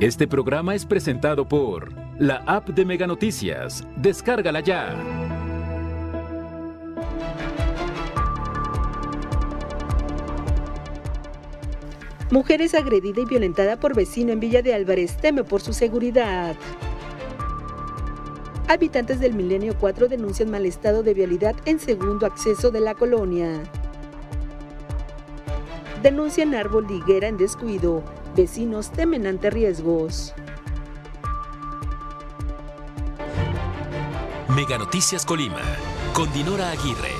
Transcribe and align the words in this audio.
Este 0.00 0.28
programa 0.28 0.76
es 0.76 0.86
presentado 0.86 1.48
por 1.48 1.92
la 2.20 2.36
app 2.46 2.68
de 2.68 2.84
Mega 2.84 3.08
Noticias. 3.08 3.84
Descárgala 3.96 4.60
ya. 4.60 4.94
Mujer 12.30 12.62
es 12.62 12.74
agredida 12.74 13.22
y 13.22 13.24
violentada 13.24 13.80
por 13.80 13.96
vecino 13.96 14.30
en 14.32 14.38
Villa 14.38 14.62
de 14.62 14.72
Álvarez. 14.72 15.16
Teme 15.16 15.42
por 15.42 15.62
su 15.62 15.72
seguridad. 15.72 16.54
Habitantes 18.68 19.18
del 19.18 19.34
Milenio 19.34 19.74
4 19.80 20.06
denuncian 20.06 20.48
mal 20.48 20.64
estado 20.64 21.02
de 21.02 21.12
vialidad 21.12 21.56
en 21.64 21.80
segundo 21.80 22.24
acceso 22.24 22.70
de 22.70 22.80
la 22.80 22.94
colonia. 22.94 23.64
Denuncian 26.04 26.54
árbol 26.54 26.86
de 26.86 26.94
higuera 26.94 27.26
en 27.26 27.36
descuido. 27.36 28.04
Vecinos 28.38 28.92
temen 28.92 29.26
ante 29.26 29.50
riesgos. 29.50 30.32
Mega 34.54 34.78
Noticias 34.78 35.26
Colima, 35.26 35.60
con 36.12 36.32
Dinora 36.32 36.70
Aguirre. 36.70 37.10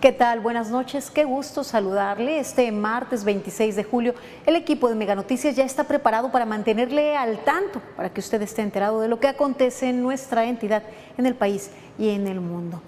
¿Qué 0.00 0.10
tal? 0.10 0.40
Buenas 0.40 0.68
noches, 0.70 1.12
qué 1.12 1.24
gusto 1.24 1.62
saludarle. 1.62 2.40
Este 2.40 2.72
martes 2.72 3.22
26 3.22 3.76
de 3.76 3.84
julio, 3.84 4.16
el 4.46 4.56
equipo 4.56 4.88
de 4.88 4.96
Mega 4.96 5.14
Noticias 5.14 5.54
ya 5.54 5.64
está 5.64 5.84
preparado 5.84 6.32
para 6.32 6.44
mantenerle 6.44 7.16
al 7.16 7.44
tanto, 7.44 7.80
para 7.96 8.12
que 8.12 8.18
usted 8.18 8.42
esté 8.42 8.62
enterado 8.62 9.00
de 9.00 9.06
lo 9.06 9.20
que 9.20 9.28
acontece 9.28 9.90
en 9.90 10.02
nuestra 10.02 10.44
entidad, 10.46 10.82
en 11.16 11.26
el 11.26 11.36
país 11.36 11.70
y 12.00 12.08
en 12.08 12.26
el 12.26 12.40
mundo 12.40 12.82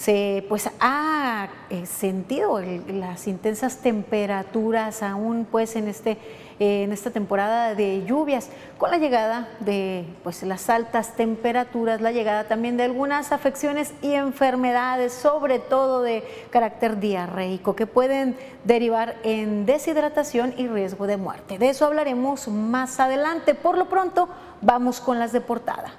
se 0.00 0.46
pues 0.48 0.70
ha 0.80 1.48
eh, 1.68 1.84
sentido 1.84 2.58
las 2.58 3.26
intensas 3.28 3.82
temperaturas 3.82 5.02
aún 5.02 5.46
pues 5.50 5.76
en 5.76 5.88
este 5.88 6.16
en 6.58 6.92
esta 6.92 7.10
temporada 7.10 7.74
de 7.74 8.02
lluvias 8.06 8.48
con 8.78 8.90
la 8.90 8.96
llegada 8.96 9.48
de 9.60 10.06
pues 10.22 10.42
las 10.42 10.70
altas 10.70 11.16
temperaturas 11.16 12.00
la 12.00 12.12
llegada 12.12 12.44
también 12.44 12.78
de 12.78 12.84
algunas 12.84 13.30
afecciones 13.30 13.92
y 14.00 14.12
enfermedades 14.12 15.12
sobre 15.12 15.58
todo 15.58 16.00
de 16.00 16.24
carácter 16.48 16.98
diarreico 16.98 17.76
que 17.76 17.86
pueden 17.86 18.38
derivar 18.64 19.16
en 19.22 19.66
deshidratación 19.66 20.54
y 20.56 20.66
riesgo 20.66 21.06
de 21.06 21.18
muerte. 21.18 21.58
De 21.58 21.68
eso 21.68 21.84
hablaremos 21.84 22.48
más 22.48 23.00
adelante. 23.00 23.54
Por 23.54 23.76
lo 23.76 23.88
pronto 23.88 24.28
vamos 24.62 25.00
con 25.00 25.18
las 25.18 25.32
de 25.32 25.42
portada 25.42 25.92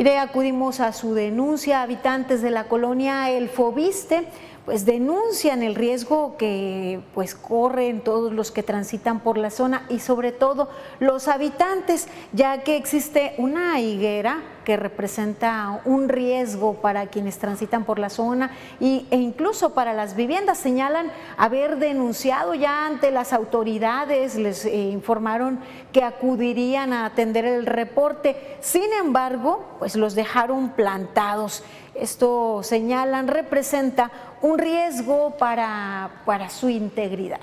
Y 0.00 0.08
acudimos 0.08 0.80
a 0.80 0.94
su 0.94 1.12
denuncia, 1.12 1.82
habitantes 1.82 2.40
de 2.40 2.50
la 2.50 2.64
colonia 2.64 3.28
El 3.28 3.50
Fobiste, 3.50 4.24
pues 4.70 4.86
denuncian 4.86 5.64
el 5.64 5.74
riesgo 5.74 6.36
que 6.36 7.00
pues 7.12 7.34
corren 7.34 8.02
todos 8.02 8.32
los 8.32 8.52
que 8.52 8.62
transitan 8.62 9.18
por 9.18 9.36
la 9.36 9.50
zona 9.50 9.84
y 9.88 9.98
sobre 9.98 10.30
todo 10.30 10.68
los 11.00 11.26
habitantes, 11.26 12.06
ya 12.32 12.62
que 12.62 12.76
existe 12.76 13.34
una 13.38 13.80
higuera 13.80 14.44
que 14.64 14.76
representa 14.76 15.80
un 15.84 16.08
riesgo 16.08 16.74
para 16.74 17.08
quienes 17.08 17.38
transitan 17.38 17.84
por 17.84 17.98
la 17.98 18.10
zona 18.10 18.52
y, 18.78 19.08
e 19.10 19.16
incluso 19.16 19.74
para 19.74 19.92
las 19.92 20.14
viviendas. 20.14 20.58
Señalan 20.58 21.10
haber 21.36 21.78
denunciado 21.78 22.54
ya 22.54 22.86
ante 22.86 23.10
las 23.10 23.32
autoridades, 23.32 24.36
les 24.36 24.64
eh, 24.66 24.76
informaron 24.90 25.58
que 25.92 26.04
acudirían 26.04 26.92
a 26.92 27.06
atender 27.06 27.44
el 27.44 27.66
reporte. 27.66 28.58
Sin 28.60 28.92
embargo, 29.02 29.64
pues 29.80 29.96
los 29.96 30.14
dejaron 30.14 30.68
plantados. 30.70 31.64
Esto 32.00 32.62
señalan 32.62 33.28
representa 33.28 34.10
un 34.42 34.58
riesgo 34.58 35.36
para, 35.36 36.22
para 36.24 36.48
su 36.48 36.68
integridad. 36.68 37.40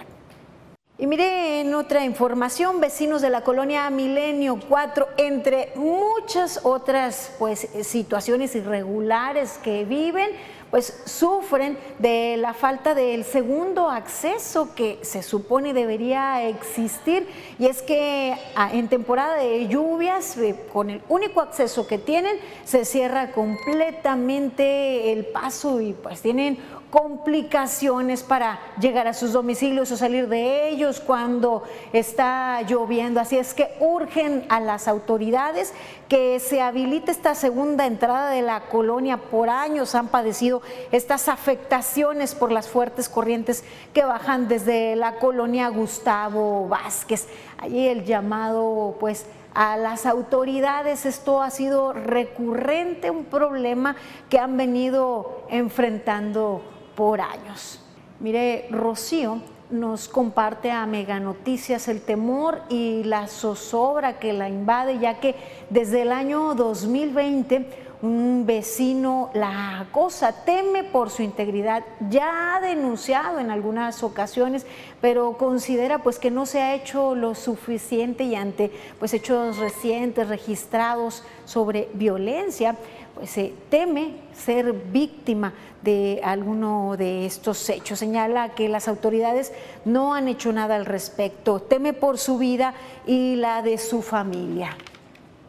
Y 1.00 1.06
mire, 1.06 1.62
en 1.62 1.76
otra 1.76 2.04
información, 2.04 2.82
vecinos 2.82 3.22
de 3.22 3.30
la 3.30 3.42
colonia 3.42 3.88
Milenio 3.92 4.60
4, 4.68 5.08
entre 5.18 5.72
muchas 5.76 6.62
otras 6.64 7.36
pues, 7.38 7.68
situaciones 7.84 8.56
irregulares 8.56 9.60
que 9.64 9.86
viven, 9.86 10.32
pues 10.72 11.02
sufren 11.06 11.78
de 12.00 12.38
la 12.38 12.54
falta 12.54 12.94
del 12.94 13.24
segundo 13.24 13.90
acceso 13.90 14.76
que 14.76 15.00
se 15.02 15.24
supone 15.24 15.74
debería 15.74 16.44
existir. 16.48 17.28
Y 17.58 17.68
es 17.68 17.82
que 17.82 18.36
ah, 18.56 18.70
en 18.74 18.88
temporada 18.88 19.36
de 19.36 19.68
lluvias, 19.68 20.38
eh, 20.38 20.56
con 20.74 20.90
el 20.90 21.02
único 21.10 21.42
acceso 21.42 21.88
que 21.88 21.98
tienen, 21.98 22.38
se 22.66 22.86
cierra 22.86 23.32
completamente 23.32 25.14
el 25.14 25.26
paso 25.26 25.82
y 25.82 25.94
pues 25.94 26.22
tienen 26.22 26.58
complicaciones 26.90 28.24
para 28.24 28.60
llegar 28.80 29.08
a 29.08 29.14
sus 29.14 29.34
domicilios 29.34 29.92
o 29.92 29.98
salir 29.98 30.30
de 30.30 30.70
ellos 30.70 31.00
cuando 31.00 31.64
está 31.92 32.62
lloviendo. 32.62 33.20
Así 33.20 33.38
es 33.38 33.54
que 33.54 33.76
urgen 33.80 34.46
a 34.50 34.60
las 34.60 34.88
autoridades 34.88 35.74
que 36.08 36.40
se 36.40 36.62
habilite 36.62 37.12
esta 37.12 37.36
segunda 37.36 37.86
entrada 37.86 38.30
de 38.30 38.42
la 38.42 38.62
colonia. 38.62 39.18
Por 39.18 39.50
años 39.50 39.96
han 39.96 40.08
padecido 40.08 40.62
estas 40.92 41.28
afectaciones 41.28 42.36
por 42.36 42.52
las 42.52 42.70
fuertes 42.70 43.10
corrientes 43.10 43.64
que 43.94 44.06
bajan 44.06 44.48
desde 44.48 44.96
la 44.96 45.16
colonia 45.16 45.68
Gustavo 45.70 46.68
Vázquez. 46.68 47.28
Allí 47.58 47.88
el 47.88 48.06
llamado 48.06 48.96
pues 49.00 49.26
a 49.54 49.76
las 49.76 50.06
autoridades. 50.06 51.06
Esto 51.06 51.42
ha 51.42 51.50
sido 51.50 51.92
recurrente, 51.92 53.10
un 53.10 53.26
problema 53.26 53.96
que 54.30 54.40
han 54.40 54.56
venido 54.56 55.44
enfrentando 55.50 56.77
por 56.98 57.22
años. 57.22 57.80
Mire, 58.20 58.68
Rocío 58.72 59.40
nos 59.70 60.08
comparte 60.08 60.72
a 60.72 60.86
Mega 60.88 61.20
Noticias 61.20 61.88
el 61.88 62.02
temor 62.02 62.62
y 62.70 63.04
la 63.04 63.28
zozobra 63.28 64.18
que 64.18 64.34
la 64.34 64.50
invade, 64.50 64.98
ya 64.98 65.20
que 65.20 65.36
desde 65.70 66.02
el 66.02 66.12
año 66.12 66.56
2020 66.56 67.86
un 68.02 68.46
vecino 68.46 69.32
la 69.34 69.80
acosa, 69.80 70.46
teme 70.46 70.84
por 70.84 71.10
su 71.10 71.24
integridad, 71.24 71.84
ya 72.10 72.56
ha 72.56 72.62
denunciado 72.62 73.40
en 73.40 73.50
algunas 73.50 74.04
ocasiones, 74.04 74.66
pero 75.02 75.38
considera 75.38 76.00
pues 76.00 76.20
que 76.20 76.30
no 76.30 76.46
se 76.46 76.62
ha 76.62 76.76
hecho 76.76 77.16
lo 77.16 77.34
suficiente 77.34 78.24
y 78.24 78.36
ante 78.36 78.72
pues 79.00 79.14
hechos 79.14 79.58
recientes 79.58 80.28
registrados 80.28 81.24
sobre 81.46 81.90
violencia, 81.94 82.76
pues 83.18 83.32
se 83.32 83.52
teme 83.70 84.12
ser 84.32 84.74
víctima 84.74 85.52
de 85.82 86.22
alguno 86.24 86.96
de 86.98 87.26
estos 87.26 87.68
hechos. 87.68 87.98
Señala 87.98 88.50
que 88.50 88.70
las 88.70 88.88
autoridades 88.88 89.54
no 89.86 90.14
han 90.14 90.28
hecho 90.28 90.54
nada 90.54 90.76
al 90.76 90.86
respecto, 90.86 91.60
teme 91.60 91.94
por 91.94 92.20
su 92.20 92.38
vida 92.38 92.76
y 93.08 93.36
la 93.38 93.64
de 93.64 93.80
su 93.80 94.04
familia. 94.04 94.78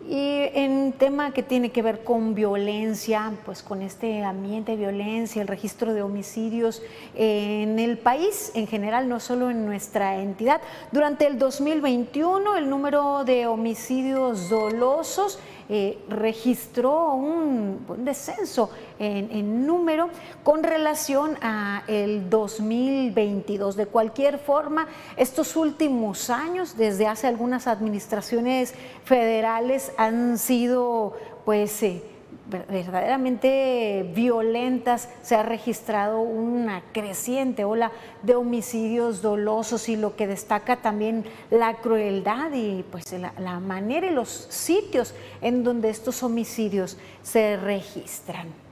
Y 0.08 0.48
en 0.54 0.92
tema 0.92 1.34
que 1.34 1.42
tiene 1.42 1.70
que 1.70 1.82
ver 1.82 2.02
con 2.02 2.34
violencia, 2.34 3.30
pues 3.44 3.62
con 3.62 3.82
este 3.82 4.24
ambiente 4.24 4.72
de 4.72 4.78
violencia, 4.78 5.42
el 5.42 5.48
registro 5.48 5.92
de 5.92 6.00
homicidios 6.00 6.82
en 7.14 7.78
el 7.78 7.98
país 7.98 8.50
en 8.54 8.66
general, 8.66 9.06
no 9.10 9.20
solo 9.20 9.50
en 9.50 9.66
nuestra 9.66 10.16
entidad. 10.22 10.62
Durante 10.92 11.26
el 11.26 11.38
2021 11.38 12.56
el 12.56 12.70
número 12.70 13.24
de 13.24 13.46
homicidios 13.46 14.48
dolosos 14.48 15.38
eh, 15.68 15.98
registró 16.08 17.12
un, 17.12 17.84
descenso 17.98 18.70
en, 18.98 19.66
número 19.66 20.08
con 20.42 20.62
relación 20.62 21.36
a 21.42 21.84
el 21.86 22.30
2022. 22.30 23.76
De 23.76 23.86
cualquier 23.86 24.38
forma, 24.38 24.88
estos 25.16 25.56
últimos 25.56 26.30
años, 26.30 26.76
desde 26.76 27.06
hace 27.06 27.26
algunas 27.26 27.66
administraciones 27.66 28.74
federales, 29.04 29.92
han 29.96 30.38
sido 30.38 31.14
pues... 31.44 31.82
Eh, 31.82 32.02
verdaderamente 32.48 34.10
violentas, 34.14 35.08
se 35.22 35.36
ha 35.36 35.42
registrado 35.42 36.20
una 36.20 36.82
creciente 36.92 37.64
ola 37.64 37.92
de 38.22 38.34
homicidios 38.34 39.22
dolosos 39.22 39.88
y 39.88 39.96
lo 39.96 40.16
que 40.16 40.26
destaca 40.26 40.76
también 40.76 41.24
la 41.50 41.74
crueldad 41.74 42.52
y 42.52 42.84
pues 42.90 43.12
la, 43.12 43.32
la 43.38 43.60
manera 43.60 44.06
y 44.06 44.14
los 44.14 44.28
sitios 44.28 45.14
en 45.40 45.64
donde 45.64 45.90
estos 45.90 46.22
homicidios 46.22 46.96
se 47.22 47.56
registran. 47.56 48.67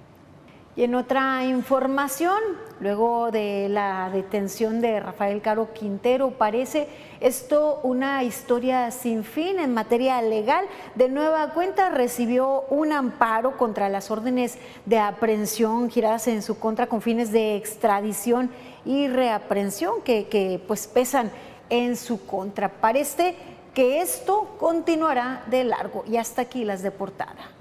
Y 0.76 0.84
en 0.84 0.94
otra 0.94 1.42
información, 1.46 2.36
luego 2.80 3.30
de 3.30 3.66
la 3.70 4.10
detención 4.10 4.82
de 4.82 5.00
Rafael 5.00 5.40
Caro 5.40 5.72
Quintero, 5.72 6.32
parece 6.32 6.86
esto 7.20 7.80
una 7.82 8.22
historia 8.24 8.90
sin 8.90 9.24
fin 9.24 9.58
en 9.58 9.72
materia 9.72 10.20
legal. 10.20 10.66
De 10.94 11.08
nueva 11.08 11.54
cuenta 11.54 11.88
recibió 11.88 12.64
un 12.68 12.92
amparo 12.92 13.56
contra 13.56 13.88
las 13.88 14.10
órdenes 14.10 14.58
de 14.84 14.98
aprehensión 14.98 15.88
giradas 15.88 16.28
en 16.28 16.42
su 16.42 16.58
contra 16.58 16.88
con 16.88 17.00
fines 17.00 17.32
de 17.32 17.56
extradición 17.56 18.50
y 18.84 19.08
reaprensión 19.08 20.02
que, 20.02 20.62
pues 20.68 20.86
pesan 20.86 21.30
en 21.70 21.96
su 21.96 22.26
contra. 22.26 22.68
Parece 22.68 23.34
que 23.72 24.02
esto 24.02 24.56
continuará 24.60 25.42
de 25.46 25.64
largo 25.64 26.04
y 26.06 26.18
hasta 26.18 26.42
aquí 26.42 26.66
las 26.66 26.82
de 26.82 26.90
portada. 26.90 27.55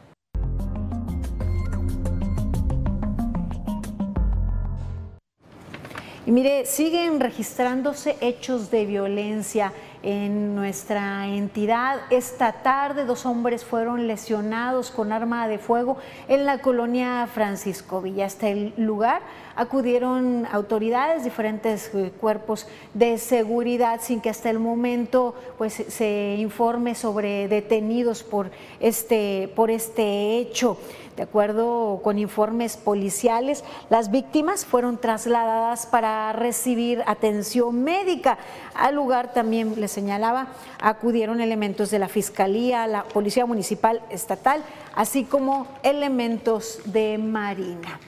Y 6.25 6.31
mire, 6.31 6.65
siguen 6.65 7.19
registrándose 7.19 8.17
hechos 8.19 8.71
de 8.71 8.85
violencia 8.85 9.73
en 10.05 10.53
nuestra 10.55 11.27
entidad. 11.27 11.99
Esta 12.11 12.51
tarde 12.53 13.05
dos 13.05 13.25
hombres 13.25 13.65
fueron 13.65 14.07
lesionados 14.07 14.91
con 14.91 15.11
arma 15.11 15.47
de 15.47 15.57
fuego 15.57 15.97
en 16.27 16.45
la 16.45 16.59
colonia 16.59 17.27
Francisco 17.33 18.01
Villa. 18.01 18.27
Hasta 18.27 18.47
el 18.47 18.73
lugar 18.77 19.23
acudieron 19.55 20.45
autoridades, 20.51 21.23
diferentes 21.23 21.89
eh, 21.95 22.11
cuerpos 22.21 22.67
de 22.93 23.17
seguridad, 23.17 23.99
sin 24.01 24.21
que 24.21 24.29
hasta 24.29 24.51
el 24.51 24.59
momento 24.59 25.33
pues, 25.57 25.73
se 25.73 26.35
informe 26.37 26.93
sobre 26.93 27.47
detenidos 27.47 28.21
por 28.21 28.51
este, 28.79 29.51
por 29.55 29.71
este 29.71 30.37
hecho. 30.37 30.77
De 31.15 31.23
acuerdo 31.23 32.01
con 32.03 32.19
informes 32.19 32.75
policiales, 32.75 33.63
las 33.89 34.11
víctimas 34.11 34.65
fueron 34.65 34.97
trasladadas 34.97 35.85
para 35.85 36.33
recibir 36.33 37.03
atención 37.07 37.83
médica. 37.83 38.37
Al 38.73 38.95
lugar 38.95 39.31
también, 39.31 39.79
les 39.79 39.94
señalaba, 39.95 40.49
acudieron 40.79 41.41
elementos 41.41 41.89
de 41.89 41.99
la 41.99 42.07
Fiscalía, 42.07 42.85
la 42.85 43.03
Policía 43.03 43.45
Municipal 43.45 44.01
Estatal, 44.09 44.63
así 44.93 45.23
como 45.23 45.67
elementos 45.83 46.79
de 46.85 47.17
Marina. 47.17 47.99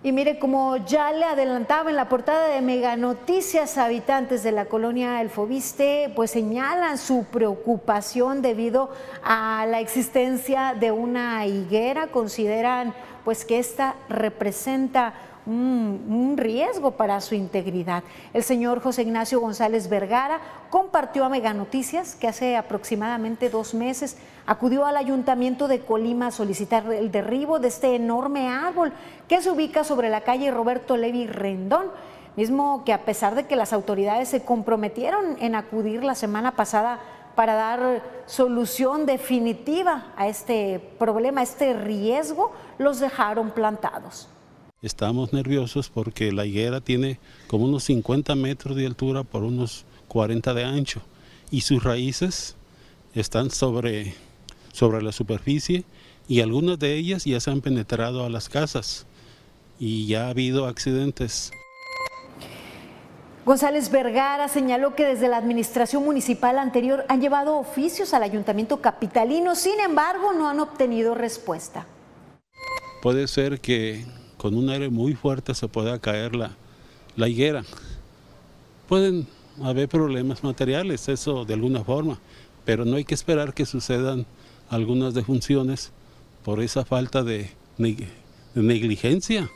Y 0.00 0.12
mire, 0.12 0.38
como 0.38 0.76
ya 0.76 1.10
le 1.10 1.24
adelantaba 1.24 1.90
en 1.90 1.96
la 1.96 2.08
portada 2.08 2.46
de 2.46 2.60
Mega 2.60 2.94
Noticias, 2.94 3.78
habitantes 3.78 4.44
de 4.44 4.52
la 4.52 4.66
colonia 4.66 5.20
El 5.20 5.28
Fobiste 5.28 6.12
pues 6.14 6.30
señalan 6.30 6.98
su 6.98 7.24
preocupación 7.24 8.40
debido 8.40 8.90
a 9.24 9.66
la 9.68 9.80
existencia 9.80 10.76
de 10.78 10.92
una 10.92 11.44
higuera. 11.46 12.06
Consideran 12.06 12.94
pues 13.24 13.44
que 13.44 13.58
esta 13.58 13.96
representa 14.08 15.14
un, 15.48 16.34
riesgo 16.36 16.92
para 16.92 17.20
su 17.20 17.34
integridad. 17.34 18.04
El 18.32 18.44
señor 18.44 18.80
José 18.80 19.02
Ignacio 19.02 19.40
González 19.40 19.88
Vergara 19.88 20.40
compartió 20.70 21.24
a 21.24 21.28
Mega 21.28 21.52
Noticias 21.52 22.14
que 22.14 22.28
hace 22.28 22.56
aproximadamente 22.56 23.50
dos 23.50 23.74
meses 23.74 24.18
acudió 24.46 24.86
al 24.86 24.96
ayuntamiento 24.96 25.66
de 25.66 25.80
Colima 25.80 26.28
a 26.28 26.30
solicitar 26.30 26.86
el 26.92 27.10
derribo 27.10 27.58
de 27.58 27.68
este 27.68 27.96
enorme 27.96 28.48
árbol 28.48 28.92
que 29.26 29.42
se 29.42 29.50
ubica 29.50 29.82
sobre 29.82 30.10
la 30.10 30.20
calle 30.20 30.50
Roberto 30.50 30.96
Levi 30.96 31.26
Rendón 31.26 31.90
mismo 32.36 32.84
que 32.84 32.92
a 32.92 33.04
pesar 33.04 33.34
de 33.34 33.46
que 33.46 33.56
las 33.56 33.72
autoridades 33.72 34.28
se 34.28 34.44
comprometieron 34.44 35.36
en 35.40 35.56
acudir 35.56 36.04
la 36.04 36.14
semana 36.14 36.52
pasada 36.52 37.00
para 37.34 37.54
dar 37.54 38.02
solución 38.26 39.06
definitiva 39.06 40.12
a 40.16 40.28
este 40.28 40.78
problema, 40.98 41.40
a 41.40 41.44
este 41.44 41.72
riesgo, 41.72 42.52
los 42.78 43.00
dejaron 43.00 43.50
plantados. 43.50 44.28
Estamos 44.80 45.32
nerviosos 45.32 45.90
porque 45.90 46.30
la 46.30 46.46
higuera 46.46 46.80
tiene 46.80 47.18
como 47.48 47.64
unos 47.64 47.82
50 47.84 48.36
metros 48.36 48.76
de 48.76 48.86
altura 48.86 49.24
por 49.24 49.42
unos 49.42 49.84
40 50.06 50.54
de 50.54 50.64
ancho 50.64 51.00
y 51.50 51.62
sus 51.62 51.82
raíces 51.82 52.54
están 53.12 53.50
sobre, 53.50 54.14
sobre 54.72 55.02
la 55.02 55.10
superficie 55.10 55.84
y 56.28 56.42
algunas 56.42 56.78
de 56.78 56.94
ellas 56.94 57.24
ya 57.24 57.40
se 57.40 57.50
han 57.50 57.60
penetrado 57.60 58.24
a 58.24 58.30
las 58.30 58.48
casas 58.48 59.04
y 59.80 60.06
ya 60.06 60.26
ha 60.26 60.30
habido 60.30 60.66
accidentes. 60.66 61.50
González 63.44 63.90
Vergara 63.90 64.46
señaló 64.46 64.94
que 64.94 65.06
desde 65.06 65.26
la 65.26 65.38
administración 65.38 66.04
municipal 66.04 66.56
anterior 66.56 67.04
han 67.08 67.20
llevado 67.20 67.56
oficios 67.58 68.14
al 68.14 68.22
ayuntamiento 68.22 68.80
capitalino, 68.80 69.56
sin 69.56 69.80
embargo 69.80 70.34
no 70.34 70.48
han 70.48 70.60
obtenido 70.60 71.16
respuesta. 71.16 71.84
Puede 73.02 73.26
ser 73.26 73.60
que 73.60 74.04
con 74.38 74.56
un 74.56 74.70
aire 74.70 74.88
muy 74.88 75.14
fuerte 75.14 75.54
se 75.54 75.68
pueda 75.68 75.98
caer 75.98 76.34
la, 76.34 76.52
la 77.16 77.28
higuera. 77.28 77.64
Pueden 78.88 79.26
haber 79.62 79.88
problemas 79.88 80.42
materiales, 80.42 81.08
eso 81.08 81.44
de 81.44 81.54
alguna 81.54 81.84
forma, 81.84 82.18
pero 82.64 82.84
no 82.86 82.96
hay 82.96 83.04
que 83.04 83.14
esperar 83.14 83.52
que 83.52 83.66
sucedan 83.66 84.24
algunas 84.70 85.12
defunciones 85.12 85.90
por 86.44 86.62
esa 86.62 86.84
falta 86.84 87.22
de, 87.22 87.50
de 87.76 88.08
negligencia. 88.54 89.50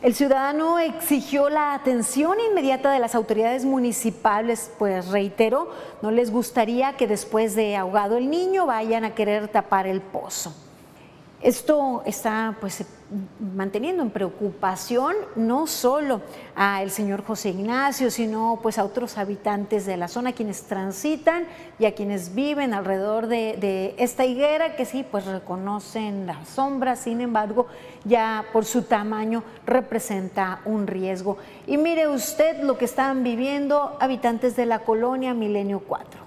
El 0.00 0.14
ciudadano 0.14 0.78
exigió 0.78 1.48
la 1.48 1.72
atención 1.72 2.36
inmediata 2.50 2.92
de 2.92 2.98
las 2.98 3.14
autoridades 3.14 3.64
municipales, 3.64 4.70
pues 4.78 5.08
reiteró, 5.08 5.70
no 6.02 6.10
les 6.10 6.30
gustaría 6.30 6.94
que 6.98 7.06
después 7.06 7.54
de 7.54 7.74
ahogado 7.74 8.18
el 8.18 8.28
niño 8.28 8.66
vayan 8.66 9.04
a 9.04 9.14
querer 9.14 9.48
tapar 9.48 9.86
el 9.86 10.02
pozo. 10.02 10.54
Esto 11.40 12.02
está 12.04 12.56
pues 12.60 12.84
manteniendo 13.54 14.02
en 14.02 14.10
preocupación 14.10 15.14
no 15.36 15.66
solo 15.66 16.22
al 16.54 16.90
señor 16.90 17.24
José 17.24 17.50
Ignacio, 17.50 18.10
sino 18.10 18.58
pues 18.62 18.78
a 18.78 18.84
otros 18.84 19.18
habitantes 19.18 19.86
de 19.86 19.96
la 19.96 20.08
zona, 20.08 20.32
quienes 20.32 20.62
transitan 20.62 21.46
y 21.78 21.84
a 21.84 21.94
quienes 21.94 22.34
viven 22.34 22.74
alrededor 22.74 23.26
de, 23.26 23.94
esta 23.98 24.24
higuera, 24.24 24.76
que 24.76 24.84
sí, 24.84 25.04
pues 25.08 25.26
reconocen 25.26 26.26
la 26.26 26.44
sombra, 26.44 26.96
sin 26.96 27.20
embargo, 27.20 27.66
ya 28.04 28.44
por 28.52 28.64
su 28.64 28.82
tamaño 28.82 29.42
representa 29.66 30.60
un 30.64 30.86
riesgo. 30.86 31.36
Y 31.66 31.76
mire 31.76 32.08
usted 32.08 32.62
lo 32.62 32.78
que 32.78 32.84
están 32.84 33.22
viviendo 33.22 33.96
habitantes 34.00 34.56
de 34.56 34.66
la 34.66 34.80
colonia 34.80 35.34
Milenio 35.34 35.80
4. 35.80 36.23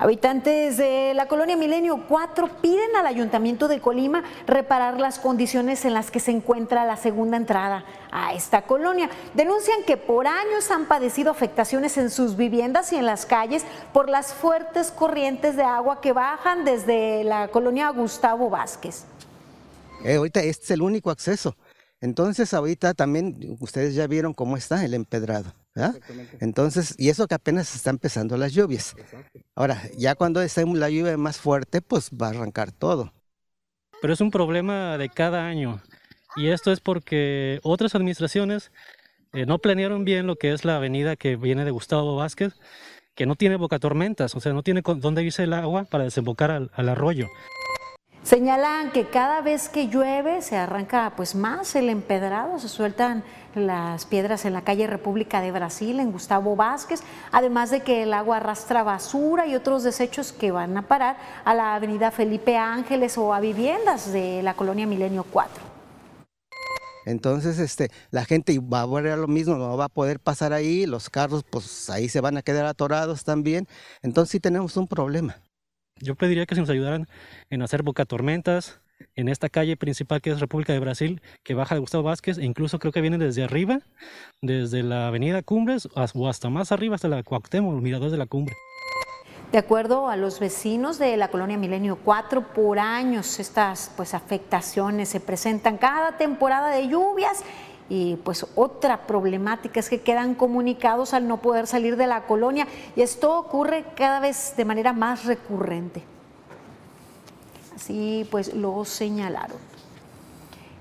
Habitantes 0.00 0.76
de 0.76 1.12
la 1.12 1.26
colonia 1.26 1.56
Milenio 1.56 2.04
4 2.06 2.60
piden 2.62 2.94
al 2.94 3.04
Ayuntamiento 3.04 3.66
de 3.66 3.80
Colima 3.80 4.22
reparar 4.46 5.00
las 5.00 5.18
condiciones 5.18 5.84
en 5.84 5.92
las 5.92 6.12
que 6.12 6.20
se 6.20 6.30
encuentra 6.30 6.86
la 6.86 6.96
segunda 6.96 7.36
entrada 7.36 7.84
a 8.12 8.32
esta 8.32 8.62
colonia. 8.62 9.10
Denuncian 9.34 9.82
que 9.84 9.96
por 9.96 10.28
años 10.28 10.70
han 10.70 10.86
padecido 10.86 11.32
afectaciones 11.32 11.98
en 11.98 12.10
sus 12.10 12.36
viviendas 12.36 12.92
y 12.92 12.96
en 12.96 13.06
las 13.06 13.26
calles 13.26 13.64
por 13.92 14.08
las 14.08 14.32
fuertes 14.32 14.92
corrientes 14.92 15.56
de 15.56 15.64
agua 15.64 16.00
que 16.00 16.12
bajan 16.12 16.64
desde 16.64 17.24
la 17.24 17.48
colonia 17.48 17.90
Gustavo 17.90 18.48
Vázquez. 18.48 19.04
Eh, 20.04 20.14
ahorita 20.14 20.38
este 20.40 20.62
es 20.66 20.70
el 20.70 20.82
único 20.82 21.10
acceso. 21.10 21.56
Entonces 22.00 22.54
ahorita 22.54 22.94
también 22.94 23.56
ustedes 23.58 23.96
ya 23.96 24.06
vieron 24.06 24.32
cómo 24.32 24.56
está 24.56 24.84
el 24.84 24.94
empedrado. 24.94 25.52
Entonces, 26.40 26.94
y 26.98 27.08
eso 27.08 27.26
que 27.26 27.34
apenas 27.34 27.74
está 27.74 27.90
empezando 27.90 28.36
las 28.36 28.52
lluvias. 28.52 28.94
Ahora, 29.54 29.82
ya 29.96 30.14
cuando 30.14 30.40
esté 30.42 30.64
la 30.66 30.90
lluvia 30.90 31.16
más 31.16 31.38
fuerte, 31.38 31.80
pues 31.82 32.10
va 32.10 32.28
a 32.28 32.30
arrancar 32.30 32.72
todo. 32.72 33.12
Pero 34.00 34.12
es 34.12 34.20
un 34.20 34.30
problema 34.30 34.98
de 34.98 35.08
cada 35.08 35.46
año. 35.46 35.82
Y 36.36 36.48
esto 36.48 36.70
es 36.72 36.80
porque 36.80 37.58
otras 37.62 37.94
administraciones 37.94 38.70
eh, 39.32 39.46
no 39.46 39.58
planearon 39.58 40.04
bien 40.04 40.26
lo 40.26 40.36
que 40.36 40.52
es 40.52 40.64
la 40.64 40.76
avenida 40.76 41.16
que 41.16 41.36
viene 41.36 41.64
de 41.64 41.70
Gustavo 41.70 42.16
Vázquez, 42.16 42.54
que 43.14 43.26
no 43.26 43.34
tiene 43.34 43.56
boca 43.56 43.78
tormentas, 43.78 44.34
o 44.36 44.40
sea, 44.40 44.52
no 44.52 44.62
tiene 44.62 44.82
dónde 44.84 45.24
irse 45.24 45.42
el 45.42 45.52
agua 45.52 45.84
para 45.84 46.04
desembocar 46.04 46.50
al, 46.50 46.70
al 46.74 46.88
arroyo. 46.88 47.26
Señalan 48.28 48.92
que 48.92 49.06
cada 49.06 49.40
vez 49.40 49.70
que 49.70 49.88
llueve 49.88 50.42
se 50.42 50.54
arranca 50.54 51.14
pues 51.16 51.34
más 51.34 51.74
el 51.76 51.88
empedrado, 51.88 52.58
se 52.58 52.68
sueltan 52.68 53.24
las 53.54 54.04
piedras 54.04 54.44
en 54.44 54.52
la 54.52 54.64
calle 54.64 54.86
República 54.86 55.40
de 55.40 55.50
Brasil, 55.50 55.98
en 55.98 56.12
Gustavo 56.12 56.54
Vázquez, 56.54 57.00
además 57.32 57.70
de 57.70 57.80
que 57.80 58.02
el 58.02 58.12
agua 58.12 58.36
arrastra 58.36 58.82
basura 58.82 59.46
y 59.46 59.54
otros 59.54 59.82
desechos 59.82 60.32
que 60.32 60.50
van 60.50 60.76
a 60.76 60.86
parar 60.86 61.16
a 61.42 61.54
la 61.54 61.74
avenida 61.74 62.10
Felipe 62.10 62.58
Ángeles 62.58 63.16
o 63.16 63.32
a 63.32 63.40
viviendas 63.40 64.12
de 64.12 64.42
la 64.42 64.52
colonia 64.52 64.86
Milenio 64.86 65.24
4. 65.24 65.64
Entonces, 67.06 67.58
este, 67.58 67.90
la 68.10 68.26
gente 68.26 68.58
va 68.58 68.82
a 68.82 68.86
ver 68.86 69.16
lo 69.16 69.26
mismo, 69.26 69.56
no 69.56 69.74
va 69.78 69.86
a 69.86 69.88
poder 69.88 70.20
pasar 70.20 70.52
ahí, 70.52 70.84
los 70.84 71.08
carros, 71.08 71.44
pues 71.48 71.88
ahí 71.88 72.10
se 72.10 72.20
van 72.20 72.36
a 72.36 72.42
quedar 72.42 72.66
atorados 72.66 73.24
también. 73.24 73.66
Entonces 74.02 74.32
sí 74.32 74.38
tenemos 74.38 74.76
un 74.76 74.86
problema. 74.86 75.40
Yo 76.00 76.14
pediría 76.14 76.46
que 76.46 76.54
se 76.54 76.60
nos 76.60 76.70
ayudaran 76.70 77.06
en 77.50 77.62
hacer 77.62 77.82
bocatormentas, 77.82 78.80
en 79.14 79.28
esta 79.28 79.48
calle 79.48 79.76
principal 79.76 80.20
que 80.20 80.30
es 80.30 80.40
República 80.40 80.72
de 80.72 80.80
Brasil, 80.80 81.20
que 81.44 81.54
baja 81.54 81.74
de 81.74 81.80
Gustavo 81.80 82.04
Vázquez, 82.04 82.38
e 82.38 82.44
incluso 82.44 82.78
creo 82.78 82.92
que 82.92 83.00
viene 83.00 83.18
desde 83.18 83.44
arriba, 83.44 83.80
desde 84.42 84.82
la 84.82 85.08
avenida 85.08 85.42
Cumbres 85.42 85.88
o 85.94 86.28
hasta 86.28 86.50
más 86.50 86.72
arriba, 86.72 86.96
hasta 86.96 87.08
la 87.08 87.22
Cuauhtémoc, 87.22 87.74
los 87.74 87.82
miradores 87.82 88.12
de 88.12 88.18
la 88.18 88.26
cumbre. 88.26 88.54
De 89.52 89.56
acuerdo 89.56 90.08
a 90.08 90.16
los 90.16 90.40
vecinos 90.40 90.98
de 90.98 91.16
la 91.16 91.28
colonia 91.28 91.56
Milenio 91.56 91.96
4, 92.04 92.52
por 92.52 92.78
años 92.78 93.40
estas 93.40 93.90
pues, 93.96 94.12
afectaciones 94.12 95.08
se 95.08 95.20
presentan 95.20 95.78
cada 95.78 96.18
temporada 96.18 96.70
de 96.70 96.88
lluvias 96.88 97.42
y 97.88 98.16
pues 98.16 98.46
otra 98.54 99.06
problemática 99.06 99.80
es 99.80 99.88
que 99.88 100.00
quedan 100.00 100.34
comunicados 100.34 101.14
al 101.14 101.26
no 101.26 101.40
poder 101.40 101.66
salir 101.66 101.96
de 101.96 102.06
la 102.06 102.22
colonia 102.22 102.66
y 102.96 103.02
esto 103.02 103.38
ocurre 103.38 103.84
cada 103.96 104.20
vez 104.20 104.54
de 104.56 104.64
manera 104.64 104.92
más 104.92 105.24
recurrente. 105.24 106.02
Así 107.74 108.26
pues 108.30 108.52
lo 108.54 108.84
señalaron. 108.84 109.56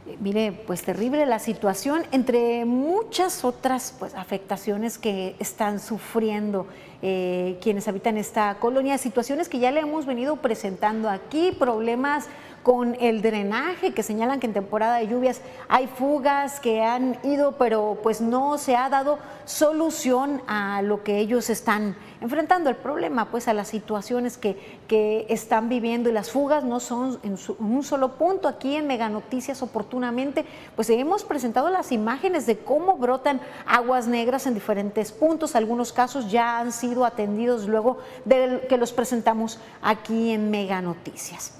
Eh, 0.07 0.17
mire, 0.19 0.51
pues 0.51 0.83
terrible 0.83 1.25
la 1.25 1.39
situación, 1.39 2.03
entre 2.11 2.65
muchas 2.65 3.45
otras 3.45 3.95
pues, 3.97 4.13
afectaciones 4.15 4.97
que 4.97 5.35
están 5.39 5.79
sufriendo 5.79 6.67
eh, 7.01 7.57
quienes 7.61 7.87
habitan 7.87 8.17
esta 8.17 8.55
colonia, 8.55 8.97
situaciones 8.97 9.49
que 9.49 9.59
ya 9.59 9.71
le 9.71 9.81
hemos 9.81 10.05
venido 10.05 10.37
presentando 10.37 11.09
aquí, 11.09 11.51
problemas 11.51 12.25
con 12.67 12.97
el 13.00 13.21
drenaje, 13.21 13.93
que 13.93 14.03
señalan 14.03 14.41
que 14.41 14.45
en 14.45 14.51
temporada 14.51 14.97
de 14.97 15.07
lluvias 15.07 15.39
hay 15.69 15.88
fugas 15.88 16.59
que 16.59 16.83
han 16.83 17.17
ido, 17.24 17.53
pero 17.53 17.97
pues 18.03 18.19
no 18.19 18.57
se 18.57 18.75
ha 18.75 18.89
dado 18.89 19.19
solución 19.45 20.41
a 20.47 20.81
lo 20.81 21.01
que 21.01 21.17
ellos 21.19 21.50
están 21.50 21.95
enfrentando. 22.19 22.69
El 22.69 22.75
problema, 22.75 23.31
pues 23.31 23.47
a 23.47 23.53
las 23.53 23.69
situaciones 23.69 24.38
que, 24.38 24.81
que 24.89 25.25
están 25.29 25.69
viviendo 25.69 26.09
y 26.09 26.12
las 26.12 26.29
fugas 26.29 26.65
no 26.65 26.81
son 26.81 27.17
en, 27.24 27.38
un 27.59 27.83
solo 27.83 28.15
punto. 28.17 28.50
Aquí 28.50 28.75
en 28.75 28.86
Mega 28.86 29.07
Noticias 29.07 29.62
oportunamente, 29.62 30.43
pues 30.75 30.89
hemos 30.89 31.24
presentado 31.24 31.69
las 31.69 31.93
imágenes 31.93 32.45
de 32.47 32.57
cómo 32.57 32.97
brotan 32.97 33.39
aguas 33.65 34.07
negras 34.09 34.45
en 34.45 34.53
diferentes 34.53 35.13
puntos. 35.13 35.55
Algunos 35.55 35.93
casos 35.93 36.29
ya 36.29 36.59
han 36.59 36.74
sido 36.74 37.05
atendidos 37.05 37.65
luego 37.65 38.00
de 38.25 38.65
que 38.67 38.75
los 38.75 38.91
presentamos 38.91 39.57
aquí 39.81 40.31
en 40.31 40.51
Mega 40.51 40.81
Noticias. 40.81 41.56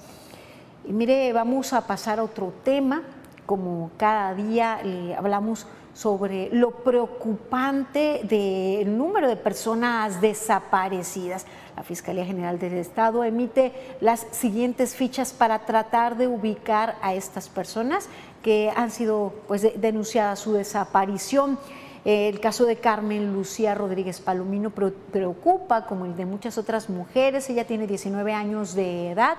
Y 0.88 0.94
mire, 0.94 1.34
vamos 1.34 1.74
a 1.74 1.86
pasar 1.86 2.18
a 2.18 2.24
otro 2.24 2.50
tema. 2.64 3.02
Como 3.44 3.90
cada 3.98 4.34
día 4.34 4.80
le 4.82 5.14
hablamos 5.14 5.66
sobre 5.92 6.48
lo 6.50 6.70
preocupante 6.70 8.22
del 8.24 8.96
número 8.96 9.28
de 9.28 9.36
personas 9.36 10.22
desaparecidas. 10.22 11.44
La 11.76 11.82
Fiscalía 11.82 12.24
General 12.24 12.58
del 12.58 12.72
Estado 12.78 13.22
emite 13.22 13.74
las 14.00 14.26
siguientes 14.30 14.94
fichas 14.94 15.34
para 15.34 15.66
tratar 15.66 16.16
de 16.16 16.26
ubicar 16.26 16.96
a 17.02 17.12
estas 17.12 17.50
personas 17.50 18.08
que 18.42 18.72
han 18.74 18.90
sido 18.90 19.34
pues, 19.46 19.66
denunciadas 19.78 20.38
su 20.38 20.54
desaparición. 20.54 21.58
El 22.06 22.40
caso 22.40 22.64
de 22.64 22.76
Carmen 22.76 23.34
Lucía 23.34 23.74
Rodríguez 23.74 24.22
Palomino 24.22 24.70
preocupa, 24.70 25.84
como 25.84 26.06
el 26.06 26.16
de 26.16 26.24
muchas 26.24 26.56
otras 26.56 26.88
mujeres. 26.88 27.50
Ella 27.50 27.66
tiene 27.66 27.86
19 27.86 28.32
años 28.32 28.74
de 28.74 29.10
edad. 29.10 29.36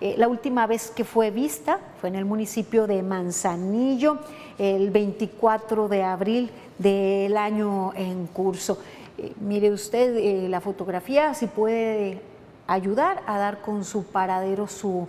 Eh, 0.00 0.14
la 0.16 0.28
última 0.28 0.66
vez 0.66 0.90
que 0.90 1.04
fue 1.04 1.30
vista 1.30 1.78
fue 2.00 2.08
en 2.08 2.14
el 2.14 2.24
municipio 2.24 2.86
de 2.86 3.02
Manzanillo, 3.02 4.18
el 4.58 4.90
24 4.90 5.88
de 5.88 6.02
abril 6.02 6.50
del 6.78 7.36
año 7.36 7.92
en 7.94 8.26
curso. 8.26 8.78
Eh, 9.18 9.34
mire 9.40 9.70
usted 9.70 10.16
eh, 10.16 10.48
la 10.48 10.62
fotografía, 10.62 11.34
si 11.34 11.46
puede 11.48 12.22
ayudar 12.66 13.22
a 13.26 13.38
dar 13.38 13.60
con 13.60 13.84
su 13.84 14.04
paradero 14.04 14.66
su 14.66 15.06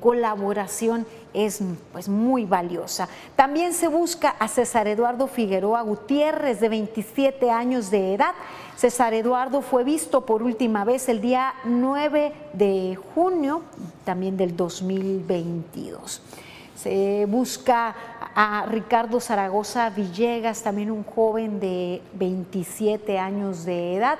colaboración 0.00 1.06
es 1.32 1.60
pues, 1.92 2.08
muy 2.08 2.44
valiosa. 2.44 3.08
También 3.36 3.72
se 3.72 3.86
busca 3.86 4.30
a 4.30 4.48
César 4.48 4.88
Eduardo 4.88 5.28
Figueroa 5.28 5.82
Gutiérrez, 5.82 6.58
de 6.58 6.68
27 6.68 7.48
años 7.48 7.88
de 7.88 8.14
edad. 8.14 8.34
César 8.78 9.12
Eduardo 9.12 9.60
fue 9.60 9.82
visto 9.82 10.24
por 10.24 10.40
última 10.40 10.84
vez 10.84 11.08
el 11.08 11.20
día 11.20 11.52
9 11.64 12.32
de 12.52 12.96
junio, 13.12 13.62
también 14.04 14.36
del 14.36 14.56
2022. 14.56 16.22
Se 16.76 17.26
busca 17.26 17.96
a 18.36 18.66
Ricardo 18.66 19.18
Zaragoza 19.18 19.90
Villegas, 19.90 20.62
también 20.62 20.92
un 20.92 21.02
joven 21.02 21.58
de 21.58 22.02
27 22.12 23.18
años 23.18 23.64
de 23.64 23.96
edad. 23.96 24.16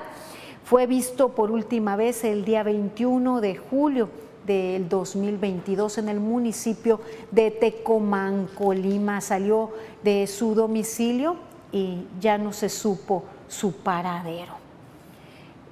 Fue 0.64 0.88
visto 0.88 1.28
por 1.36 1.52
última 1.52 1.94
vez 1.94 2.24
el 2.24 2.44
día 2.44 2.64
21 2.64 3.40
de 3.40 3.56
julio 3.58 4.08
del 4.44 4.88
2022 4.88 5.98
en 5.98 6.08
el 6.08 6.18
municipio 6.18 7.00
de 7.30 7.52
Tecomán, 7.52 8.48
Colima. 8.58 9.20
Salió 9.20 9.70
de 10.02 10.26
su 10.26 10.56
domicilio 10.56 11.36
y 11.70 12.08
ya 12.18 12.38
no 12.38 12.52
se 12.52 12.68
supo 12.68 13.22
su 13.48 13.72
paradero. 13.72 14.68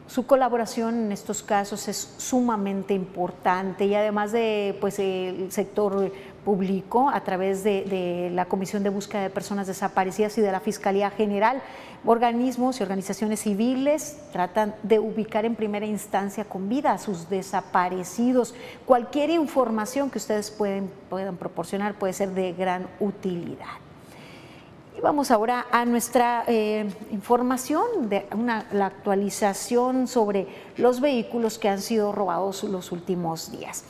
Su 0.09 0.25
colaboración 0.25 1.07
en 1.07 1.13
estos 1.13 1.43
casos 1.43 1.89
es 1.89 2.15
sumamente 2.19 2.95
importante 2.95 3.87
y 3.87 3.95
además 3.97 4.31
de 4.31 4.77
pues, 4.81 5.01
el 5.01 5.51
sector 5.51 6.13
público 6.45 7.11
a 7.11 7.25
través 7.25 7.65
de, 7.65 8.31
la 8.33 8.45
Comisión 8.45 8.85
de 8.85 8.89
Búsqueda 8.89 9.23
de 9.23 9.31
Personas 9.31 9.67
Desaparecidas 9.67 10.39
y 10.39 10.43
de 10.43 10.53
la 10.53 10.61
Fiscalía 10.61 11.11
General, 11.11 11.61
organismos 12.05 12.79
y 12.79 12.85
organizaciones 12.85 13.41
civiles 13.41 14.21
tratan 14.33 14.77
de 14.85 15.01
ubicar 15.01 15.45
en 15.45 15.57
primera 15.57 15.87
instancia 15.87 16.45
con 16.45 16.69
vida 16.69 16.93
a 16.93 16.99
sus 16.99 17.29
desaparecidos. 17.29 18.55
Cualquier 18.87 19.31
información 19.31 20.09
que 20.09 20.19
ustedes 20.19 20.53
pueden, 20.53 20.89
puedan 21.11 21.37
proporcionar 21.37 21.95
puede 21.95 22.13
ser 22.13 22.31
de 22.31 22.53
gran 22.53 22.87
utilidad. 23.01 23.86
Y 24.97 25.01
vamos 25.03 25.31
ahora 25.31 25.67
a 25.71 25.85
nuestra 25.85 26.45
eh, 26.47 26.89
información, 27.11 28.09
de 28.09 28.27
la 28.73 28.87
actualización 28.87 30.09
sobre 30.09 30.47
los 30.79 31.01
vehículos 31.01 31.59
que 31.59 31.69
han 31.69 31.83
sido 31.83 32.13
robados 32.13 32.65
los 32.65 32.93
últimos 32.93 33.53
días. 33.53 33.85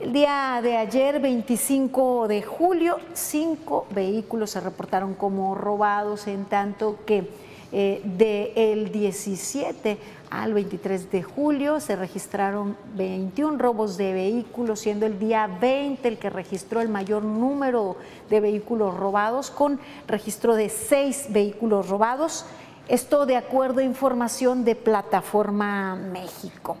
El 0.00 0.14
día 0.14 0.60
de 0.62 0.78
ayer, 0.78 1.20
25 1.20 2.28
de 2.28 2.42
julio, 2.42 2.98
cinco 3.12 3.86
vehículos 3.90 4.50
se 4.50 4.60
reportaron 4.60 5.14
como 5.14 5.54
robados, 5.54 6.26
en 6.26 6.46
tanto 6.46 7.00
que 7.04 7.28
eh, 7.72 8.00
del 8.04 8.92
17 8.92 9.98
al 10.30 10.54
23 10.54 11.10
de 11.10 11.22
julio 11.22 11.80
se 11.80 11.96
registraron 11.96 12.76
21 12.94 13.58
robos 13.58 13.96
de 13.96 14.12
vehículos, 14.12 14.80
siendo 14.80 15.06
el 15.06 15.18
día 15.18 15.46
20 15.46 16.06
el 16.06 16.18
que 16.18 16.30
registró 16.30 16.80
el 16.80 16.88
mayor 16.88 17.22
número 17.22 17.96
de 18.30 18.40
vehículos 18.40 18.94
robados, 18.94 19.50
con 19.50 19.80
registro 20.06 20.54
de 20.54 20.68
seis 20.68 21.26
vehículos 21.30 21.88
robados. 21.88 22.44
Esto 22.88 23.26
de 23.26 23.36
acuerdo 23.36 23.80
a 23.80 23.84
información 23.84 24.64
de 24.64 24.76
Plataforma 24.76 25.96
México. 25.96 26.76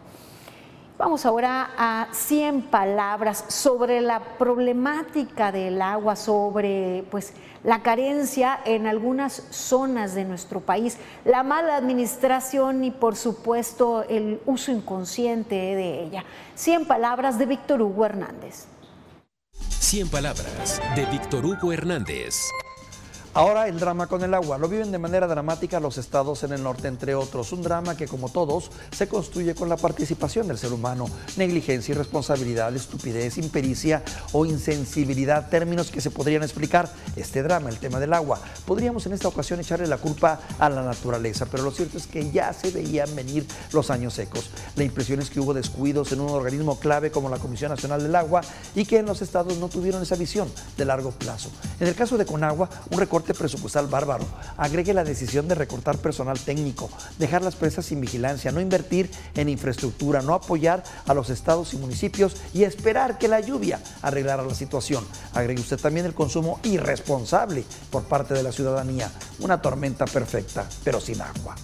Vamos 0.98 1.26
ahora 1.26 1.72
a 1.76 2.08
100 2.10 2.62
palabras 2.70 3.44
sobre 3.48 4.00
la 4.00 4.18
problemática 4.38 5.52
del 5.52 5.82
agua, 5.82 6.16
sobre 6.16 7.04
pues 7.10 7.34
la 7.62 7.82
carencia 7.82 8.58
en 8.64 8.86
algunas 8.86 9.42
zonas 9.50 10.14
de 10.14 10.24
nuestro 10.24 10.60
país, 10.60 10.96
la 11.26 11.42
mala 11.42 11.76
administración 11.76 12.82
y 12.82 12.90
por 12.90 13.14
supuesto 13.14 14.04
el 14.08 14.40
uso 14.46 14.72
inconsciente 14.72 15.54
de 15.54 16.04
ella. 16.04 16.24
100 16.54 16.86
palabras 16.86 17.38
de 17.38 17.44
Víctor 17.44 17.82
Hugo 17.82 18.06
Hernández. 18.06 18.64
100 19.52 20.08
palabras 20.08 20.80
de 20.94 21.04
Víctor 21.06 21.44
Hugo 21.44 21.72
Hernández. 21.72 22.40
Ahora 23.36 23.68
el 23.68 23.78
drama 23.78 24.06
con 24.06 24.24
el 24.24 24.32
agua. 24.32 24.56
Lo 24.56 24.66
viven 24.66 24.90
de 24.90 24.96
manera 24.96 25.26
dramática 25.26 25.78
los 25.78 25.98
estados 25.98 26.42
en 26.42 26.52
el 26.52 26.62
norte, 26.62 26.88
entre 26.88 27.14
otros. 27.14 27.52
Un 27.52 27.60
drama 27.60 27.94
que, 27.94 28.08
como 28.08 28.30
todos, 28.30 28.70
se 28.90 29.08
construye 29.08 29.54
con 29.54 29.68
la 29.68 29.76
participación 29.76 30.48
del 30.48 30.56
ser 30.56 30.72
humano. 30.72 31.04
Negligencia, 31.36 31.92
irresponsabilidad, 31.92 32.74
estupidez, 32.74 33.36
impericia 33.36 34.02
o 34.32 34.46
insensibilidad. 34.46 35.50
Términos 35.50 35.90
que 35.90 36.00
se 36.00 36.10
podrían 36.10 36.44
explicar 36.44 36.90
este 37.14 37.42
drama, 37.42 37.68
el 37.68 37.78
tema 37.78 38.00
del 38.00 38.14
agua. 38.14 38.40
Podríamos 38.64 39.04
en 39.04 39.12
esta 39.12 39.28
ocasión 39.28 39.60
echarle 39.60 39.86
la 39.86 39.98
culpa 39.98 40.40
a 40.58 40.70
la 40.70 40.82
naturaleza, 40.82 41.44
pero 41.44 41.62
lo 41.62 41.72
cierto 41.72 41.98
es 41.98 42.06
que 42.06 42.30
ya 42.30 42.54
se 42.54 42.70
veían 42.70 43.14
venir 43.14 43.46
los 43.70 43.90
años 43.90 44.14
secos. 44.14 44.48
La 44.76 44.84
impresión 44.84 45.20
es 45.20 45.28
que 45.28 45.40
hubo 45.40 45.52
descuidos 45.52 46.10
en 46.12 46.20
un 46.20 46.30
organismo 46.30 46.78
clave 46.78 47.10
como 47.10 47.28
la 47.28 47.36
Comisión 47.36 47.70
Nacional 47.70 48.02
del 48.02 48.16
Agua 48.16 48.40
y 48.74 48.86
que 48.86 48.96
en 48.96 49.04
los 49.04 49.20
estados 49.20 49.58
no 49.58 49.68
tuvieron 49.68 50.02
esa 50.02 50.16
visión 50.16 50.50
de 50.78 50.86
largo 50.86 51.10
plazo. 51.10 51.50
En 51.78 51.86
el 51.86 51.94
caso 51.94 52.16
de 52.16 52.24
Conagua, 52.24 52.70
un 52.90 52.98
recorte 52.98 53.25
presupuestal 53.34 53.86
bárbaro. 53.86 54.24
Agregue 54.56 54.94
la 54.94 55.04
decisión 55.04 55.48
de 55.48 55.54
recortar 55.54 55.98
personal 55.98 56.38
técnico, 56.38 56.90
dejar 57.18 57.42
las 57.42 57.56
presas 57.56 57.86
sin 57.86 58.00
vigilancia, 58.00 58.52
no 58.52 58.60
invertir 58.60 59.10
en 59.34 59.48
infraestructura, 59.48 60.22
no 60.22 60.34
apoyar 60.34 60.84
a 61.06 61.14
los 61.14 61.30
estados 61.30 61.74
y 61.74 61.78
municipios 61.78 62.36
y 62.52 62.64
esperar 62.64 63.18
que 63.18 63.28
la 63.28 63.40
lluvia 63.40 63.80
arreglara 64.02 64.42
la 64.42 64.54
situación. 64.54 65.04
Agregue 65.32 65.60
usted 65.60 65.78
también 65.78 66.06
el 66.06 66.14
consumo 66.14 66.60
irresponsable 66.62 67.64
por 67.90 68.04
parte 68.04 68.34
de 68.34 68.42
la 68.42 68.52
ciudadanía. 68.52 69.10
Una 69.40 69.60
tormenta 69.60 70.04
perfecta, 70.06 70.68
pero 70.84 71.00
sin 71.00 71.20
agua. 71.20 71.56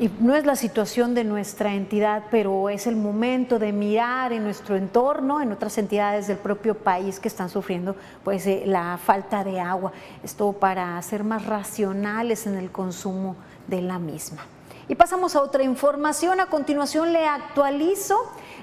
Y 0.00 0.10
no 0.18 0.34
es 0.34 0.46
la 0.46 0.56
situación 0.56 1.14
de 1.14 1.24
nuestra 1.24 1.74
entidad, 1.74 2.24
pero 2.30 2.70
es 2.70 2.86
el 2.86 2.96
momento 2.96 3.58
de 3.58 3.70
mirar 3.70 4.32
en 4.32 4.42
nuestro 4.42 4.74
entorno, 4.76 5.42
en 5.42 5.52
otras 5.52 5.76
entidades 5.76 6.26
del 6.26 6.38
propio 6.38 6.74
país 6.74 7.20
que 7.20 7.28
están 7.28 7.50
sufriendo 7.50 7.94
pues, 8.24 8.46
eh, 8.46 8.62
la 8.64 8.96
falta 8.96 9.44
de 9.44 9.60
agua. 9.60 9.92
Esto 10.24 10.52
para 10.52 11.00
ser 11.02 11.22
más 11.22 11.44
racionales 11.44 12.46
en 12.46 12.54
el 12.56 12.72
consumo 12.72 13.36
de 13.66 13.82
la 13.82 13.98
misma. 13.98 14.46
Y 14.88 14.94
pasamos 14.94 15.36
a 15.36 15.42
otra 15.42 15.64
información. 15.64 16.40
A 16.40 16.46
continuación 16.46 17.12
le 17.12 17.26
actualizo 17.26 18.16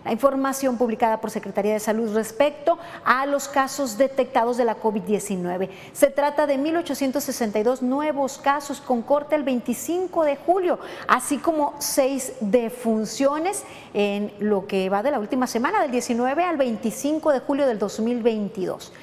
la 0.08 0.14
información 0.14 0.78
publicada 0.78 1.20
por 1.20 1.32
Secretaría 1.32 1.74
de 1.74 1.82
Salud 1.82 2.14
respecto 2.14 2.80
a 3.04 3.26
los 3.26 3.50
casos 3.50 3.98
detectados 3.98 4.56
de 4.56 4.64
la 4.64 4.80
COVID-19. 4.80 5.70
Se 5.92 6.08
trata 6.08 6.48
de 6.48 6.58
1.862 6.58 7.82
nuevos 7.82 8.38
casos 8.38 8.80
con 8.80 9.02
corte 9.02 9.36
el 9.36 9.44
25 9.44 10.24
de 10.24 10.38
julio, 10.38 10.80
así 11.10 11.40
como 11.40 11.76
seis 11.80 12.32
defunciones 12.40 13.66
en 13.94 14.32
lo 14.40 14.66
que 14.66 14.88
va 14.88 15.04
de 15.04 15.12
la 15.12 15.20
última 15.20 15.46
semana, 15.46 15.82
del 15.82 15.92
19 15.92 16.42
al 16.42 16.56
25 16.56 17.34
de 17.34 17.40
julio 17.42 17.68
del 17.68 17.78
2022. 17.78 18.94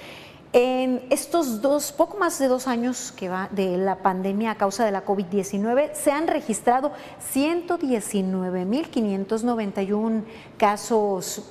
En 0.56 1.02
estos 1.10 1.62
dos, 1.62 1.90
poco 1.90 2.16
más 2.16 2.38
de 2.38 2.46
dos 2.46 2.68
años 2.68 3.12
que 3.16 3.28
va 3.28 3.48
de 3.50 3.76
la 3.76 3.96
pandemia 3.96 4.52
a 4.52 4.54
causa 4.54 4.84
de 4.84 4.92
la 4.92 5.04
COVID-19, 5.04 5.94
se 5.94 6.12
han 6.12 6.28
registrado 6.28 6.92
119.591 7.34 10.22
casos 10.56 11.42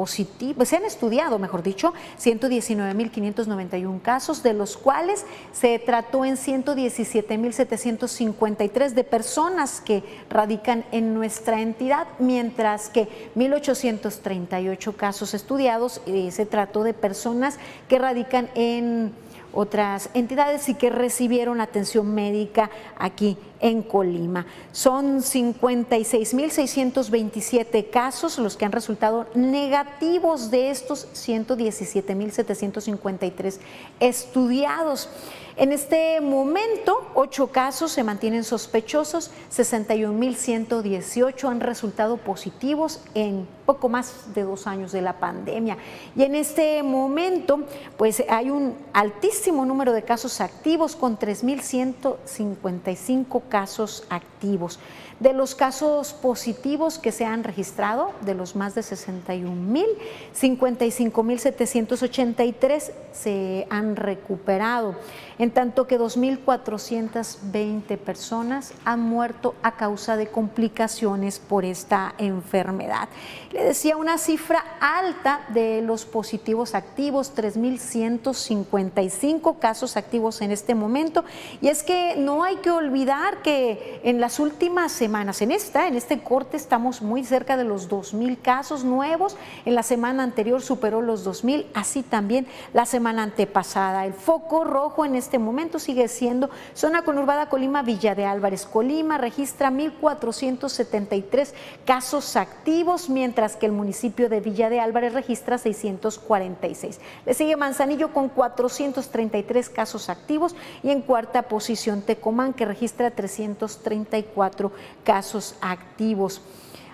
positivos, 0.00 0.66
se 0.66 0.78
han 0.78 0.86
estudiado, 0.86 1.38
mejor 1.38 1.62
dicho, 1.62 1.92
119.591 2.18 4.00
casos, 4.00 4.42
de 4.42 4.54
los 4.54 4.78
cuales 4.78 5.26
se 5.52 5.78
trató 5.78 6.24
en 6.24 6.38
117.753 6.38 8.92
de 8.92 9.04
personas 9.04 9.82
que 9.82 10.02
radican 10.30 10.86
en 10.90 11.12
nuestra 11.12 11.60
entidad, 11.60 12.06
mientras 12.18 12.88
que 12.88 13.30
1.838 13.36 14.96
casos 14.96 15.34
estudiados 15.34 16.00
eh, 16.06 16.30
se 16.30 16.46
trató 16.46 16.82
de 16.82 16.94
personas 16.94 17.58
que 17.86 17.98
radican 17.98 18.48
en 18.54 19.12
otras 19.52 20.10
entidades 20.14 20.68
y 20.68 20.74
que 20.74 20.90
recibieron 20.90 21.60
atención 21.60 22.14
médica 22.14 22.70
aquí 22.98 23.36
en 23.60 23.82
Colima. 23.82 24.46
Son 24.72 25.20
56.627 25.20 27.90
casos 27.90 28.38
los 28.38 28.56
que 28.56 28.64
han 28.64 28.72
resultado 28.72 29.26
negativos 29.34 30.50
de 30.50 30.70
estos 30.70 31.06
117.753 31.14 33.58
estudiados. 34.00 35.10
En 35.56 35.72
este 35.72 36.20
momento, 36.20 37.10
ocho 37.14 37.46
casos 37.48 37.90
se 37.92 38.04
mantienen 38.04 38.44
sospechosos, 38.44 39.30
61.118 39.50 41.48
han 41.48 41.60
resultado 41.60 42.18
positivos 42.18 43.00
en 43.14 43.48
poco 43.66 43.88
más 43.88 44.34
de 44.34 44.42
dos 44.42 44.66
años 44.66 44.92
de 44.92 45.00
la 45.02 45.20
pandemia. 45.20 45.76
Y 46.16 46.24
en 46.24 46.34
este 46.34 46.82
momento, 46.82 47.60
pues 47.96 48.24
hay 48.28 48.50
un 48.50 48.74
altísimo 48.92 49.64
número 49.64 49.92
de 49.92 50.02
casos 50.02 50.40
activos 50.40 50.96
con 50.96 51.16
3.155 51.18 53.42
casos 53.48 54.04
activos. 54.10 54.80
De 55.20 55.32
los 55.34 55.54
casos 55.54 56.14
positivos 56.14 56.98
que 56.98 57.12
se 57.12 57.26
han 57.26 57.44
registrado, 57.44 58.10
de 58.22 58.34
los 58.34 58.56
más 58.56 58.74
de 58.74 58.82
61 58.82 59.54
mil, 59.54 59.86
55 60.32 61.22
mil 61.22 61.38
783 61.38 62.92
se 63.12 63.66
han 63.68 63.96
recuperado, 63.96 64.94
en 65.40 65.50
tanto 65.50 65.86
que 65.86 65.98
2.420 65.98 67.96
personas 67.96 68.74
han 68.84 69.00
muerto 69.00 69.54
a 69.62 69.72
causa 69.72 70.18
de 70.18 70.26
complicaciones 70.26 71.38
por 71.38 71.64
esta 71.64 72.14
enfermedad. 72.18 73.08
Le 73.50 73.64
decía 73.64 73.96
una 73.96 74.18
cifra 74.18 74.62
alta 74.80 75.40
de 75.48 75.80
los 75.80 76.04
positivos 76.04 76.74
activos, 76.74 77.34
3.155 77.34 79.58
casos 79.58 79.96
activos 79.96 80.42
en 80.42 80.50
este 80.50 80.74
momento, 80.74 81.24
y 81.62 81.68
es 81.68 81.82
que 81.82 82.16
no 82.16 82.44
hay 82.44 82.56
que 82.56 82.70
olvidar 82.70 83.40
que 83.40 84.02
en 84.04 84.20
las 84.20 84.40
últimas 84.40 84.92
semanas, 84.92 85.40
en 85.40 85.52
esta, 85.52 85.88
en 85.88 85.96
este 85.96 86.20
corte, 86.20 86.58
estamos 86.58 87.00
muy 87.00 87.24
cerca 87.24 87.56
de 87.56 87.64
los 87.64 87.88
2.000 87.88 88.42
casos 88.42 88.84
nuevos. 88.84 89.38
En 89.64 89.74
la 89.74 89.84
semana 89.84 90.22
anterior 90.22 90.60
superó 90.60 91.00
los 91.00 91.26
2.000, 91.26 91.64
así 91.72 92.02
también 92.02 92.46
la 92.74 92.84
semana 92.84 93.22
antepasada. 93.22 94.04
El 94.04 94.12
foco 94.12 94.64
rojo 94.64 95.06
en 95.06 95.14
este 95.14 95.29
momento 95.38 95.78
sigue 95.78 96.08
siendo 96.08 96.50
zona 96.74 97.02
conurbada 97.02 97.48
Colima, 97.48 97.82
Villa 97.82 98.14
de 98.14 98.26
Álvarez. 98.26 98.66
Colima 98.66 99.18
registra 99.18 99.70
1.473 99.70 101.52
casos 101.84 102.36
activos, 102.36 103.08
mientras 103.08 103.56
que 103.56 103.66
el 103.66 103.72
municipio 103.72 104.28
de 104.28 104.40
Villa 104.40 104.70
de 104.70 104.80
Álvarez 104.80 105.12
registra 105.12 105.58
646. 105.58 107.00
Le 107.26 107.34
sigue 107.34 107.56
Manzanillo 107.56 108.12
con 108.12 108.28
433 108.28 109.70
casos 109.70 110.08
activos 110.08 110.54
y 110.82 110.90
en 110.90 111.02
cuarta 111.02 111.42
posición 111.42 112.02
Tecomán, 112.02 112.52
que 112.52 112.64
registra 112.64 113.10
334 113.10 114.72
casos 115.04 115.54
activos. 115.60 116.40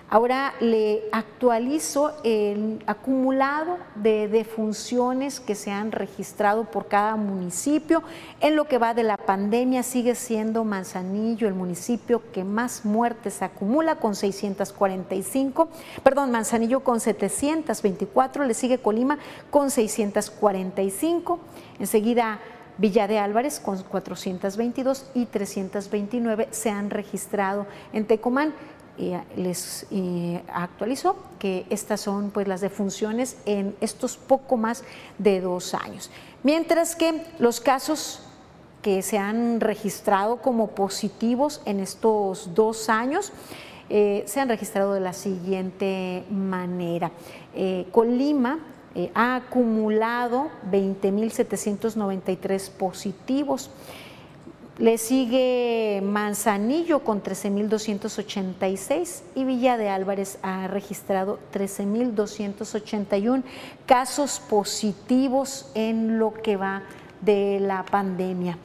Ahora 0.09 0.53
le 0.61 1.03
actualizo 1.11 2.13
el 2.23 2.81
acumulado 2.87 3.77
de 3.95 4.29
defunciones 4.29 5.41
que 5.41 5.53
se 5.53 5.69
han 5.69 5.91
registrado 5.91 6.63
por 6.63 6.87
cada 6.87 7.17
municipio. 7.17 8.03
En 8.39 8.55
lo 8.55 8.69
que 8.69 8.77
va 8.77 8.93
de 8.93 9.03
la 9.03 9.17
pandemia 9.17 9.83
sigue 9.83 10.15
siendo 10.15 10.63
Manzanillo 10.63 11.49
el 11.49 11.55
municipio 11.55 12.21
que 12.31 12.45
más 12.45 12.85
muertes 12.85 13.41
acumula 13.41 13.97
con 13.97 14.15
645, 14.15 15.67
perdón, 16.03 16.31
Manzanillo 16.31 16.79
con 16.79 17.01
724, 17.01 18.45
le 18.45 18.53
sigue 18.53 18.77
Colima 18.77 19.17
con 19.49 19.69
645, 19.69 21.37
enseguida 21.79 22.39
Villa 22.77 23.07
de 23.07 23.17
Álvarez 23.17 23.59
con 23.59 23.81
422 23.81 25.09
y 25.15 25.25
329 25.25 26.47
se 26.51 26.69
han 26.69 26.91
registrado 26.91 27.65
en 27.91 28.05
Tecomán. 28.05 28.53
Y 28.97 29.13
les 29.35 29.85
actualizó 30.51 31.15
que 31.37 31.65
estas 31.69 32.01
son 32.01 32.31
pues 32.31 32.47
las 32.47 32.61
defunciones 32.61 33.37
en 33.45 33.75
estos 33.79 34.17
poco 34.17 34.57
más 34.57 34.83
de 35.17 35.39
dos 35.41 35.73
años. 35.73 36.09
Mientras 36.43 36.95
que 36.95 37.23
los 37.39 37.59
casos 37.59 38.21
que 38.81 39.01
se 39.01 39.17
han 39.17 39.59
registrado 39.59 40.37
como 40.37 40.67
positivos 40.67 41.61
en 41.65 41.79
estos 41.79 42.53
dos 42.55 42.89
años 42.89 43.33
eh, 43.89 44.23
se 44.27 44.41
han 44.41 44.49
registrado 44.49 44.93
de 44.93 44.99
la 44.99 45.13
siguiente 45.13 46.25
manera. 46.29 47.11
Eh, 47.55 47.87
Colima 47.91 48.59
eh, 48.95 49.09
ha 49.13 49.35
acumulado 49.35 50.49
20.793 50.71 52.69
positivos. 52.71 53.69
Le 54.77 54.97
sigue 54.99 56.01
Manzanillo 56.03 57.03
con 57.03 57.23
13.286 57.23 59.23
y 59.33 59.43
Villa 59.43 59.75
de 59.75 59.89
Álvarez 59.89 60.37
ha 60.43 60.67
registrado 60.67 61.39
13.281 61.51 63.41
casos 63.87 64.39
positivos 64.39 65.71
en 65.73 66.19
lo 66.19 66.31
que 66.31 66.57
va 66.57 66.83
de 67.21 67.59
la 67.59 67.83
pandemia. 67.85 68.59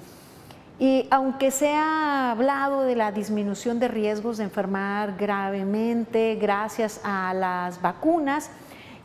Y 0.79 1.07
aunque 1.11 1.51
se 1.51 1.73
ha 1.73 2.31
hablado 2.31 2.83
de 2.83 2.95
la 2.95 3.11
disminución 3.11 3.81
de 3.81 3.89
riesgos 3.89 4.37
de 4.37 4.45
enfermar 4.45 5.17
gravemente 5.17 6.35
gracias 6.35 7.01
a 7.05 7.33
las 7.33 7.81
vacunas, 7.81 8.51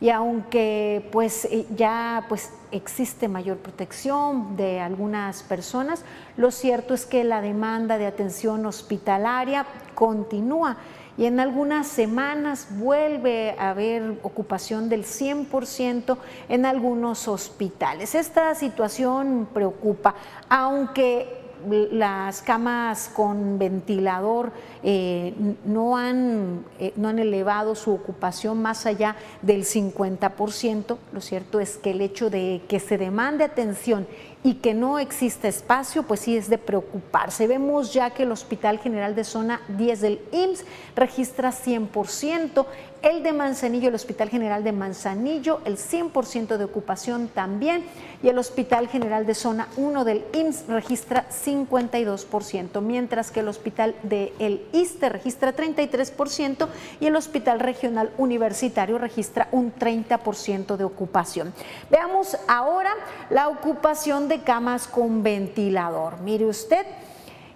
y 0.00 0.10
aunque 0.10 1.08
pues 1.10 1.44
eh, 1.46 1.66
ya 1.76 2.24
pues 2.28 2.52
existe 2.70 3.28
mayor 3.28 3.58
protección 3.58 4.56
de 4.56 4.80
algunas 4.80 5.42
personas, 5.42 6.04
lo 6.36 6.50
cierto 6.50 6.94
es 6.94 7.06
que 7.06 7.24
la 7.24 7.40
demanda 7.40 7.98
de 7.98 8.06
atención 8.06 8.64
hospitalaria 8.66 9.66
continúa 9.94 10.76
y 11.16 11.26
en 11.26 11.40
algunas 11.40 11.88
semanas 11.88 12.68
vuelve 12.78 13.56
a 13.58 13.70
haber 13.70 14.20
ocupación 14.22 14.88
del 14.88 15.04
100% 15.04 16.16
en 16.48 16.64
algunos 16.64 17.26
hospitales. 17.26 18.14
Esta 18.14 18.54
situación 18.54 19.48
preocupa, 19.52 20.14
aunque 20.48 21.47
las 21.90 22.42
camas 22.42 23.10
con 23.14 23.58
ventilador 23.58 24.52
eh, 24.82 25.34
no, 25.64 25.96
han, 25.96 26.64
eh, 26.78 26.92
no 26.96 27.08
han 27.08 27.18
elevado 27.18 27.74
su 27.74 27.92
ocupación 27.92 28.60
más 28.62 28.86
allá 28.86 29.16
del 29.42 29.64
50%. 29.64 30.96
Lo 31.12 31.20
cierto 31.20 31.60
es 31.60 31.76
que 31.76 31.90
el 31.90 32.00
hecho 32.00 32.30
de 32.30 32.62
que 32.68 32.80
se 32.80 32.98
demande 32.98 33.44
atención 33.44 34.06
y 34.44 34.54
que 34.54 34.72
no 34.74 34.98
exista 34.98 35.48
espacio, 35.48 36.04
pues 36.04 36.20
sí 36.20 36.36
es 36.36 36.48
de 36.48 36.58
preocuparse. 36.58 37.46
Vemos 37.46 37.92
ya 37.92 38.10
que 38.10 38.22
el 38.22 38.32
Hospital 38.32 38.78
General 38.78 39.14
de 39.14 39.24
Zona 39.24 39.60
10 39.68 40.00
del 40.00 40.20
IMSS 40.32 40.64
registra 40.94 41.50
100%, 41.50 42.66
el 43.02 43.22
de 43.22 43.32
Manzanillo, 43.32 43.88
el 43.88 43.94
Hospital 43.94 44.28
General 44.28 44.64
de 44.64 44.72
Manzanillo, 44.72 45.60
el 45.64 45.76
100% 45.76 46.56
de 46.56 46.64
ocupación 46.64 47.28
también, 47.28 47.84
y 48.22 48.28
el 48.28 48.38
Hospital 48.38 48.88
General 48.88 49.24
de 49.26 49.34
Zona 49.34 49.68
1 49.76 50.04
del 50.04 50.24
IMSS 50.32 50.66
registra 50.68 51.26
52%, 51.30 52.80
mientras 52.80 53.30
que 53.30 53.40
el 53.40 53.48
Hospital 53.48 53.94
de 54.02 54.32
El 54.38 54.66
ISTE 54.72 55.08
registra 55.08 55.54
33% 55.54 56.68
y 57.00 57.06
el 57.06 57.16
Hospital 57.16 57.60
Regional 57.60 58.10
Universitario 58.18 58.98
registra 58.98 59.48
un 59.52 59.72
30% 59.72 60.76
de 60.76 60.84
ocupación. 60.84 61.52
Veamos 61.90 62.36
ahora 62.48 62.90
la 63.30 63.48
ocupación 63.48 64.28
de 64.28 64.37
camas 64.38 64.86
con 64.86 65.22
ventilador. 65.22 66.20
Mire 66.20 66.46
usted, 66.46 66.86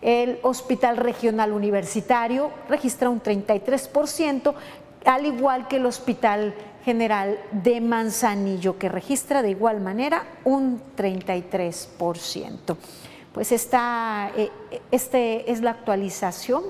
el 0.01 0.39
Hospital 0.43 0.97
Regional 0.97 1.53
Universitario 1.53 2.51
registra 2.69 3.09
un 3.09 3.23
33%, 3.23 4.55
al 5.05 5.27
igual 5.27 5.69
que 5.69 5.77
el 5.77 5.87
Hospital 5.87 6.55
General 6.85 7.39
de 7.53 7.81
Manzanillo, 7.81 8.79
que 8.79 8.89
registra 8.89 9.43
de 9.43 9.51
igual 9.51 9.81
manera 9.81 10.25
un 10.45 10.81
33%. 10.97 12.77
Pues 13.33 13.53
esta 13.53 14.31
eh, 14.37 14.51
este 14.91 15.51
es 15.51 15.63
la 15.63 15.71
actualización 15.71 16.65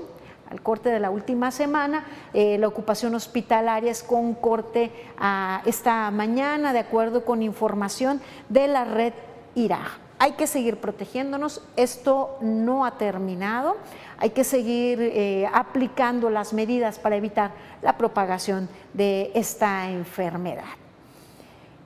al 0.49 0.61
corte 0.61 0.89
de 0.89 0.99
la 0.99 1.09
última 1.09 1.49
semana. 1.49 2.05
Eh, 2.33 2.57
la 2.59 2.67
ocupación 2.67 3.15
hospitalaria 3.15 3.91
es 3.91 4.03
con 4.03 4.35
corte 4.35 4.91
a 5.17 5.63
esta 5.65 6.09
mañana, 6.11 6.71
de 6.71 6.79
acuerdo 6.79 7.25
con 7.25 7.41
información 7.41 8.21
de 8.49 8.67
la 8.67 8.85
red 8.85 9.13
IRA. 9.55 9.99
Hay 10.19 10.33
que 10.33 10.47
seguir 10.47 10.77
protegiéndonos, 10.77 11.61
esto 11.75 12.37
no 12.39 12.85
ha 12.85 12.97
terminado, 12.97 13.75
hay 14.17 14.29
que 14.29 14.43
seguir 14.43 15.01
eh, 15.01 15.49
aplicando 15.53 16.29
las 16.29 16.53
medidas 16.53 16.97
para 16.97 17.17
evitar 17.17 17.51
la 17.81 17.97
propagación 17.97 18.69
de 18.93 19.31
esta 19.33 19.89
enfermedad. 19.89 20.82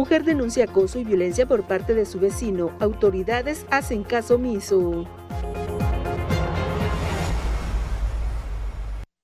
Mujer 0.00 0.24
denuncia 0.24 0.64
acoso 0.64 0.98
y 0.98 1.04
violencia 1.04 1.44
por 1.44 1.64
parte 1.64 1.92
de 1.92 2.06
su 2.06 2.18
vecino. 2.18 2.70
Autoridades 2.80 3.66
hacen 3.70 4.02
caso 4.02 4.36
omiso. 4.36 5.04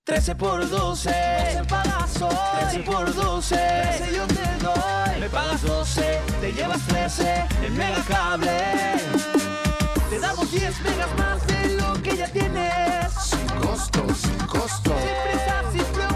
13 0.04 0.34
por 0.34 0.68
12, 0.68 1.08
12 1.08 1.64
pagas 1.66 2.20
hoy. 2.20 2.36
13 2.72 2.80
por 2.80 3.14
12, 3.14 3.56
13 3.56 4.16
yo 4.16 4.26
te 4.26 4.62
doy. 4.62 5.20
Me 5.20 5.30
pagas 5.30 5.62
12, 5.62 6.20
te 6.42 6.52
llevas 6.52 6.86
13 6.88 7.44
en 7.64 7.76
Mega 7.78 8.04
Cable. 8.06 8.60
Te 10.10 10.20
damos 10.20 10.52
10 10.52 10.82
megas 10.82 11.18
más 11.18 11.46
de 11.46 11.76
lo 11.76 12.02
que 12.02 12.18
ya 12.18 12.28
tienes. 12.28 13.14
Sin 13.18 13.46
costo, 13.62 14.04
sin 14.14 14.46
costo. 14.46 14.92
Sin 14.94 15.30
prisa, 15.30 15.62
sin 15.72 16.15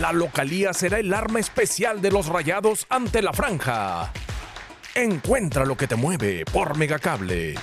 La 0.00 0.10
localía 0.10 0.72
será 0.72 0.98
el 0.98 1.12
arma 1.12 1.38
especial 1.38 2.00
de 2.00 2.10
los 2.10 2.26
rayados 2.26 2.86
ante 2.88 3.20
la 3.20 3.32
franja. 3.32 4.10
Encuentra 4.94 5.66
lo 5.66 5.76
que 5.76 5.86
te 5.86 5.96
mueve 5.96 6.44
por 6.50 6.78
Megacable. 6.78 7.54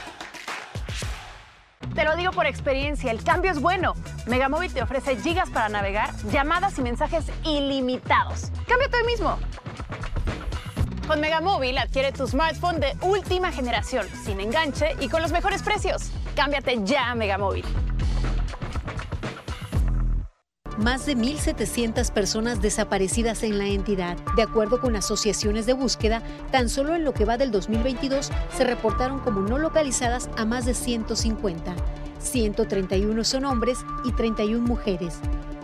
Te 1.96 2.04
lo 2.04 2.16
digo 2.16 2.32
por 2.32 2.46
experiencia, 2.46 3.12
el 3.12 3.24
cambio 3.24 3.52
es 3.52 3.60
bueno. 3.60 3.96
Megamóvil 4.28 4.72
te 4.72 4.84
ofrece 4.84 5.18
gigas 5.18 5.50
para 5.50 5.70
navegar, 5.70 6.12
llamadas 6.32 6.78
y 6.78 6.84
mensajes 6.84 7.26
ilimitados. 7.44 8.52
Cámbiate 8.68 8.98
hoy 8.98 9.06
mismo. 9.08 9.40
Con 11.08 11.22
Megamóvil 11.22 11.80
adquiere 11.80 12.12
tu 12.12 12.28
smartphone 12.28 12.80
de 12.80 12.96
última 13.02 13.52
generación, 13.52 14.06
sin 14.24 14.40
enganche 14.40 14.96
y 15.00 15.10
con 15.10 15.24
los 15.24 15.32
mejores 15.32 15.64
precios. 15.64 16.12
Cámbiate 16.36 16.80
ya 16.84 17.10
a 17.10 17.16
Megamóvil. 17.16 17.66
Más 20.80 21.06
de 21.06 21.16
1.700 21.16 22.12
personas 22.12 22.62
desaparecidas 22.62 23.44
en 23.44 23.58
la 23.58 23.68
entidad. 23.68 24.18
De 24.36 24.42
acuerdo 24.42 24.80
con 24.80 24.96
asociaciones 24.96 25.66
de 25.66 25.74
búsqueda, 25.74 26.24
tan 26.52 26.70
solo 26.70 26.96
en 26.96 27.04
lo 27.04 27.14
que 27.14 27.26
va 27.26 27.38
del 27.38 27.52
2022 27.52 28.32
se 28.56 28.64
reportaron 28.64 29.20
como 29.20 29.42
no 29.42 29.58
localizadas 29.58 30.30
a 30.38 30.46
más 30.46 30.66
de 30.66 30.74
150. 30.74 31.76
131 32.20 33.24
son 33.24 33.46
hombres 33.46 33.80
y 34.06 34.14
31 34.14 34.66
mujeres. 34.66 35.20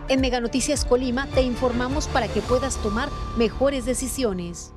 En 0.08 0.20
Mega 0.20 0.40
Noticias 0.40 0.84
Colima 0.84 1.26
te 1.34 1.42
informamos 1.42 2.06
para 2.08 2.28
que 2.28 2.40
puedas 2.40 2.76
tomar 2.76 3.08
mejores 3.36 3.86
decisiones. 3.86 4.72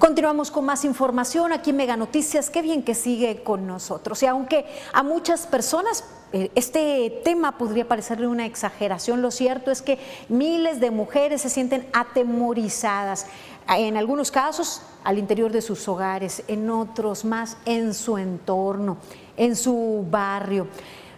Continuamos 0.00 0.50
con 0.50 0.64
más 0.64 0.86
información 0.86 1.52
aquí 1.52 1.68
en 1.68 1.76
Mega 1.76 1.94
Noticias. 1.94 2.48
Qué 2.48 2.62
bien 2.62 2.82
que 2.82 2.94
sigue 2.94 3.42
con 3.42 3.66
nosotros. 3.66 4.22
Y 4.22 4.26
aunque 4.26 4.64
a 4.94 5.02
muchas 5.02 5.46
personas 5.46 6.04
eh, 6.32 6.50
este 6.54 7.20
tema 7.22 7.58
podría 7.58 7.86
parecerle 7.86 8.26
una 8.26 8.46
exageración, 8.46 9.20
lo 9.20 9.30
cierto 9.30 9.70
es 9.70 9.82
que 9.82 9.98
miles 10.30 10.80
de 10.80 10.90
mujeres 10.90 11.42
se 11.42 11.50
sienten 11.50 11.86
atemorizadas. 11.92 13.26
En 13.68 13.98
algunos 13.98 14.30
casos 14.30 14.80
al 15.04 15.18
interior 15.18 15.52
de 15.52 15.60
sus 15.60 15.86
hogares, 15.86 16.44
en 16.48 16.70
otros 16.70 17.26
más 17.26 17.58
en 17.66 17.92
su 17.92 18.16
entorno, 18.16 18.96
en 19.36 19.54
su 19.54 20.06
barrio. 20.10 20.66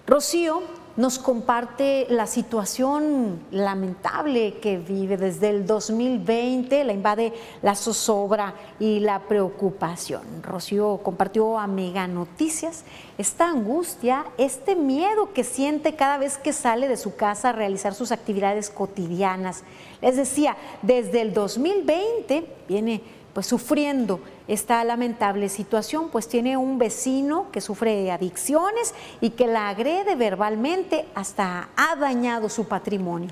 Rocío 0.08 0.60
nos 0.96 1.18
comparte 1.18 2.06
la 2.10 2.26
situación 2.26 3.40
lamentable 3.50 4.58
que 4.58 4.78
vive 4.78 5.16
desde 5.16 5.48
el 5.48 5.66
2020, 5.66 6.84
la 6.84 6.92
invade 6.92 7.32
la 7.62 7.74
zozobra 7.74 8.54
y 8.78 9.00
la 9.00 9.20
preocupación. 9.20 10.22
Rocío 10.42 11.00
compartió 11.02 11.58
a 11.58 11.66
Mega 11.66 12.06
Noticias 12.06 12.84
esta 13.16 13.48
angustia, 13.48 14.26
este 14.36 14.76
miedo 14.76 15.32
que 15.32 15.44
siente 15.44 15.94
cada 15.94 16.18
vez 16.18 16.36
que 16.36 16.52
sale 16.52 16.88
de 16.88 16.96
su 16.96 17.16
casa 17.16 17.50
a 17.50 17.52
realizar 17.52 17.94
sus 17.94 18.12
actividades 18.12 18.68
cotidianas. 18.68 19.64
Les 20.00 20.16
decía, 20.16 20.56
desde 20.82 21.22
el 21.22 21.32
2020 21.32 22.46
viene 22.68 23.02
pues 23.32 23.46
sufriendo 23.46 24.20
esta 24.48 24.82
lamentable 24.84 25.48
situación, 25.48 26.10
pues 26.10 26.28
tiene 26.28 26.56
un 26.56 26.78
vecino 26.78 27.50
que 27.52 27.60
sufre 27.60 27.96
de 27.96 28.10
adicciones 28.10 28.94
y 29.20 29.30
que 29.30 29.46
la 29.46 29.68
agrede 29.68 30.14
verbalmente 30.14 31.06
hasta 31.14 31.68
ha 31.76 31.96
dañado 31.96 32.48
su 32.48 32.66
patrimonio. 32.66 33.30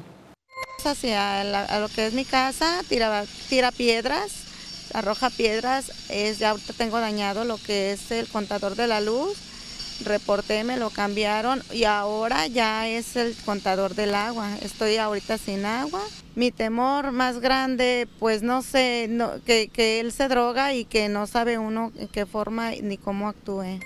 Hacia 0.85 1.41
a 1.43 1.79
lo 1.79 1.89
que 1.89 2.07
es 2.07 2.15
mi 2.15 2.25
casa, 2.25 2.81
tira, 2.89 3.25
tira 3.49 3.71
piedras, 3.71 4.33
arroja 4.95 5.29
piedras, 5.31 5.93
es, 6.09 6.39
ya 6.39 6.51
ahorita 6.51 6.73
tengo 6.73 7.01
dañado 7.01 7.45
lo 7.45 7.59
que 7.59 7.93
es 7.93 8.11
el 8.11 8.29
contador 8.29 8.77
de 8.77 8.87
la 8.87 9.01
luz, 9.01 9.37
reporté, 10.05 10.65
me 10.65 10.77
lo 10.77 10.91
cambiaron 10.91 11.63
y 11.73 11.85
ahora 11.85 12.47
ya 12.47 12.89
es 12.89 13.17
el 13.17 13.37
contador 13.45 13.95
del 13.95 14.15
agua. 14.15 14.57
Estoy 14.63 14.97
ahorita 14.97 15.39
sin 15.39 15.65
agua. 15.65 16.01
Mi 16.35 16.51
temor 16.51 17.13
más 17.13 17.41
grande, 17.41 18.09
pues 18.19 18.43
no 18.43 18.63
sé, 18.63 19.11
que, 19.45 19.69
que 19.69 20.01
él 20.01 20.13
se 20.13 20.29
droga 20.29 20.75
y 20.75 20.85
que 20.85 21.09
no 21.09 21.27
sabe 21.27 21.59
uno 21.59 21.93
en 21.97 22.09
qué 22.09 22.27
forma 22.27 22.71
ni 22.83 22.97
cómo 22.97 23.29
actúe. 23.29 23.81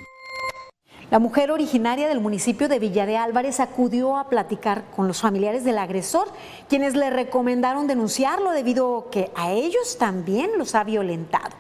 La 1.11 1.18
mujer 1.18 1.50
originaria 1.50 2.09
del 2.09 2.20
municipio 2.20 2.68
de 2.68 2.79
Villa 2.79 3.07
de 3.07 3.16
Álvarez 3.16 3.61
acudió 3.61 4.16
a 4.16 4.29
platicar 4.29 4.85
con 4.96 5.07
los 5.07 5.20
familiares 5.20 5.62
del 5.62 5.79
agresor, 5.79 6.27
quienes 6.68 6.96
le 6.96 7.11
recomendaron 7.11 7.87
denunciarlo 7.87 8.50
debido 8.50 8.98
a 8.98 9.11
que 9.11 9.31
a 9.37 9.53
ellos 9.53 9.98
también 9.98 10.50
los 10.57 10.74
ha 10.74 10.83
violentado. 10.83 11.55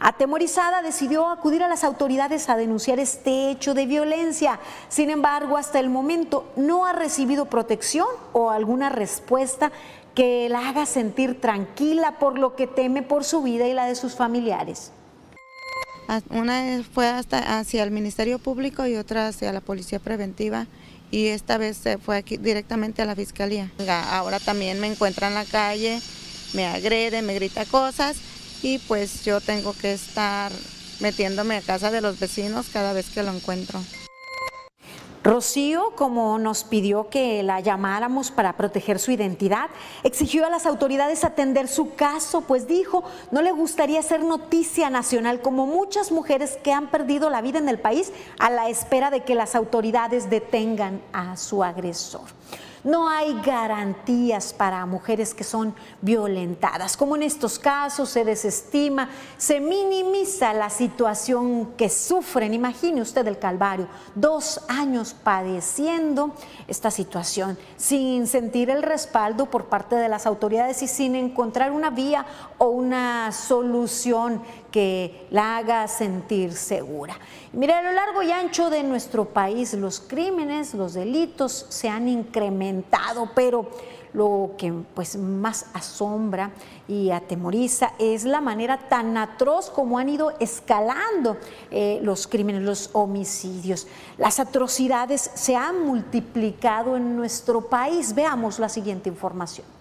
Atemorizada 0.00 0.80
decidió 0.82 1.28
acudir 1.28 1.62
a 1.62 1.68
las 1.68 1.82
autoridades 1.82 2.48
a 2.48 2.56
denunciar 2.56 3.00
este 3.00 3.50
hecho 3.50 3.74
de 3.74 3.86
violencia. 3.86 4.60
Sin 4.88 5.10
embargo, 5.10 5.56
hasta 5.56 5.80
el 5.80 5.90
momento 5.90 6.46
no 6.56 6.86
ha 6.86 6.92
recibido 6.92 7.46
protección 7.46 8.06
o 8.32 8.50
alguna 8.50 8.90
respuesta 8.90 9.72
que 10.14 10.48
la 10.48 10.68
haga 10.68 10.86
sentir 10.86 11.40
tranquila 11.40 12.18
por 12.18 12.38
lo 12.38 12.54
que 12.54 12.66
teme 12.66 13.02
por 13.02 13.24
su 13.24 13.42
vida 13.42 13.66
y 13.66 13.74
la 13.74 13.86
de 13.86 13.96
sus 13.96 14.14
familiares. 14.14 14.92
Una 16.30 16.82
fue 16.94 17.08
hasta 17.08 17.58
hacia 17.58 17.82
el 17.82 17.90
Ministerio 17.90 18.38
Público 18.38 18.86
y 18.86 18.96
otra 18.96 19.28
hacia 19.28 19.52
la 19.52 19.60
Policía 19.60 19.98
Preventiva 19.98 20.66
y 21.10 21.26
esta 21.26 21.58
vez 21.58 21.76
se 21.76 21.98
fue 21.98 22.16
aquí 22.16 22.36
directamente 22.36 23.02
a 23.02 23.04
la 23.04 23.14
Fiscalía. 23.14 23.70
Ahora 24.10 24.38
también 24.40 24.80
me 24.80 24.86
encuentra 24.86 25.28
en 25.28 25.34
la 25.34 25.44
calle, 25.44 26.00
me 26.54 26.66
agrede, 26.66 27.20
me 27.20 27.34
grita 27.34 27.64
cosas 27.66 28.16
y 28.62 28.78
pues 28.78 29.24
yo 29.24 29.40
tengo 29.40 29.72
que 29.72 29.92
estar 29.92 30.52
metiéndome 31.00 31.56
a 31.56 31.62
casa 31.62 31.90
de 31.90 32.00
los 32.00 32.18
vecinos 32.18 32.68
cada 32.72 32.92
vez 32.92 33.10
que 33.10 33.22
lo 33.22 33.32
encuentro. 33.32 33.80
Rocío, 35.24 35.92
como 35.94 36.38
nos 36.38 36.64
pidió 36.64 37.10
que 37.10 37.42
la 37.42 37.60
llamáramos 37.60 38.30
para 38.30 38.56
proteger 38.56 38.98
su 38.98 39.10
identidad, 39.10 39.68
exigió 40.02 40.46
a 40.46 40.50
las 40.50 40.64
autoridades 40.64 41.24
atender 41.24 41.68
su 41.68 41.94
caso, 41.96 42.42
pues 42.42 42.66
dijo 42.66 43.04
no 43.30 43.42
le 43.42 43.52
gustaría 43.52 44.00
ser 44.00 44.22
noticia 44.22 44.90
nacional 44.90 45.42
como 45.42 45.66
muchas 45.66 46.12
mujeres 46.12 46.56
que 46.62 46.72
han 46.72 46.90
perdido 46.90 47.30
la 47.30 47.42
vida 47.42 47.58
en 47.58 47.68
el 47.68 47.78
país 47.78 48.12
a 48.38 48.48
la 48.48 48.70
espera 48.70 49.10
de 49.10 49.24
que 49.24 49.34
las 49.34 49.54
autoridades 49.54 50.30
detengan 50.30 51.02
a 51.12 51.36
su 51.36 51.62
agresor. 51.62 52.22
No 52.84 53.08
hay 53.08 53.40
garantías 53.42 54.52
para 54.52 54.86
mujeres 54.86 55.34
que 55.34 55.44
son 55.44 55.74
violentadas. 56.00 56.96
Como 56.96 57.16
en 57.16 57.24
estos 57.24 57.58
casos 57.58 58.08
se 58.08 58.24
desestima, 58.24 59.08
se 59.36 59.60
minimiza 59.60 60.52
la 60.52 60.70
situación 60.70 61.72
que 61.76 61.88
sufren. 61.88 62.54
Imagine 62.54 63.02
usted 63.02 63.26
el 63.26 63.38
calvario, 63.38 63.88
dos 64.14 64.60
años 64.68 65.14
padeciendo 65.14 66.34
esta 66.66 66.90
situación 66.90 67.58
sin 67.76 68.26
sentir 68.26 68.70
el 68.70 68.82
respaldo 68.82 69.46
por 69.46 69.66
parte 69.66 69.96
de 69.96 70.08
las 70.08 70.26
autoridades 70.26 70.82
y 70.82 70.88
sin 70.88 71.14
encontrar 71.14 71.72
una 71.72 71.90
vía 71.90 72.26
o 72.58 72.68
una 72.68 73.32
solución 73.32 74.42
que 74.70 75.26
la 75.30 75.56
haga 75.56 75.88
sentir 75.88 76.52
segura. 76.52 77.18
Mire, 77.52 77.72
a 77.72 77.82
lo 77.82 77.92
largo 77.92 78.22
y 78.22 78.30
ancho 78.30 78.68
de 78.68 78.82
nuestro 78.82 79.24
país 79.24 79.72
los 79.74 80.00
crímenes, 80.00 80.74
los 80.74 80.94
delitos 80.94 81.66
se 81.68 81.88
han 81.88 82.08
incrementado, 82.08 82.67
pero 83.34 83.68
lo 84.12 84.52
que 84.56 84.72
pues 84.94 85.16
más 85.16 85.66
asombra 85.74 86.50
y 86.86 87.10
atemoriza 87.10 87.92
es 87.98 88.24
la 88.24 88.40
manera 88.40 88.88
tan 88.88 89.16
atroz 89.16 89.70
como 89.70 89.98
han 89.98 90.08
ido 90.08 90.32
escalando 90.40 91.36
eh, 91.70 92.00
los 92.02 92.26
crímenes, 92.26 92.62
los 92.62 92.90
homicidios. 92.94 93.86
Las 94.16 94.40
atrocidades 94.40 95.30
se 95.34 95.56
han 95.56 95.84
multiplicado 95.84 96.96
en 96.96 97.16
nuestro 97.16 97.60
país. 97.68 98.14
Veamos 98.14 98.58
la 98.58 98.68
siguiente 98.68 99.08
información. 99.08 99.77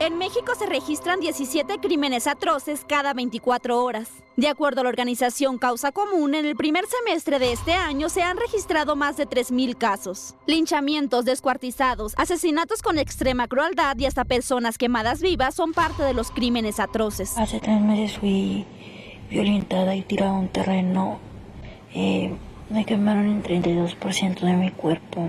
En 0.00 0.16
México 0.16 0.54
se 0.58 0.64
registran 0.64 1.20
17 1.20 1.76
crímenes 1.78 2.26
atroces 2.26 2.86
cada 2.88 3.12
24 3.12 3.84
horas. 3.84 4.08
De 4.34 4.48
acuerdo 4.48 4.80
a 4.80 4.84
la 4.84 4.88
organización 4.88 5.58
Causa 5.58 5.92
Común, 5.92 6.34
en 6.34 6.46
el 6.46 6.56
primer 6.56 6.86
semestre 6.86 7.38
de 7.38 7.52
este 7.52 7.74
año 7.74 8.08
se 8.08 8.22
han 8.22 8.38
registrado 8.38 8.96
más 8.96 9.18
de 9.18 9.28
3.000 9.28 9.76
casos. 9.76 10.36
Linchamientos, 10.46 11.26
descuartizados, 11.26 12.14
asesinatos 12.16 12.80
con 12.80 12.98
extrema 12.98 13.46
crueldad 13.46 13.94
y 13.98 14.06
hasta 14.06 14.24
personas 14.24 14.78
quemadas 14.78 15.20
vivas 15.20 15.54
son 15.54 15.74
parte 15.74 16.02
de 16.02 16.14
los 16.14 16.30
crímenes 16.30 16.80
atroces. 16.80 17.36
Hace 17.36 17.60
tres 17.60 17.82
meses 17.82 18.16
fui 18.16 18.64
violentada 19.28 19.94
y 19.94 20.00
tirada 20.00 20.30
a 20.30 20.38
un 20.38 20.48
terreno. 20.48 21.18
Eh, 21.94 22.34
me 22.70 22.86
quemaron 22.86 23.26
en 23.26 23.42
32% 23.42 24.40
de 24.40 24.52
mi 24.54 24.70
cuerpo. 24.70 25.28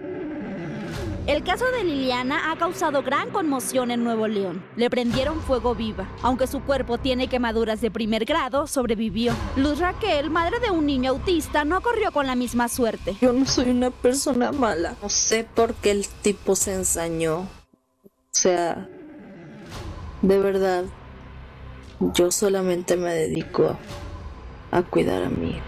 El 1.31 1.45
caso 1.45 1.63
de 1.71 1.85
Liliana 1.85 2.51
ha 2.51 2.57
causado 2.57 3.03
gran 3.03 3.29
conmoción 3.29 3.89
en 3.89 4.03
Nuevo 4.03 4.27
León. 4.27 4.61
Le 4.75 4.89
prendieron 4.89 5.39
fuego 5.39 5.73
viva. 5.73 6.05
Aunque 6.23 6.45
su 6.45 6.59
cuerpo 6.59 6.97
tiene 6.97 7.29
quemaduras 7.29 7.79
de 7.79 7.89
primer 7.89 8.25
grado, 8.25 8.67
sobrevivió. 8.67 9.31
Luz 9.55 9.79
Raquel, 9.79 10.29
madre 10.29 10.59
de 10.59 10.71
un 10.71 10.85
niño 10.85 11.11
autista, 11.11 11.63
no 11.63 11.79
corrió 11.79 12.11
con 12.11 12.27
la 12.27 12.35
misma 12.35 12.67
suerte. 12.67 13.15
Yo 13.21 13.31
no 13.31 13.45
soy 13.45 13.69
una 13.69 13.91
persona 13.91 14.51
mala. 14.51 14.97
No 15.01 15.07
sé 15.07 15.47
por 15.55 15.73
qué 15.75 15.91
el 15.91 16.05
tipo 16.21 16.53
se 16.57 16.73
ensañó. 16.73 17.37
O 17.37 17.47
sea, 18.31 18.89
de 20.21 20.37
verdad, 20.37 20.83
yo 22.13 22.29
solamente 22.31 22.97
me 22.97 23.13
dedico 23.13 23.77
a 24.69 24.83
cuidar 24.83 25.23
a 25.23 25.29
mí. 25.29 25.61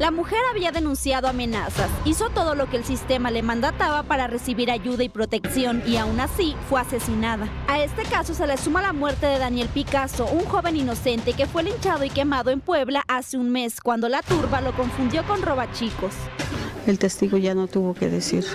La 0.00 0.10
mujer 0.10 0.38
había 0.50 0.72
denunciado 0.72 1.28
amenazas, 1.28 1.90
hizo 2.06 2.30
todo 2.30 2.54
lo 2.54 2.70
que 2.70 2.78
el 2.78 2.84
sistema 2.84 3.30
le 3.30 3.42
mandataba 3.42 4.02
para 4.02 4.28
recibir 4.28 4.70
ayuda 4.70 5.04
y 5.04 5.10
protección 5.10 5.82
y 5.86 5.98
aún 5.98 6.18
así 6.20 6.56
fue 6.70 6.80
asesinada. 6.80 7.46
A 7.68 7.82
este 7.82 8.04
caso 8.04 8.32
se 8.32 8.46
le 8.46 8.56
suma 8.56 8.80
la 8.80 8.94
muerte 8.94 9.26
de 9.26 9.38
Daniel 9.38 9.68
Picasso, 9.68 10.24
un 10.24 10.46
joven 10.46 10.76
inocente 10.76 11.34
que 11.34 11.44
fue 11.44 11.64
linchado 11.64 12.02
y 12.02 12.08
quemado 12.08 12.50
en 12.50 12.60
Puebla 12.60 13.04
hace 13.08 13.36
un 13.36 13.50
mes 13.50 13.78
cuando 13.82 14.08
la 14.08 14.22
turba 14.22 14.62
lo 14.62 14.74
confundió 14.74 15.22
con 15.26 15.42
robachicos. 15.42 16.14
El 16.86 16.98
testigo 16.98 17.36
ya 17.36 17.54
no 17.54 17.66
tuvo 17.66 17.92
que 17.92 18.08
decir 18.08 18.46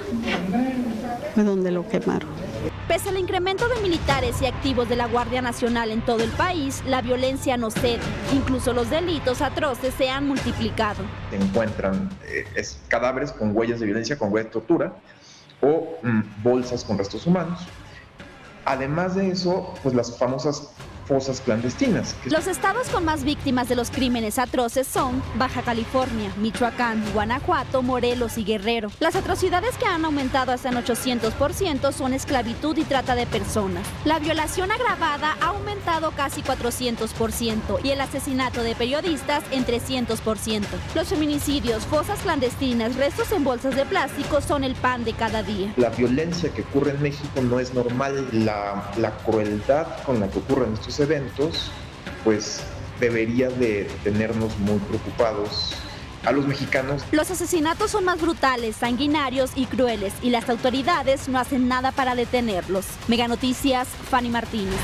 de 1.36 1.44
dónde 1.44 1.70
lo 1.70 1.88
quemaron. 1.88 2.55
Pese 2.88 3.10
al 3.10 3.18
incremento 3.18 3.68
de 3.68 3.82
militares 3.82 4.42
y 4.42 4.46
activos 4.46 4.88
de 4.90 4.96
la 4.96 5.08
Guardia 5.08 5.42
Nacional 5.42 5.92
en 5.92 6.02
todo 6.02 6.24
el 6.24 6.30
país, 6.32 6.84
la 6.86 7.02
violencia 7.02 7.58
no 7.58 7.72
cede. 7.72 8.00
Incluso 8.34 8.74
los 8.74 8.90
delitos 8.90 9.42
atroces 9.42 9.94
se 9.94 10.10
han 10.10 10.28
multiplicado. 10.28 11.04
Se 11.30 11.38
encuentran 11.38 12.10
eh, 12.28 12.46
cadáveres 12.88 13.32
con 13.32 13.56
huellas 13.56 13.80
de 13.80 13.86
violencia, 13.86 14.18
con 14.18 14.32
huellas 14.32 14.48
de 14.48 14.54
tortura 14.54 14.94
o 15.62 15.98
mm, 16.04 16.44
bolsas 16.44 16.84
con 16.84 16.98
restos 16.98 17.26
humanos. 17.26 17.60
Además 18.66 19.16
de 19.16 19.30
eso, 19.30 19.74
pues 19.84 19.94
las 19.94 20.18
famosas 20.18 20.72
fosas 21.06 21.42
clandestinas. 21.42 22.16
Los 22.26 22.48
estados 22.48 22.90
con 22.90 23.06
más 23.06 23.24
víctimas 23.24 23.70
de 23.70 23.76
los 23.76 23.92
crímenes 23.92 24.40
atroces 24.40 24.88
son 24.88 25.22
Baja 25.38 25.62
California, 25.62 26.32
Michoacán, 26.38 27.04
Guanajuato, 27.14 27.82
Morelos 27.82 28.38
y 28.38 28.44
Guerrero. 28.44 28.90
Las 29.00 29.16
atrocidades 29.16 29.78
que 29.78 29.86
han 29.86 30.06
aumentado 30.06 30.52
hasta 30.52 30.70
en 30.70 30.76
800% 30.76 31.92
son 31.92 32.14
esclavitud 32.14 32.78
y 32.78 32.84
trata 32.84 33.16
de 33.16 33.26
personas. 33.28 33.86
La 34.04 34.20
violación 34.20 34.72
agravada 34.72 35.36
ha 35.42 35.48
aumentado 35.48 36.12
casi 36.12 36.42
400% 36.42 37.80
y 37.84 37.90
el 37.90 38.02
asesinato 38.02 38.64
de 38.64 38.76
periodistas 38.76 39.44
en 39.52 39.66
300%. 39.66 40.64
Los 40.96 41.08
feminicidios, 41.08 41.86
fosas 41.86 42.20
clandestinas, 42.20 42.96
restos 42.96 43.32
en 43.32 43.44
bolsas 43.44 43.76
de 43.76 43.86
plástico 43.86 44.42
son 44.42 44.64
el 44.64 44.76
pan 44.76 45.04
de 45.04 45.14
cada 45.14 45.44
día. 45.44 45.74
La 45.78 45.90
violencia 45.90 46.50
que 46.50 46.62
ocurre 46.62 46.92
en 46.92 47.02
México 47.02 47.42
no 47.42 47.60
es 47.60 47.74
normal. 47.74 48.28
La, 48.32 48.92
la 48.98 49.12
crueldad 49.18 49.88
con 50.06 50.20
la 50.20 50.28
que 50.30 50.40
ocurren 50.40 50.74
estos 50.74 50.95
eventos, 51.00 51.72
pues 52.24 52.62
debería 53.00 53.50
de 53.50 53.90
tenernos 54.04 54.58
muy 54.60 54.80
preocupados 54.80 55.74
a 56.24 56.32
los 56.32 56.48
mexicanos. 56.48 57.04
Los 57.12 57.30
asesinatos 57.32 57.92
son 57.92 58.06
más 58.06 58.20
brutales, 58.20 58.76
sanguinarios 58.78 59.52
y 59.56 59.66
crueles 59.66 60.14
y 60.22 60.30
las 60.32 60.50
autoridades 60.50 61.28
no 61.30 61.40
hacen 61.40 61.68
nada 61.68 61.92
para 61.92 62.16
detenerlos. 62.16 62.86
Mega 63.08 63.28
Noticias, 63.28 63.88
Fanny 64.10 64.30
Martínez. 64.30 64.80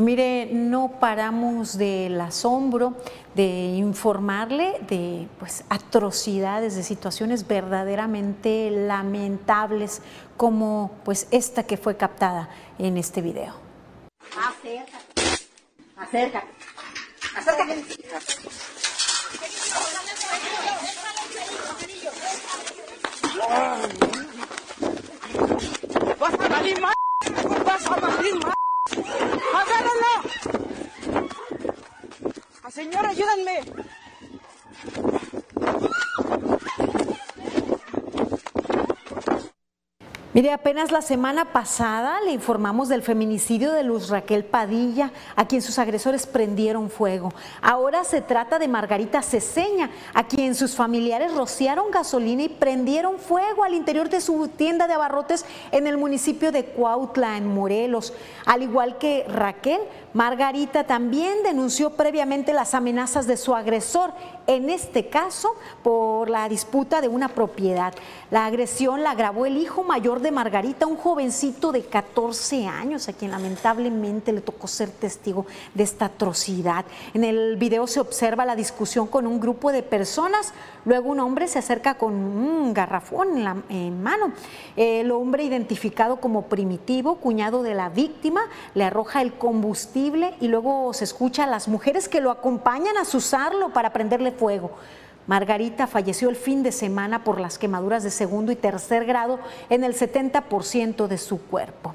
Mire, 0.00 0.46
no 0.50 0.92
paramos 0.98 1.76
del 1.76 2.18
asombro 2.22 2.94
de 3.34 3.74
informarle 3.76 4.80
de 4.88 5.28
pues, 5.38 5.62
atrocidades, 5.68 6.74
de 6.74 6.82
situaciones 6.82 7.46
verdaderamente 7.46 8.70
lamentables 8.70 10.00
como 10.38 10.90
pues 11.04 11.28
esta 11.30 11.64
que 11.64 11.76
fue 11.76 11.98
captada 11.98 12.48
en 12.78 12.96
este 12.96 13.20
video. 13.20 13.54
Acércate, 14.38 14.96
acércate, 15.96 16.48
Vas 26.18 26.34
a 26.34 26.48
salir 26.48 26.80
más, 26.80 26.94
vas 27.64 27.86
a 27.86 28.00
salir 28.00 28.34
más. 29.00 29.66
¡Agárralo! 29.66 30.14
Señor, 32.70 33.06
ayúdenme. 33.06 33.60
Mire, 40.32 40.52
apenas 40.52 40.92
la 40.92 41.02
semana 41.02 41.46
pasada 41.46 42.20
le 42.20 42.30
informamos 42.30 42.88
del 42.88 43.02
feminicidio 43.02 43.72
de 43.72 43.82
Luz 43.82 44.10
Raquel 44.10 44.44
Padilla, 44.44 45.10
a 45.34 45.48
quien 45.48 45.60
sus 45.60 45.76
agresores 45.80 46.24
prendieron 46.24 46.88
fuego. 46.88 47.32
Ahora 47.60 48.04
se 48.04 48.20
trata 48.20 48.60
de 48.60 48.68
Margarita 48.68 49.22
Ceseña, 49.22 49.90
a 50.14 50.28
quien 50.28 50.54
sus 50.54 50.76
familiares 50.76 51.34
rociaron 51.34 51.90
gasolina 51.90 52.44
y 52.44 52.48
prendieron 52.48 53.18
fuego 53.18 53.64
al 53.64 53.74
interior 53.74 54.08
de 54.08 54.20
su 54.20 54.46
tienda 54.46 54.86
de 54.86 54.94
abarrotes 54.94 55.44
en 55.72 55.88
el 55.88 55.98
municipio 55.98 56.52
de 56.52 56.64
Cuautla, 56.64 57.36
en 57.36 57.52
Morelos. 57.52 58.12
Al 58.46 58.62
igual 58.62 58.98
que 58.98 59.24
Raquel, 59.26 59.80
Margarita 60.12 60.84
también 60.84 61.42
denunció 61.42 61.90
previamente 61.90 62.52
las 62.52 62.74
amenazas 62.74 63.26
de 63.26 63.36
su 63.36 63.56
agresor, 63.56 64.12
en 64.46 64.70
este 64.70 65.08
caso 65.08 65.54
por 65.82 66.30
la 66.30 66.48
disputa 66.48 67.00
de 67.00 67.08
una 67.08 67.28
propiedad. 67.28 67.94
La 68.30 68.46
agresión 68.46 69.02
la 69.02 69.12
agravó 69.12 69.46
el 69.46 69.56
hijo 69.56 69.82
mayor 69.84 70.19
de 70.20 70.30
Margarita, 70.30 70.86
un 70.86 70.96
jovencito 70.96 71.72
de 71.72 71.82
14 71.82 72.66
años 72.66 73.08
a 73.08 73.12
quien 73.12 73.30
lamentablemente 73.30 74.32
le 74.32 74.40
tocó 74.40 74.66
ser 74.66 74.90
testigo 74.90 75.46
de 75.74 75.82
esta 75.82 76.06
atrocidad. 76.06 76.84
En 77.14 77.24
el 77.24 77.56
video 77.56 77.86
se 77.86 78.00
observa 78.00 78.44
la 78.44 78.56
discusión 78.56 79.06
con 79.06 79.26
un 79.26 79.40
grupo 79.40 79.72
de 79.72 79.82
personas, 79.82 80.52
luego 80.84 81.10
un 81.10 81.20
hombre 81.20 81.48
se 81.48 81.58
acerca 81.58 81.94
con 81.98 82.14
un 82.14 82.74
garrafón 82.74 83.64
en 83.68 84.02
mano. 84.02 84.32
El 84.76 85.10
hombre 85.10 85.44
identificado 85.44 86.20
como 86.20 86.42
primitivo, 86.42 87.16
cuñado 87.16 87.62
de 87.62 87.74
la 87.74 87.88
víctima, 87.88 88.42
le 88.74 88.84
arroja 88.84 89.22
el 89.22 89.34
combustible 89.34 90.34
y 90.40 90.48
luego 90.48 90.92
se 90.92 91.04
escucha 91.04 91.44
a 91.44 91.46
las 91.46 91.68
mujeres 91.68 92.08
que 92.08 92.20
lo 92.20 92.30
acompañan 92.30 92.96
a 92.96 93.02
usarlo 93.02 93.72
para 93.72 93.92
prenderle 93.92 94.32
fuego. 94.32 94.70
Margarita 95.30 95.86
falleció 95.86 96.28
el 96.28 96.34
fin 96.34 96.64
de 96.64 96.72
semana 96.72 97.22
por 97.22 97.38
las 97.38 97.56
quemaduras 97.56 98.02
de 98.02 98.10
segundo 98.10 98.50
y 98.50 98.56
tercer 98.56 99.04
grado 99.04 99.38
en 99.68 99.84
el 99.84 99.94
70% 99.94 101.06
de 101.06 101.18
su 101.18 101.40
cuerpo. 101.40 101.94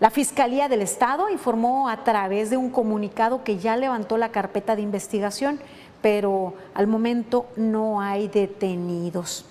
La 0.00 0.08
Fiscalía 0.08 0.66
del 0.70 0.80
Estado 0.80 1.28
informó 1.28 1.90
a 1.90 2.04
través 2.04 2.48
de 2.48 2.56
un 2.56 2.70
comunicado 2.70 3.44
que 3.44 3.58
ya 3.58 3.76
levantó 3.76 4.16
la 4.16 4.30
carpeta 4.30 4.76
de 4.76 4.80
investigación, 4.80 5.60
pero 6.00 6.54
al 6.72 6.86
momento 6.86 7.44
no 7.56 8.00
hay 8.00 8.28
detenidos. 8.28 9.44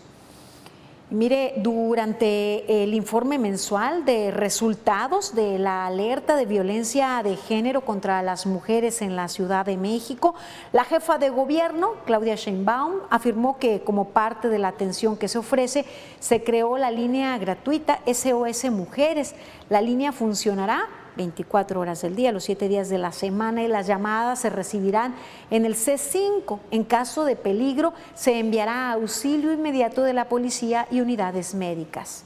Mire, 1.13 1.53
durante 1.57 2.81
el 2.81 2.95
informe 2.95 3.37
mensual 3.37 4.03
de 4.03 4.31
resultados 4.31 5.35
de 5.35 5.59
la 5.59 5.85
alerta 5.85 6.35
de 6.35 6.47
violencia 6.47 7.21
de 7.23 7.35
género 7.35 7.81
contra 7.81 8.23
las 8.23 8.47
mujeres 8.47 8.99
en 9.03 9.15
la 9.15 9.27
Ciudad 9.27 9.63
de 9.63 9.77
México, 9.77 10.33
la 10.71 10.83
jefa 10.83 11.19
de 11.19 11.29
gobierno, 11.29 11.91
Claudia 12.07 12.33
Sheinbaum, 12.33 12.93
afirmó 13.11 13.59
que 13.59 13.81
como 13.81 14.09
parte 14.09 14.49
de 14.49 14.57
la 14.57 14.69
atención 14.69 15.15
que 15.15 15.27
se 15.27 15.37
ofrece, 15.37 15.85
se 16.19 16.43
creó 16.43 16.79
la 16.79 16.89
línea 16.89 17.37
gratuita 17.37 17.99
SOS 18.11 18.71
Mujeres. 18.71 19.35
La 19.69 19.81
línea 19.81 20.13
funcionará 20.13 20.87
24 21.15 21.79
horas 21.79 22.01
del 22.01 22.15
día, 22.15 22.31
los 22.31 22.43
7 22.43 22.67
días 22.67 22.89
de 22.89 22.97
la 22.97 23.11
semana 23.11 23.63
y 23.63 23.67
las 23.67 23.87
llamadas 23.87 24.39
se 24.39 24.49
recibirán 24.49 25.15
en 25.49 25.65
el 25.65 25.75
C5. 25.75 26.59
En 26.71 26.83
caso 26.83 27.25
de 27.25 27.35
peligro, 27.35 27.93
se 28.15 28.39
enviará 28.39 28.91
auxilio 28.91 29.51
inmediato 29.51 30.03
de 30.03 30.13
la 30.13 30.29
policía 30.29 30.87
y 30.91 31.01
unidades 31.01 31.53
médicas. 31.53 32.23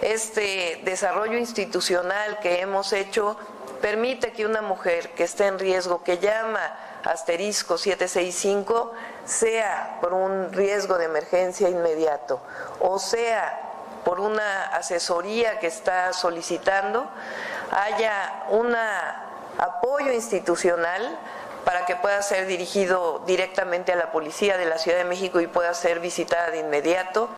Este 0.00 0.80
desarrollo 0.84 1.38
institucional 1.38 2.38
que 2.40 2.60
hemos 2.60 2.92
hecho 2.92 3.36
permite 3.82 4.32
que 4.32 4.46
una 4.46 4.62
mujer 4.62 5.10
que 5.10 5.24
esté 5.24 5.46
en 5.46 5.58
riesgo, 5.58 6.02
que 6.02 6.18
llama 6.18 6.60
asterisco 7.04 7.78
765, 7.78 8.92
sea 9.24 9.98
por 10.00 10.12
un 10.12 10.52
riesgo 10.52 10.98
de 10.98 11.04
emergencia 11.04 11.68
inmediato 11.68 12.40
o 12.80 12.98
sea 12.98 13.69
por 14.04 14.20
una 14.20 14.64
asesoría 14.66 15.58
que 15.58 15.66
está 15.66 16.12
solicitando, 16.12 17.08
haya 17.70 18.44
un 18.50 18.74
apoyo 19.58 20.12
institucional 20.12 21.18
para 21.64 21.86
que 21.86 21.96
pueda 21.96 22.20
ser 22.22 22.46
dirigido 22.46 23.22
directamente 23.26 23.92
a 23.92 23.96
la 23.96 24.12
policía 24.12 24.56
de 24.56 24.66
la 24.66 24.78
Ciudad 24.78 24.98
de 24.98 25.04
México 25.04 25.40
y 25.40 25.46
pueda 25.46 25.72
ser 25.74 26.00
visitada 26.00 26.50
de 26.50 26.60
inmediato. 26.60 27.28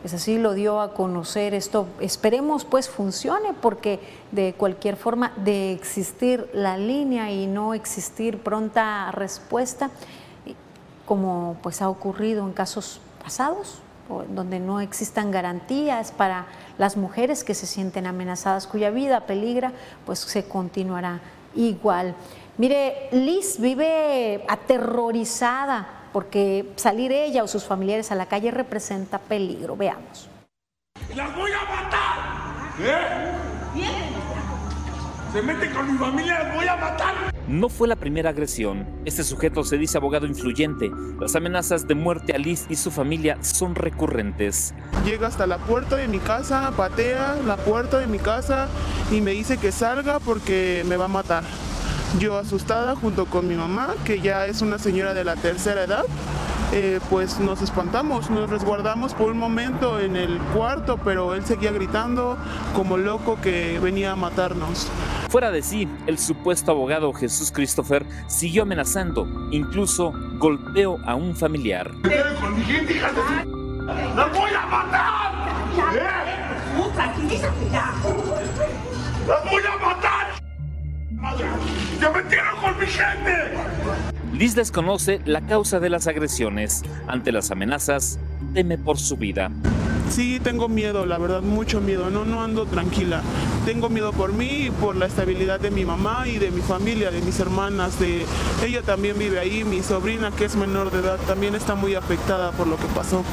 Pues 0.00 0.12
así 0.12 0.36
lo 0.36 0.52
dio 0.52 0.80
a 0.82 0.92
conocer 0.92 1.54
esto. 1.54 1.86
Esperemos 1.98 2.66
pues 2.66 2.90
funcione 2.90 3.54
porque 3.54 4.00
de 4.32 4.52
cualquier 4.52 4.96
forma 4.96 5.32
de 5.36 5.72
existir 5.72 6.50
la 6.52 6.76
línea 6.76 7.30
y 7.30 7.46
no 7.46 7.72
existir 7.72 8.42
pronta 8.42 9.10
respuesta, 9.12 9.90
como 11.06 11.56
pues 11.62 11.80
ha 11.80 11.88
ocurrido 11.88 12.44
en 12.46 12.52
casos 12.52 13.00
pasados, 13.22 13.78
donde 14.28 14.60
no 14.60 14.80
existan 14.80 15.30
garantías 15.30 16.12
para 16.12 16.46
las 16.78 16.96
mujeres 16.96 17.44
que 17.44 17.54
se 17.54 17.66
sienten 17.66 18.06
amenazadas, 18.06 18.66
cuya 18.66 18.90
vida 18.90 19.20
peligra, 19.20 19.72
pues 20.04 20.20
se 20.20 20.46
continuará 20.46 21.20
igual. 21.54 22.14
Mire, 22.56 23.08
Liz 23.12 23.58
vive 23.58 24.44
aterrorizada 24.48 25.88
porque 26.12 26.72
salir 26.76 27.10
ella 27.10 27.42
o 27.42 27.48
sus 27.48 27.64
familiares 27.64 28.12
a 28.12 28.14
la 28.14 28.26
calle 28.26 28.50
representa 28.50 29.18
peligro. 29.18 29.76
Veamos. 29.76 30.28
¡Las 31.14 31.34
voy 31.36 31.50
a 31.50 31.82
matar! 31.82 32.34
¿Eh? 32.80 33.53
Se 35.34 35.42
mete 35.42 35.68
con 35.72 35.90
mi 35.90 35.98
familia, 35.98 36.44
las 36.44 36.54
voy 36.54 36.68
a 36.68 36.76
matar. 36.76 37.14
No 37.48 37.68
fue 37.68 37.88
la 37.88 37.96
primera 37.96 38.30
agresión. 38.30 38.86
Este 39.04 39.24
sujeto 39.24 39.64
se 39.64 39.78
dice 39.78 39.98
abogado 39.98 40.28
influyente. 40.28 40.92
Las 41.18 41.34
amenazas 41.34 41.88
de 41.88 41.96
muerte 41.96 42.34
a 42.34 42.38
Liz 42.38 42.66
y 42.68 42.76
su 42.76 42.92
familia 42.92 43.42
son 43.42 43.74
recurrentes. 43.74 44.74
Llega 45.04 45.26
hasta 45.26 45.48
la 45.48 45.58
puerta 45.58 45.96
de 45.96 46.06
mi 46.06 46.20
casa, 46.20 46.72
patea 46.76 47.34
la 47.44 47.56
puerta 47.56 47.98
de 47.98 48.06
mi 48.06 48.20
casa 48.20 48.68
y 49.10 49.20
me 49.20 49.32
dice 49.32 49.56
que 49.58 49.72
salga 49.72 50.20
porque 50.20 50.84
me 50.86 50.96
va 50.96 51.06
a 51.06 51.08
matar. 51.08 51.42
Yo 52.18 52.38
asustada 52.38 52.94
junto 52.94 53.26
con 53.26 53.48
mi 53.48 53.56
mamá, 53.56 53.94
que 54.04 54.20
ya 54.20 54.46
es 54.46 54.62
una 54.62 54.78
señora 54.78 55.14
de 55.14 55.24
la 55.24 55.34
tercera 55.34 55.82
edad, 55.82 56.04
eh, 56.72 57.00
pues 57.10 57.40
nos 57.40 57.60
espantamos, 57.60 58.30
nos 58.30 58.48
resguardamos 58.48 59.14
por 59.14 59.30
un 59.30 59.38
momento 59.38 60.00
en 60.00 60.16
el 60.16 60.38
cuarto, 60.54 60.98
pero 61.04 61.34
él 61.34 61.44
seguía 61.44 61.72
gritando 61.72 62.38
como 62.74 62.96
loco 62.96 63.38
que 63.40 63.80
venía 63.80 64.12
a 64.12 64.16
matarnos. 64.16 64.88
Fuera 65.28 65.50
de 65.50 65.62
sí, 65.62 65.88
el 66.06 66.18
supuesto 66.18 66.70
abogado 66.70 67.12
Jesús 67.12 67.50
Christopher 67.50 68.06
siguió 68.28 68.62
amenazando, 68.62 69.26
incluso 69.50 70.12
golpeó 70.38 70.98
a 71.04 71.16
un 71.16 71.34
familiar. 71.34 71.90
¡La 74.14 74.26
voy 74.26 74.50
a 74.50 74.66
matar! 74.66 75.32
¿Eh? 75.96 76.92
Tranquilízate 76.94 77.70
ya. 77.72 77.92
¡La 79.26 79.50
voy 79.50 79.62
a 79.64 79.84
matar! 79.84 80.43
¡Ya 82.04 82.10
metieron 82.10 82.60
con 82.60 82.78
mi 82.78 82.84
gente! 82.84 83.32
Liz 84.34 84.54
desconoce 84.54 85.22
la 85.24 85.40
causa 85.40 85.80
de 85.80 85.88
las 85.88 86.06
agresiones. 86.06 86.82
Ante 87.06 87.32
las 87.32 87.50
amenazas, 87.50 88.18
teme 88.52 88.76
por 88.76 88.98
su 88.98 89.16
vida. 89.16 89.50
Sí, 90.10 90.38
tengo 90.38 90.68
miedo, 90.68 91.06
la 91.06 91.16
verdad, 91.16 91.40
mucho 91.40 91.80
miedo. 91.80 92.10
No, 92.10 92.26
no 92.26 92.42
ando 92.42 92.66
tranquila. 92.66 93.22
Tengo 93.64 93.88
miedo 93.88 94.12
por 94.12 94.34
mí 94.34 94.66
y 94.66 94.70
por 94.70 94.96
la 94.96 95.06
estabilidad 95.06 95.60
de 95.60 95.70
mi 95.70 95.86
mamá 95.86 96.28
y 96.28 96.36
de 96.36 96.50
mi 96.50 96.60
familia, 96.60 97.10
de 97.10 97.22
mis 97.22 97.40
hermanas. 97.40 97.98
De 97.98 98.26
ella 98.62 98.82
también 98.82 99.18
vive 99.18 99.38
ahí. 99.38 99.64
Mi 99.64 99.82
sobrina, 99.82 100.30
que 100.30 100.44
es 100.44 100.56
menor 100.56 100.90
de 100.90 100.98
edad, 100.98 101.18
también 101.26 101.54
está 101.54 101.74
muy 101.74 101.94
afectada 101.94 102.52
por 102.52 102.66
lo 102.66 102.76
que 102.76 102.86
pasó. 102.94 103.24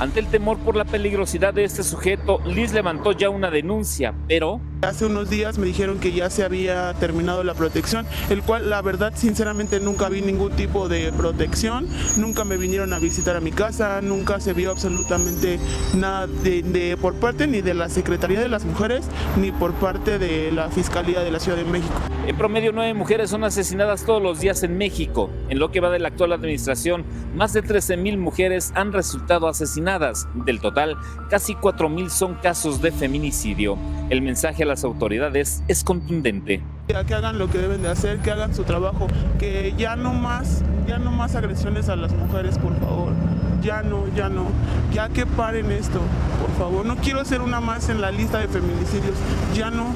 Ante 0.00 0.18
el 0.18 0.26
temor 0.26 0.58
por 0.58 0.74
la 0.74 0.86
peligrosidad 0.86 1.54
de 1.54 1.62
este 1.62 1.84
sujeto, 1.84 2.40
Liz 2.46 2.72
levantó 2.72 3.12
ya 3.12 3.30
una 3.30 3.48
denuncia, 3.48 4.12
pero... 4.26 4.60
Hace 4.82 5.06
unos 5.06 5.30
días 5.30 5.58
me 5.58 5.66
dijeron 5.66 6.00
que 6.00 6.10
ya 6.10 6.28
se 6.28 6.42
había 6.42 6.92
terminado 6.94 7.44
la 7.44 7.54
protección, 7.54 8.04
el 8.30 8.42
cual 8.42 8.68
la 8.68 8.82
verdad 8.82 9.12
sinceramente 9.14 9.78
nunca 9.78 10.08
vi 10.08 10.22
ningún 10.22 10.50
tipo 10.56 10.88
de 10.88 11.12
protección, 11.12 11.86
nunca 12.16 12.42
me 12.42 12.56
vinieron 12.56 12.92
a 12.92 12.98
visitar 12.98 13.36
a 13.36 13.40
mi 13.40 13.52
casa, 13.52 14.00
nunca 14.00 14.40
se 14.40 14.54
vio 14.54 14.72
absolutamente 14.72 15.60
nada 15.94 16.26
de, 16.26 16.98
por 17.00 17.14
parte 17.14 17.46
ni 17.46 17.60
de 17.60 17.74
la 17.74 17.88
Secretaría 17.88 18.40
de 18.40 18.48
las 18.48 18.64
Mujeres 18.64 19.06
ni 19.36 19.52
por 19.52 19.72
parte 19.74 20.18
de 20.18 20.50
la 20.50 20.68
Fiscalía 20.68 21.20
de 21.20 21.30
la 21.30 21.38
Ciudad 21.38 21.58
de 21.58 21.64
México. 21.64 21.94
En 22.26 22.36
promedio, 22.36 22.72
nueve 22.72 22.94
mujeres 22.94 23.30
son 23.30 23.44
asesinadas 23.44 24.04
todos 24.04 24.22
los 24.22 24.40
días 24.40 24.64
en 24.64 24.78
México. 24.78 25.30
En 25.48 25.60
lo 25.60 25.70
que 25.70 25.80
va 25.80 25.90
de 25.90 25.98
la 26.00 26.08
actual 26.08 26.32
administración, 26.32 27.04
más 27.36 27.52
de 27.52 27.62
13 27.62 27.96
mil 27.96 28.18
mujeres 28.18 28.72
han 28.74 28.92
resultado 28.92 29.46
asesinadas. 29.46 30.28
Del 30.34 30.60
total, 30.60 30.96
casi 31.30 31.54
4 31.54 31.88
mil 31.88 32.10
son 32.10 32.34
casos 32.34 32.80
de 32.82 32.92
feminicidio. 32.92 33.76
El 34.08 34.22
mensaje 34.22 34.62
a 34.62 34.66
las 34.72 34.84
autoridades 34.84 35.62
es 35.68 35.84
contundente. 35.84 36.62
Que 36.86 36.96
hagan 36.96 37.38
lo 37.38 37.50
que 37.50 37.58
deben 37.58 37.82
de 37.82 37.90
hacer, 37.90 38.20
que 38.20 38.30
hagan 38.30 38.54
su 38.54 38.64
trabajo, 38.64 39.06
que 39.38 39.74
ya 39.76 39.96
no 39.96 40.14
más, 40.14 40.64
ya 40.88 40.96
no 40.96 41.10
más 41.10 41.34
agresiones 41.34 41.90
a 41.90 41.96
las 41.96 42.14
mujeres, 42.14 42.56
por 42.56 42.74
favor. 42.80 43.12
Ya 43.60 43.82
no, 43.82 44.06
ya 44.16 44.30
no. 44.30 44.46
Ya 44.94 45.10
que 45.10 45.26
paren 45.26 45.70
esto, 45.70 46.00
por 46.40 46.50
favor. 46.56 46.86
No 46.86 46.96
quiero 46.96 47.22
ser 47.26 47.42
una 47.42 47.60
más 47.60 47.90
en 47.90 48.00
la 48.00 48.10
lista 48.10 48.38
de 48.38 48.48
feminicidios. 48.48 49.14
Ya 49.54 49.70
no, 49.70 49.88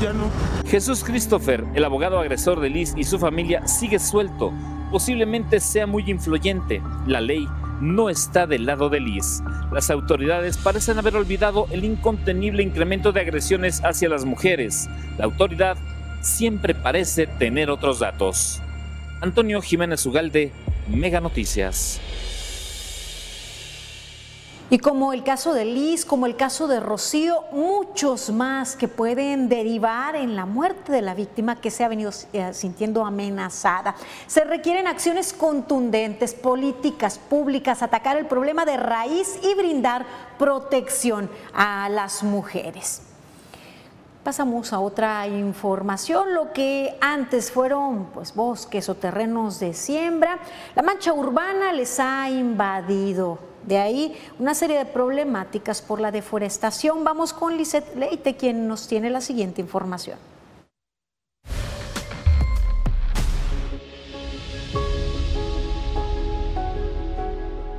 ya 0.00 0.12
no. 0.12 0.30
Jesús 0.64 1.02
Christopher, 1.02 1.64
el 1.74 1.84
abogado 1.84 2.20
agresor 2.20 2.60
de 2.60 2.70
Liz 2.70 2.94
y 2.96 3.02
su 3.02 3.18
familia, 3.18 3.66
sigue 3.66 3.98
suelto. 3.98 4.52
Posiblemente 4.92 5.58
sea 5.58 5.88
muy 5.88 6.08
influyente. 6.08 6.80
La 7.08 7.20
ley 7.20 7.48
no 7.80 8.10
está 8.10 8.46
del 8.46 8.66
lado 8.66 8.88
de 8.88 9.00
Liz. 9.00 9.42
Las 9.72 9.90
autoridades 9.90 10.58
parecen 10.58 10.98
haber 10.98 11.16
olvidado 11.16 11.66
el 11.70 11.84
incontenible 11.84 12.62
incremento 12.62 13.12
de 13.12 13.20
agresiones 13.20 13.82
hacia 13.84 14.08
las 14.08 14.24
mujeres. 14.24 14.88
La 15.18 15.24
autoridad 15.24 15.76
siempre 16.20 16.74
parece 16.74 17.26
tener 17.26 17.70
otros 17.70 17.98
datos. 17.98 18.62
Antonio 19.20 19.60
Jiménez 19.60 20.04
Ugalde, 20.06 20.52
Mega 20.88 21.20
Noticias. 21.20 22.00
Y 24.72 24.78
como 24.78 25.12
el 25.12 25.24
caso 25.24 25.52
de 25.52 25.64
Liz, 25.64 26.04
como 26.04 26.26
el 26.26 26.36
caso 26.36 26.68
de 26.68 26.78
Rocío, 26.78 27.42
muchos 27.50 28.30
más 28.30 28.76
que 28.76 28.86
pueden 28.86 29.48
derivar 29.48 30.14
en 30.14 30.36
la 30.36 30.46
muerte 30.46 30.92
de 30.92 31.02
la 31.02 31.12
víctima 31.12 31.60
que 31.60 31.72
se 31.72 31.82
ha 31.82 31.88
venido 31.88 32.12
eh, 32.32 32.54
sintiendo 32.54 33.04
amenazada. 33.04 33.96
Se 34.28 34.44
requieren 34.44 34.86
acciones 34.86 35.32
contundentes, 35.32 36.34
políticas 36.34 37.18
públicas, 37.18 37.82
atacar 37.82 38.16
el 38.16 38.26
problema 38.26 38.64
de 38.64 38.76
raíz 38.76 39.40
y 39.42 39.54
brindar 39.54 40.06
protección 40.38 41.28
a 41.52 41.88
las 41.88 42.22
mujeres. 42.22 43.02
Pasamos 44.22 44.72
a 44.72 44.78
otra 44.78 45.26
información, 45.26 46.32
lo 46.32 46.52
que 46.52 46.96
antes 47.00 47.50
fueron 47.50 48.04
pues, 48.14 48.36
bosques 48.36 48.88
o 48.88 48.94
terrenos 48.94 49.58
de 49.58 49.74
siembra, 49.74 50.38
la 50.76 50.82
mancha 50.82 51.12
urbana 51.12 51.72
les 51.72 51.98
ha 51.98 52.30
invadido 52.30 53.49
de 53.66 53.78
ahí 53.78 54.16
una 54.38 54.54
serie 54.54 54.78
de 54.78 54.86
problemáticas 54.86 55.82
por 55.82 56.00
la 56.00 56.10
deforestación. 56.10 57.04
Vamos 57.04 57.32
con 57.32 57.56
Lisette 57.56 57.94
Leite, 57.96 58.36
quien 58.36 58.68
nos 58.68 58.86
tiene 58.86 59.10
la 59.10 59.20
siguiente 59.20 59.60
información. 59.60 60.18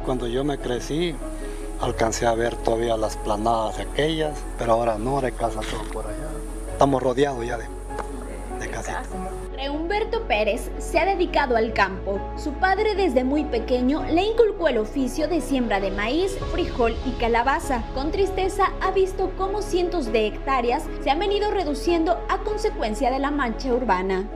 Cuando 0.05 0.27
yo 0.27 0.43
me 0.43 0.57
crecí, 0.57 1.15
alcancé 1.79 2.25
a 2.25 2.33
ver 2.33 2.55
todavía 2.55 2.97
las 2.97 3.17
planadas 3.17 3.79
aquellas, 3.79 4.37
pero 4.57 4.73
ahora 4.73 4.97
no, 4.97 5.11
ahora 5.11 5.27
hay 5.27 5.33
casa 5.33 5.61
todo 5.61 5.83
por 5.91 6.05
allá. 6.05 6.29
Estamos 6.71 7.01
rodeados 7.01 7.45
ya 7.45 7.57
de, 7.57 7.65
de 8.59 8.69
casitas. 8.69 9.07
Humberto 9.69 10.27
Pérez 10.27 10.71
se 10.79 10.99
ha 10.99 11.05
dedicado 11.05 11.55
al 11.55 11.73
campo. 11.73 12.19
Su 12.37 12.53
padre 12.53 12.95
desde 12.95 13.23
muy 13.23 13.43
pequeño 13.43 14.03
le 14.03 14.23
inculcó 14.23 14.67
el 14.67 14.77
oficio 14.77 15.27
de 15.27 15.41
siembra 15.41 15.79
de 15.79 15.91
maíz, 15.91 16.37
frijol 16.51 16.95
y 17.05 17.11
calabaza. 17.19 17.83
Con 17.93 18.11
tristeza 18.11 18.71
ha 18.81 18.91
visto 18.91 19.31
cómo 19.37 19.61
cientos 19.61 20.11
de 20.11 20.27
hectáreas 20.27 20.83
se 21.03 21.11
han 21.11 21.19
venido 21.19 21.51
reduciendo 21.51 22.19
a 22.29 22.39
consecuencia 22.39 23.11
de 23.11 23.19
la 23.19 23.31
mancha 23.31 23.73
urbana. 23.73 24.27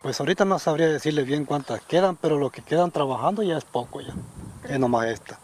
Pues 0.00 0.20
ahorita 0.20 0.44
no 0.44 0.58
sabría 0.58 0.88
decirle 0.88 1.24
bien 1.24 1.44
cuántas 1.44 1.80
quedan, 1.80 2.16
pero 2.16 2.38
lo 2.38 2.50
que 2.50 2.62
quedan 2.62 2.90
trabajando 2.90 3.42
ya 3.42 3.58
es 3.58 3.64
poco 3.64 4.00
ya. 4.00 4.14
Es 4.68 4.78
nomás 4.78 5.08
esta. 5.08 5.38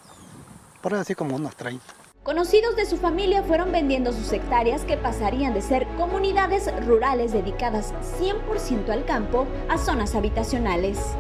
Por 0.81 0.95
así 0.95 1.15
como 1.15 1.37
unas 1.37 1.57
30. 1.57 2.02
Conocidos 2.23 2.77
de 2.77 2.87
su 2.87 2.99
familia 2.99 3.43
fueron 3.43 3.73
vendiendo 3.73 4.13
sus 4.13 4.33
hectáreas 4.33 4.85
que 4.85 4.97
pasarían 4.97 5.55
de 5.55 5.61
ser 5.61 5.89
comunidades 5.97 6.71
rurales 6.87 7.33
dedicadas 7.33 7.93
100% 8.21 8.91
al 8.91 9.05
campo 9.05 9.45
a 9.69 9.77
zonas 9.77 10.15
habitacionales. 10.15 11.17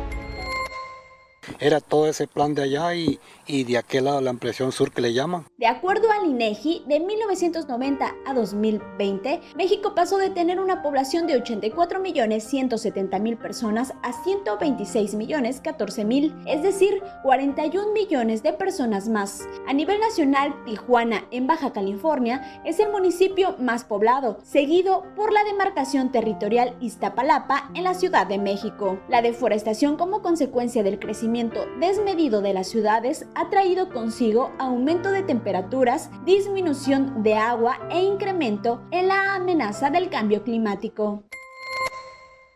Era 1.58 1.80
todo 1.80 2.06
ese 2.06 2.26
plan 2.26 2.54
de 2.54 2.62
allá 2.62 2.94
y, 2.94 3.18
y 3.46 3.64
de 3.64 3.78
aquel 3.78 4.04
lado 4.04 4.20
la 4.20 4.30
impresión 4.30 4.70
sur 4.70 4.92
que 4.92 5.00
le 5.00 5.12
llaman. 5.12 5.44
De 5.58 5.66
acuerdo 5.66 6.10
al 6.10 6.28
INEGI, 6.28 6.84
de 6.86 7.00
1990 7.00 8.14
a 8.26 8.34
2020, 8.34 9.40
México 9.56 9.94
pasó 9.94 10.18
de 10.18 10.30
tener 10.30 10.60
una 10.60 10.82
población 10.82 11.26
de 11.26 11.36
84 11.36 12.00
millones 12.00 12.44
170 12.44 13.18
mil 13.18 13.36
personas 13.36 13.92
a 14.02 14.12
126 14.12 15.14
millones 15.14 15.60
14 15.60 16.04
mil, 16.04 16.34
es 16.46 16.62
decir, 16.62 17.02
41 17.22 17.92
millones 17.92 18.42
de 18.42 18.52
personas 18.52 19.08
más. 19.08 19.42
A 19.66 19.72
nivel 19.72 19.98
nacional, 20.00 20.54
Tijuana, 20.64 21.24
en 21.30 21.46
Baja 21.46 21.72
California, 21.72 22.62
es 22.64 22.78
el 22.78 22.90
municipio 22.90 23.56
más 23.58 23.84
poblado, 23.84 24.38
seguido 24.44 25.04
por 25.16 25.32
la 25.32 25.44
demarcación 25.44 26.12
territorial 26.12 26.76
Iztapalapa 26.80 27.70
en 27.74 27.84
la 27.84 27.94
Ciudad 27.94 28.26
de 28.26 28.38
México. 28.38 29.00
La 29.08 29.22
deforestación 29.22 29.96
como 29.96 30.22
consecuencia 30.22 30.82
del 30.82 30.98
crecimiento 30.98 31.31
desmedido 31.80 32.42
de 32.42 32.52
las 32.52 32.68
ciudades 32.68 33.26
ha 33.34 33.48
traído 33.48 33.88
consigo 33.88 34.52
aumento 34.58 35.10
de 35.10 35.22
temperaturas, 35.22 36.10
disminución 36.26 37.22
de 37.22 37.34
agua 37.34 37.78
e 37.90 38.02
incremento 38.02 38.82
en 38.90 39.08
la 39.08 39.34
amenaza 39.34 39.90
del 39.90 40.10
cambio 40.10 40.42
climático. 40.42 41.22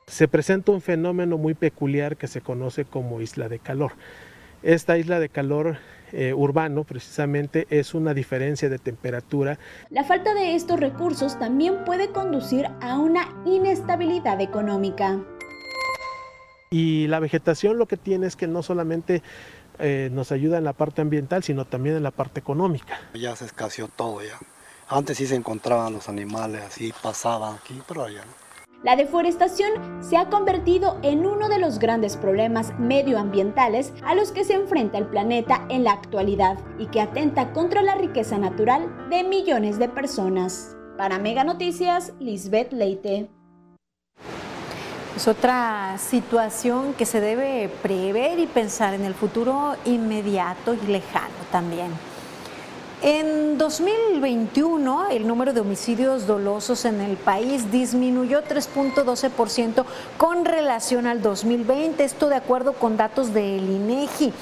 Se 0.07 0.29
presenta 0.29 0.73
un 0.73 0.81
fenómeno 0.81 1.39
muy 1.39 1.55
peculiar 1.55 2.17
que 2.17 2.27
se 2.27 2.43
conoce 2.43 2.85
como 2.85 3.21
isla 3.21 3.49
de 3.49 3.59
calor. 3.59 3.93
Esta 4.63 4.99
isla 4.99 5.21
de 5.21 5.29
calor 5.29 5.79
eh, 6.13 6.35
urbano 6.35 6.85
precisamente 6.85 7.67
es 7.71 7.95
una 7.95 8.15
diferencia 8.15 8.69
de 8.69 8.79
temperatura. 8.79 9.59
La 9.91 10.05
falta 10.05 10.35
de 10.35 10.55
estos 10.55 10.79
recursos 10.79 11.39
también 11.39 11.85
puede 11.85 12.11
conducir 12.11 12.67
a 12.81 12.99
una 12.99 13.29
inestabilidad 13.47 14.41
económica. 14.41 15.21
Y 16.71 17.07
la 17.07 17.21
vegetación 17.21 17.79
lo 17.79 17.87
que 17.87 17.97
tiene 17.97 18.27
es 18.27 18.37
que 18.37 18.47
no 18.47 18.63
solamente 18.63 19.23
eh, 19.79 20.09
nos 20.13 20.33
ayuda 20.33 20.59
en 20.59 20.65
la 20.65 20.73
parte 20.73 21.03
ambiental, 21.03 21.43
sino 21.43 21.65
también 21.65 21.97
en 21.97 22.03
la 22.03 22.11
parte 22.11 22.41
económica. 22.41 22.99
Ya 23.15 23.37
se 23.37 23.45
escaseó 23.45 23.89
todo 23.89 24.23
ya. 24.23 24.39
Antes 24.89 25.19
sí 25.19 25.27
se 25.27 25.35
encontraban 25.35 25.93
los 25.93 26.09
animales 26.09 26.63
así, 26.63 26.93
pasaban 27.03 27.57
aquí, 27.57 27.81
pero 27.87 28.09
ya 28.09 28.25
no. 28.25 28.47
La 28.85 28.95
deforestación 28.95 29.73
se 30.01 30.17
ha 30.17 30.29
convertido 30.29 31.01
en 31.03 31.27
uno 31.27 31.49
de 31.49 31.59
los 31.59 31.79
grandes 31.79 32.17
problemas 32.17 32.73
medioambientales 32.79 33.93
a 34.05 34.15
los 34.15 34.33
que 34.33 34.45
se 34.45 34.55
enfrenta 34.55 34.99
el 34.99 35.07
planeta 35.07 35.67
en 35.71 35.83
la 35.83 35.93
actualidad 35.93 36.59
y 36.79 36.87
que 36.87 37.01
atenta 37.01 37.53
contra 37.53 37.83
la 37.83 37.97
riqueza 37.97 38.39
natural 38.39 39.09
de 39.11 39.25
millones 39.25 39.79
de 39.79 39.89
personas. 39.89 40.77
Para 40.97 41.19
Mega 41.19 41.43
Noticias, 41.43 42.13
Lisbeth 42.21 42.73
Leite. 42.73 43.29
Es 45.17 45.27
otra 45.29 45.97
situación 45.97 46.93
que 46.93 47.07
se 47.07 47.23
debe 47.23 47.71
prever 47.81 48.39
y 48.39 48.47
pensar 48.47 48.93
en 48.93 49.03
el 49.03 49.15
futuro 49.15 49.75
inmediato 49.87 50.75
y 50.75 50.87
lejano 50.89 51.35
también. 51.51 51.91
En 53.03 53.57
2021, 53.57 55.09
el 55.09 55.27
número 55.27 55.55
de 55.55 55.61
homicidios 55.61 56.27
dolosos 56.27 56.85
en 56.85 57.01
el 57.01 57.17
país 57.17 57.73
disminuyó 57.73 58.43
3.12% 58.45 59.87
con 60.19 60.45
relación 60.45 61.07
al 61.07 61.23
2020, 61.23 62.05
esto 62.05 62.29
de 62.29 62.37
acuerdo 62.37 62.75
con 62.75 62.99
datos 62.99 63.33
del 63.33 63.71
INEGI. 63.71 64.35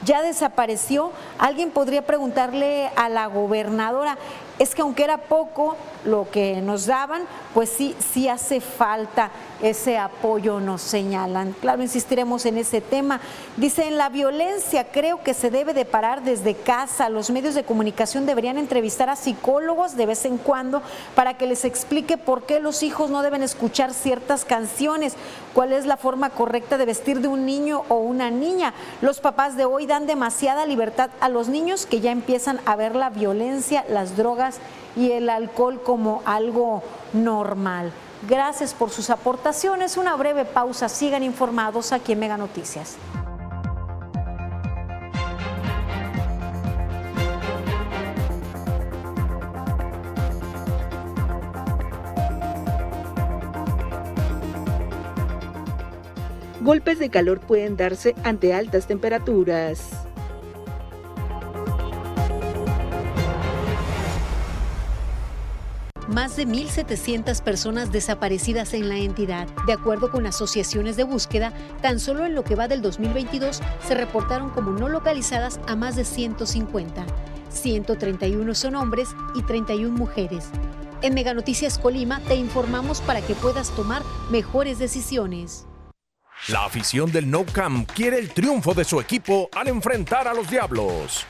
Ya 0.04 0.22
desapareció. 0.22 1.12
Alguien 1.38 1.70
podría 1.70 2.02
preguntarle 2.02 2.90
a 2.96 3.08
la 3.08 3.26
gobernadora, 3.26 4.18
es 4.58 4.74
que 4.74 4.82
aunque 4.82 5.04
era 5.04 5.18
poco 5.18 5.76
lo 6.04 6.30
que 6.30 6.60
nos 6.60 6.86
daban, 6.86 7.22
pues 7.54 7.70
sí, 7.70 7.96
sí 8.12 8.28
hace 8.28 8.60
falta 8.60 9.30
ese 9.62 9.96
apoyo, 9.98 10.60
nos 10.60 10.82
señalan. 10.82 11.54
Claro, 11.60 11.82
insistiremos 11.82 12.44
en 12.46 12.58
ese 12.58 12.80
tema. 12.80 13.20
Dice, 13.56 13.86
en 13.86 13.96
la 13.96 14.10
violencia 14.10 14.88
creo 14.92 15.22
que 15.22 15.32
se 15.32 15.50
debe 15.50 15.72
de 15.72 15.84
parar 15.84 16.22
desde 16.22 16.54
casa. 16.54 17.08
Los 17.08 17.30
medios 17.30 17.54
de 17.54 17.64
comunicación 17.64 18.26
deberían 18.26 18.58
entrevistar 18.58 19.08
a 19.08 19.16
psicólogos 19.16 19.96
de 19.96 20.06
vez 20.06 20.24
en 20.24 20.36
cuando 20.38 20.82
para 21.14 21.34
que 21.34 21.46
les 21.46 21.64
explique 21.64 22.18
por 22.18 22.44
qué 22.44 22.60
los 22.60 22.82
hijos 22.82 23.10
no 23.10 23.22
deben 23.22 23.42
escuchar 23.42 23.94
ciertas 23.94 24.44
canciones, 24.44 25.14
cuál 25.54 25.72
es 25.72 25.86
la 25.86 25.96
forma 25.96 26.30
correcta 26.30 26.76
de 26.76 26.84
vestir 26.84 27.20
de 27.20 27.28
un 27.28 27.46
niño 27.46 27.84
o 27.88 27.96
una 27.96 28.30
niña. 28.30 28.74
Los 29.00 29.20
papás 29.20 29.56
de 29.56 29.64
hoy 29.64 29.86
dan 29.86 29.93
demasiada 30.00 30.66
libertad 30.66 31.10
a 31.20 31.28
los 31.28 31.48
niños 31.48 31.86
que 31.86 32.00
ya 32.00 32.10
empiezan 32.10 32.60
a 32.66 32.76
ver 32.76 32.94
la 32.94 33.10
violencia, 33.10 33.84
las 33.88 34.16
drogas 34.16 34.58
y 34.96 35.12
el 35.12 35.30
alcohol 35.30 35.82
como 35.82 36.22
algo 36.24 36.82
normal. 37.12 37.92
Gracias 38.28 38.74
por 38.74 38.90
sus 38.90 39.10
aportaciones. 39.10 39.96
Una 39.96 40.16
breve 40.16 40.44
pausa. 40.44 40.88
Sigan 40.88 41.22
informados 41.22 41.92
aquí 41.92 42.12
en 42.12 42.20
Mega 42.20 42.36
Noticias. 42.36 42.96
Golpes 56.64 56.98
de 56.98 57.10
calor 57.10 57.40
pueden 57.40 57.76
darse 57.76 58.14
ante 58.24 58.54
altas 58.54 58.86
temperaturas. 58.86 59.90
más 66.08 66.36
de 66.36 66.46
1.700 66.46 67.42
personas 67.42 67.90
desaparecidas 67.90 68.72
en 68.72 68.88
la 68.88 68.98
entidad. 68.98 69.48
De 69.66 69.72
acuerdo 69.72 70.10
con 70.10 70.26
asociaciones 70.26 70.96
de 70.96 71.02
búsqueda, 71.02 71.52
tan 71.82 71.98
solo 71.98 72.24
en 72.24 72.34
lo 72.34 72.44
que 72.44 72.54
va 72.54 72.68
del 72.68 72.82
2022 72.82 73.60
se 73.86 73.94
reportaron 73.94 74.50
como 74.50 74.70
no 74.70 74.88
localizadas 74.88 75.58
a 75.66 75.74
más 75.76 75.96
de 75.96 76.04
150. 76.04 77.04
131 77.48 78.54
son 78.54 78.76
hombres 78.76 79.08
y 79.34 79.42
31 79.42 79.96
mujeres. 79.96 80.50
En 81.02 81.14
Mega 81.14 81.34
Noticias 81.34 81.78
Colima 81.78 82.20
te 82.20 82.36
informamos 82.36 83.00
para 83.00 83.20
que 83.20 83.34
puedas 83.34 83.70
tomar 83.70 84.02
mejores 84.30 84.78
decisiones. 84.78 85.66
La 86.48 86.66
afición 86.66 87.10
del 87.10 87.30
No 87.30 87.46
Camp 87.46 87.90
quiere 87.90 88.18
el 88.18 88.30
triunfo 88.30 88.74
de 88.74 88.84
su 88.84 89.00
equipo 89.00 89.48
al 89.54 89.68
enfrentar 89.68 90.28
a 90.28 90.34
los 90.34 90.50
Diablos. 90.50 91.24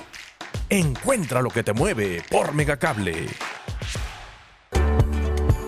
Encuentra 0.69 1.41
lo 1.41 1.51
que 1.51 1.63
te 1.63 1.73
mueve 1.73 2.23
por 2.31 2.53
Megacable. 2.53 3.29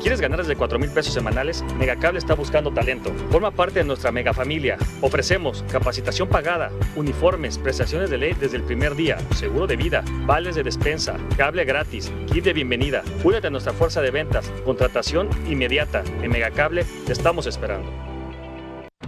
¿Quieres 0.01 0.21
ganar 0.21 0.39
desde 0.39 0.57
4 0.57 0.79
mil 0.79 0.91
pesos 0.91 1.15
semanales? 1.15 1.65
Megacable 1.79 2.19
está 2.19 2.35
buscando 2.35 2.73
talento. 2.73 3.13
Forma 3.31 3.51
parte 3.51 3.81
de 3.81 3.85
nuestra 3.85 4.13
mega 4.13 4.33
familia. 4.33 4.79
Ofrecemos 5.01 5.65
capacitación 5.71 6.29
pagada, 6.29 6.71
uniformes, 6.95 7.59
prestaciones 7.59 8.11
de 8.11 8.19
ley 8.19 8.35
desde 8.35 8.57
el 8.57 8.63
primer 8.63 8.95
día, 8.95 9.19
seguro 9.35 9.67
de 9.67 9.77
vida, 9.77 10.05
vales 10.25 10.55
de 10.55 10.63
despensa, 10.63 11.17
cable 11.37 11.65
gratis, 11.65 12.13
kit 12.33 12.45
de 12.45 12.53
bienvenida. 12.53 13.03
Únete 13.25 13.49
a 13.49 13.51
nuestra 13.51 13.73
fuerza 13.73 14.01
de 14.01 14.13
ventas, 14.13 14.49
contratación 14.65 15.29
inmediata. 15.49 16.05
En 16.23 16.31
Megacable 16.31 16.85
te 17.05 17.13
estamos 17.13 17.47
esperando. 17.47 18.06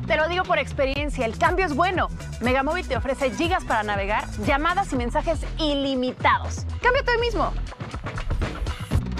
Te 0.08 0.16
lo 0.16 0.26
digo 0.26 0.42
por 0.44 0.58
experiencia, 0.58 1.26
el 1.26 1.36
cambio 1.36 1.66
es 1.66 1.74
bueno. 1.74 2.08
Megamóvil 2.40 2.88
te 2.88 2.96
ofrece 2.96 3.30
gigas 3.30 3.62
para 3.64 3.82
navegar, 3.82 4.24
llamadas 4.46 4.90
y 4.94 4.96
mensajes 4.96 5.40
ilimitados. 5.58 6.64
Cámbiate 6.82 7.10
hoy 7.10 7.20
mismo. 7.20 7.52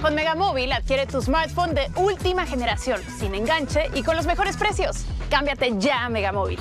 Con 0.01 0.15
Megamóvil 0.15 0.73
adquiere 0.73 1.07
tu 1.07 1.21
smartphone 1.21 1.75
de 1.75 1.91
última 1.97 2.47
generación, 2.47 3.03
sin 3.19 3.35
enganche 3.35 3.91
y 3.95 4.03
con 4.03 4.17
los 4.17 4.25
mejores 4.25 4.57
precios. 4.57 5.05
Cámbiate 5.29 5.75
ya 5.79 6.07
a 6.07 6.09
Megamóvil. 6.09 6.59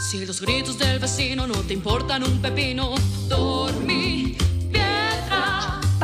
Si 0.00 0.26
los 0.26 0.40
gritos 0.40 0.76
del 0.76 0.98
vecino 0.98 1.46
no 1.46 1.54
te 1.54 1.72
importan 1.72 2.24
un 2.24 2.42
pepino, 2.42 2.96
dormí 3.28 3.95
piedra. 3.95 3.95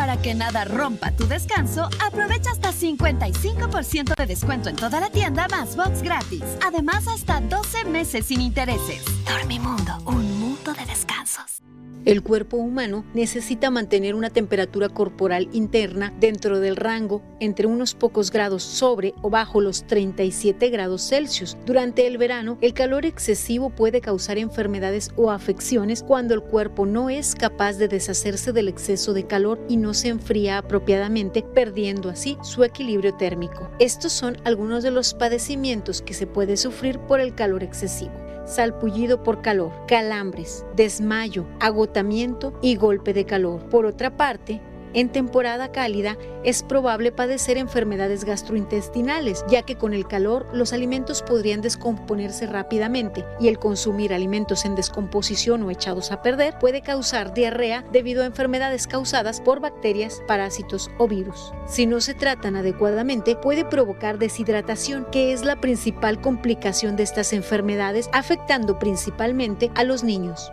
Para 0.02 0.16
que 0.16 0.34
nada 0.34 0.64
rompa 0.64 1.12
tu 1.12 1.28
descanso, 1.28 1.88
aprovecha 2.04 2.50
hasta 2.50 2.72
55% 2.72 4.16
de 4.16 4.26
descuento 4.26 4.68
en 4.68 4.74
toda 4.74 4.98
la 4.98 5.10
tienda 5.10 5.46
más 5.46 5.76
box 5.76 6.02
gratis. 6.02 6.42
Además, 6.66 7.06
hasta 7.06 7.40
12 7.40 7.84
meses 7.84 8.26
sin 8.26 8.40
intereses. 8.40 9.04
Dormimundo, 9.24 9.96
un 10.06 10.40
mundo 10.40 10.74
de 10.74 10.86
descansos. 10.86 11.51
El 12.04 12.24
cuerpo 12.24 12.56
humano 12.56 13.04
necesita 13.14 13.70
mantener 13.70 14.16
una 14.16 14.28
temperatura 14.28 14.88
corporal 14.88 15.48
interna 15.52 16.12
dentro 16.18 16.58
del 16.58 16.74
rango 16.74 17.22
entre 17.38 17.68
unos 17.68 17.94
pocos 17.94 18.32
grados 18.32 18.64
sobre 18.64 19.14
o 19.22 19.30
bajo 19.30 19.60
los 19.60 19.86
37 19.86 20.68
grados 20.70 21.08
Celsius. 21.08 21.56
Durante 21.64 22.08
el 22.08 22.18
verano, 22.18 22.58
el 22.60 22.74
calor 22.74 23.06
excesivo 23.06 23.70
puede 23.70 24.00
causar 24.00 24.36
enfermedades 24.36 25.10
o 25.14 25.30
afecciones 25.30 26.02
cuando 26.02 26.34
el 26.34 26.42
cuerpo 26.42 26.86
no 26.86 27.08
es 27.08 27.36
capaz 27.36 27.74
de 27.74 27.86
deshacerse 27.86 28.52
del 28.52 28.66
exceso 28.66 29.12
de 29.12 29.28
calor 29.28 29.64
y 29.68 29.76
no 29.76 29.94
se 29.94 30.08
enfría 30.08 30.58
apropiadamente, 30.58 31.44
perdiendo 31.54 32.10
así 32.10 32.36
su 32.42 32.64
equilibrio 32.64 33.14
térmico. 33.14 33.70
Estos 33.78 34.12
son 34.12 34.38
algunos 34.42 34.82
de 34.82 34.90
los 34.90 35.14
padecimientos 35.14 36.02
que 36.02 36.14
se 36.14 36.26
puede 36.26 36.56
sufrir 36.56 36.98
por 36.98 37.20
el 37.20 37.36
calor 37.36 37.62
excesivo 37.62 38.31
salpullido 38.44 39.22
por 39.22 39.42
calor, 39.42 39.72
calambres, 39.86 40.64
desmayo, 40.74 41.46
agotamiento 41.60 42.52
y 42.62 42.76
golpe 42.76 43.12
de 43.12 43.24
calor. 43.24 43.68
Por 43.68 43.86
otra 43.86 44.16
parte, 44.16 44.60
en 44.94 45.10
temporada 45.10 45.72
cálida 45.72 46.16
es 46.44 46.62
probable 46.62 47.12
padecer 47.12 47.56
enfermedades 47.56 48.24
gastrointestinales, 48.24 49.44
ya 49.48 49.62
que 49.62 49.76
con 49.76 49.94
el 49.94 50.06
calor 50.06 50.46
los 50.52 50.72
alimentos 50.72 51.22
podrían 51.22 51.60
descomponerse 51.60 52.46
rápidamente 52.46 53.24
y 53.40 53.48
el 53.48 53.58
consumir 53.58 54.12
alimentos 54.12 54.64
en 54.64 54.74
descomposición 54.74 55.62
o 55.62 55.70
echados 55.70 56.12
a 56.12 56.22
perder 56.22 56.58
puede 56.58 56.82
causar 56.82 57.34
diarrea 57.34 57.84
debido 57.92 58.22
a 58.22 58.26
enfermedades 58.26 58.86
causadas 58.86 59.40
por 59.40 59.60
bacterias, 59.60 60.22
parásitos 60.26 60.90
o 60.98 61.08
virus. 61.08 61.52
Si 61.66 61.86
no 61.86 62.00
se 62.00 62.14
tratan 62.14 62.56
adecuadamente, 62.56 63.36
puede 63.36 63.64
provocar 63.64 64.18
deshidratación, 64.18 65.06
que 65.10 65.32
es 65.32 65.44
la 65.44 65.60
principal 65.60 66.20
complicación 66.20 66.96
de 66.96 67.04
estas 67.04 67.32
enfermedades, 67.32 68.08
afectando 68.12 68.78
principalmente 68.78 69.70
a 69.74 69.84
los 69.84 70.04
niños. 70.04 70.50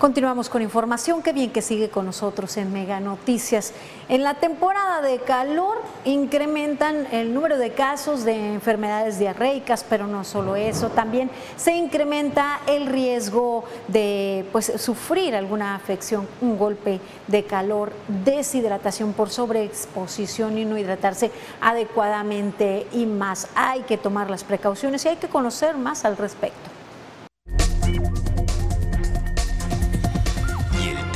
Continuamos 0.00 0.48
con 0.48 0.62
información. 0.62 1.22
Qué 1.22 1.34
bien 1.34 1.50
que 1.50 1.60
sigue 1.60 1.90
con 1.90 2.06
nosotros 2.06 2.56
en 2.56 2.72
Mega 2.72 3.00
Noticias. 3.00 3.74
En 4.08 4.22
la 4.22 4.32
temporada 4.32 5.02
de 5.02 5.18
calor 5.18 5.76
incrementan 6.06 7.06
el 7.12 7.34
número 7.34 7.58
de 7.58 7.72
casos 7.74 8.24
de 8.24 8.54
enfermedades 8.54 9.18
diarreicas, 9.18 9.84
pero 9.86 10.06
no 10.06 10.24
solo 10.24 10.56
eso, 10.56 10.88
también 10.88 11.30
se 11.58 11.74
incrementa 11.74 12.62
el 12.66 12.86
riesgo 12.86 13.64
de 13.88 14.46
pues, 14.52 14.72
sufrir 14.78 15.36
alguna 15.36 15.74
afección, 15.74 16.26
un 16.40 16.56
golpe 16.56 16.98
de 17.26 17.44
calor, 17.44 17.92
deshidratación 18.24 19.12
por 19.12 19.28
sobreexposición 19.28 20.56
y 20.56 20.64
no 20.64 20.78
hidratarse 20.78 21.30
adecuadamente 21.60 22.86
y 22.94 23.04
más. 23.04 23.48
Hay 23.54 23.82
que 23.82 23.98
tomar 23.98 24.30
las 24.30 24.44
precauciones 24.44 25.04
y 25.04 25.08
hay 25.08 25.16
que 25.16 25.28
conocer 25.28 25.76
más 25.76 26.06
al 26.06 26.16
respecto. 26.16 26.69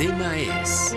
Tema 0.05 0.37
es... 0.37 0.95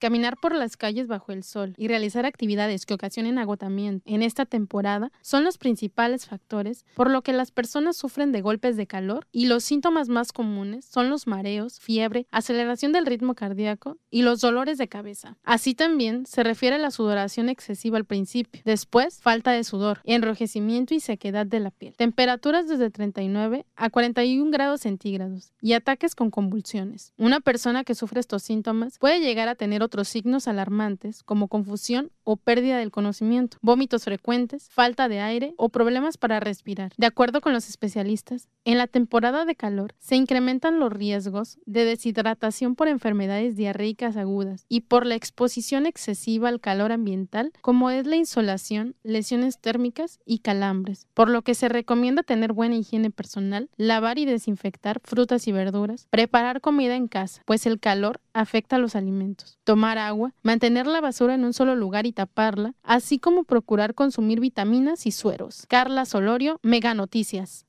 Caminar 0.00 0.38
por 0.38 0.54
las 0.54 0.78
calles 0.78 1.08
bajo 1.08 1.30
el 1.30 1.44
sol 1.44 1.74
y 1.76 1.86
realizar 1.86 2.24
actividades 2.24 2.86
que 2.86 2.94
ocasionen 2.94 3.36
agotamiento 3.36 4.02
en 4.06 4.22
esta 4.22 4.46
temporada 4.46 5.12
son 5.20 5.44
los 5.44 5.58
principales 5.58 6.24
factores 6.24 6.86
por 6.94 7.10
lo 7.10 7.20
que 7.20 7.34
las 7.34 7.50
personas 7.50 7.98
sufren 7.98 8.32
de 8.32 8.40
golpes 8.40 8.78
de 8.78 8.86
calor 8.86 9.26
y 9.30 9.44
los 9.44 9.62
síntomas 9.62 10.08
más 10.08 10.32
comunes 10.32 10.86
son 10.86 11.10
los 11.10 11.26
mareos, 11.26 11.80
fiebre, 11.80 12.26
aceleración 12.30 12.92
del 12.92 13.04
ritmo 13.04 13.34
cardíaco 13.34 13.98
y 14.10 14.22
los 14.22 14.40
dolores 14.40 14.78
de 14.78 14.88
cabeza. 14.88 15.36
Así 15.44 15.74
también 15.74 16.24
se 16.24 16.44
refiere 16.44 16.76
a 16.76 16.78
la 16.78 16.90
sudoración 16.90 17.50
excesiva 17.50 17.98
al 17.98 18.06
principio, 18.06 18.62
después 18.64 19.20
falta 19.20 19.52
de 19.52 19.64
sudor, 19.64 20.00
enrojecimiento 20.04 20.94
y 20.94 21.00
sequedad 21.00 21.44
de 21.44 21.60
la 21.60 21.72
piel, 21.72 21.94
temperaturas 21.94 22.66
desde 22.68 22.88
39 22.88 23.66
a 23.76 23.90
41 23.90 24.50
grados 24.50 24.80
centígrados 24.80 25.52
y 25.60 25.74
ataques 25.74 26.14
con 26.14 26.30
convulsiones. 26.30 27.12
Una 27.18 27.40
persona 27.40 27.84
que 27.84 27.94
sufre 27.94 28.20
estos 28.20 28.42
síntomas 28.42 28.98
puede 28.98 29.20
llegar 29.20 29.50
a 29.50 29.56
tener 29.56 29.82
otros 29.90 30.08
signos 30.08 30.46
alarmantes 30.46 31.24
como 31.24 31.48
confusión 31.48 32.12
o 32.22 32.36
pérdida 32.36 32.78
del 32.78 32.92
conocimiento, 32.92 33.56
vómitos 33.60 34.04
frecuentes, 34.04 34.68
falta 34.70 35.08
de 35.08 35.18
aire 35.18 35.52
o 35.56 35.68
problemas 35.68 36.16
para 36.16 36.38
respirar. 36.38 36.92
De 36.96 37.06
acuerdo 37.06 37.40
con 37.40 37.52
los 37.52 37.68
especialistas, 37.68 38.48
en 38.64 38.78
la 38.78 38.86
temporada 38.86 39.44
de 39.44 39.56
calor 39.56 39.96
se 39.98 40.14
incrementan 40.14 40.78
los 40.78 40.92
riesgos 40.92 41.58
de 41.66 41.84
deshidratación 41.84 42.76
por 42.76 42.86
enfermedades 42.86 43.56
diarreicas 43.56 44.16
agudas 44.16 44.64
y 44.68 44.82
por 44.82 45.06
la 45.06 45.16
exposición 45.16 45.86
excesiva 45.86 46.48
al 46.48 46.60
calor 46.60 46.92
ambiental, 46.92 47.52
como 47.60 47.90
es 47.90 48.06
la 48.06 48.14
insolación, 48.14 48.94
lesiones 49.02 49.58
térmicas 49.58 50.20
y 50.24 50.38
calambres, 50.38 51.08
por 51.14 51.28
lo 51.28 51.42
que 51.42 51.56
se 51.56 51.68
recomienda 51.68 52.22
tener 52.22 52.52
buena 52.52 52.76
higiene 52.76 53.10
personal, 53.10 53.70
lavar 53.76 54.18
y 54.18 54.24
desinfectar 54.24 55.00
frutas 55.02 55.48
y 55.48 55.52
verduras, 55.52 56.06
preparar 56.10 56.60
comida 56.60 56.94
en 56.94 57.08
casa, 57.08 57.42
pues 57.44 57.66
el 57.66 57.80
calor 57.80 58.20
afecta 58.32 58.76
a 58.76 58.78
los 58.78 58.96
alimentos, 58.96 59.58
tomar 59.64 59.98
agua, 59.98 60.34
mantener 60.42 60.86
la 60.86 61.00
basura 61.00 61.34
en 61.34 61.44
un 61.44 61.52
solo 61.52 61.74
lugar 61.74 62.06
y 62.06 62.12
taparla, 62.12 62.74
así 62.82 63.18
como 63.18 63.44
procurar 63.44 63.94
consumir 63.94 64.40
vitaminas 64.40 65.06
y 65.06 65.12
sueros. 65.12 65.66
Carla 65.68 66.04
Solorio, 66.04 66.58
Mega 66.62 66.94
Noticias. 66.94 67.66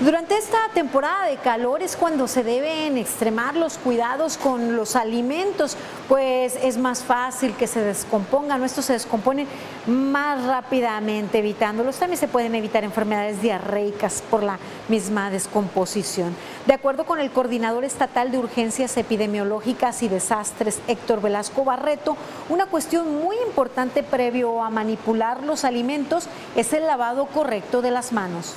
Durante 0.00 0.36
esta 0.36 0.58
temporada 0.74 1.26
de 1.26 1.36
calor 1.36 1.80
es 1.80 1.96
cuando 1.96 2.26
se 2.26 2.42
deben 2.42 2.98
extremar 2.98 3.54
los 3.54 3.78
cuidados 3.78 4.36
con 4.36 4.74
los 4.76 4.96
alimentos, 4.96 5.76
pues 6.08 6.58
es 6.60 6.76
más 6.78 7.04
fácil 7.04 7.54
que 7.54 7.68
se 7.68 7.80
descompongan, 7.80 8.64
estos 8.64 8.86
se 8.86 8.94
descomponen 8.94 9.46
más 9.86 10.44
rápidamente 10.46 11.38
evitándolos. 11.38 11.96
También 11.96 12.18
se 12.18 12.26
pueden 12.26 12.56
evitar 12.56 12.82
enfermedades 12.82 13.40
diarreicas 13.40 14.20
por 14.28 14.42
la 14.42 14.58
misma 14.88 15.30
descomposición. 15.30 16.34
De 16.66 16.74
acuerdo 16.74 17.06
con 17.06 17.20
el 17.20 17.30
coordinador 17.30 17.84
estatal 17.84 18.32
de 18.32 18.38
urgencias 18.38 18.96
epidemiológicas 18.96 20.02
y 20.02 20.08
desastres, 20.08 20.80
Héctor 20.88 21.22
Velasco 21.22 21.64
Barreto, 21.64 22.16
una 22.48 22.66
cuestión 22.66 23.22
muy 23.22 23.36
importante 23.46 24.02
previo 24.02 24.60
a 24.64 24.70
manipular 24.70 25.44
los 25.44 25.64
alimentos 25.64 26.26
es 26.56 26.72
el 26.72 26.84
lavado 26.84 27.26
correcto 27.26 27.80
de 27.80 27.92
las 27.92 28.12
manos 28.12 28.56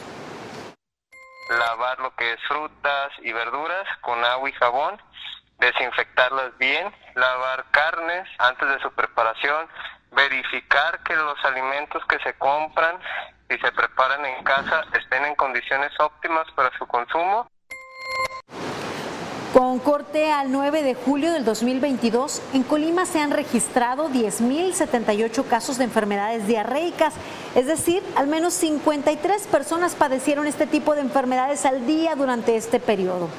lavar 1.49 1.99
lo 1.99 2.15
que 2.15 2.33
es 2.33 2.39
frutas 2.47 3.11
y 3.21 3.31
verduras 3.31 3.85
con 4.01 4.23
agua 4.23 4.49
y 4.49 4.53
jabón, 4.53 5.01
desinfectarlas 5.59 6.57
bien, 6.57 6.93
lavar 7.15 7.65
carnes 7.71 8.27
antes 8.39 8.69
de 8.69 8.79
su 8.79 8.91
preparación, 8.91 9.67
verificar 10.11 11.01
que 11.03 11.15
los 11.15 11.43
alimentos 11.45 12.03
que 12.05 12.19
se 12.19 12.33
compran 12.37 12.99
y 13.49 13.57
se 13.57 13.71
preparan 13.71 14.25
en 14.25 14.43
casa 14.43 14.85
estén 14.93 15.25
en 15.25 15.35
condiciones 15.35 15.91
óptimas 15.99 16.45
para 16.55 16.75
su 16.77 16.85
consumo. 16.87 17.49
Con 19.53 19.79
corte 19.79 20.31
al 20.31 20.51
9 20.51 20.83
de 20.83 20.93
julio 20.93 21.31
del 21.31 21.45
2022, 21.45 22.41
en 22.53 22.63
Colima 22.63 23.05
se 23.05 23.19
han 23.19 23.31
registrado 23.31 24.09
10.078 24.09 25.47
casos 25.47 25.77
de 25.77 25.85
enfermedades 25.85 26.45
diarreicas, 26.45 27.15
es 27.57 27.65
decir, 27.65 28.03
al 28.15 28.27
menos 28.27 28.53
53 28.53 29.47
personas 29.47 29.95
padecieron 29.95 30.45
este 30.45 30.67
tipo 30.67 30.93
de 30.93 31.01
enfermedades 31.01 31.65
al 31.65 31.87
día 31.87 32.15
durante 32.15 32.55
este 32.55 32.79
periodo. 32.79 33.29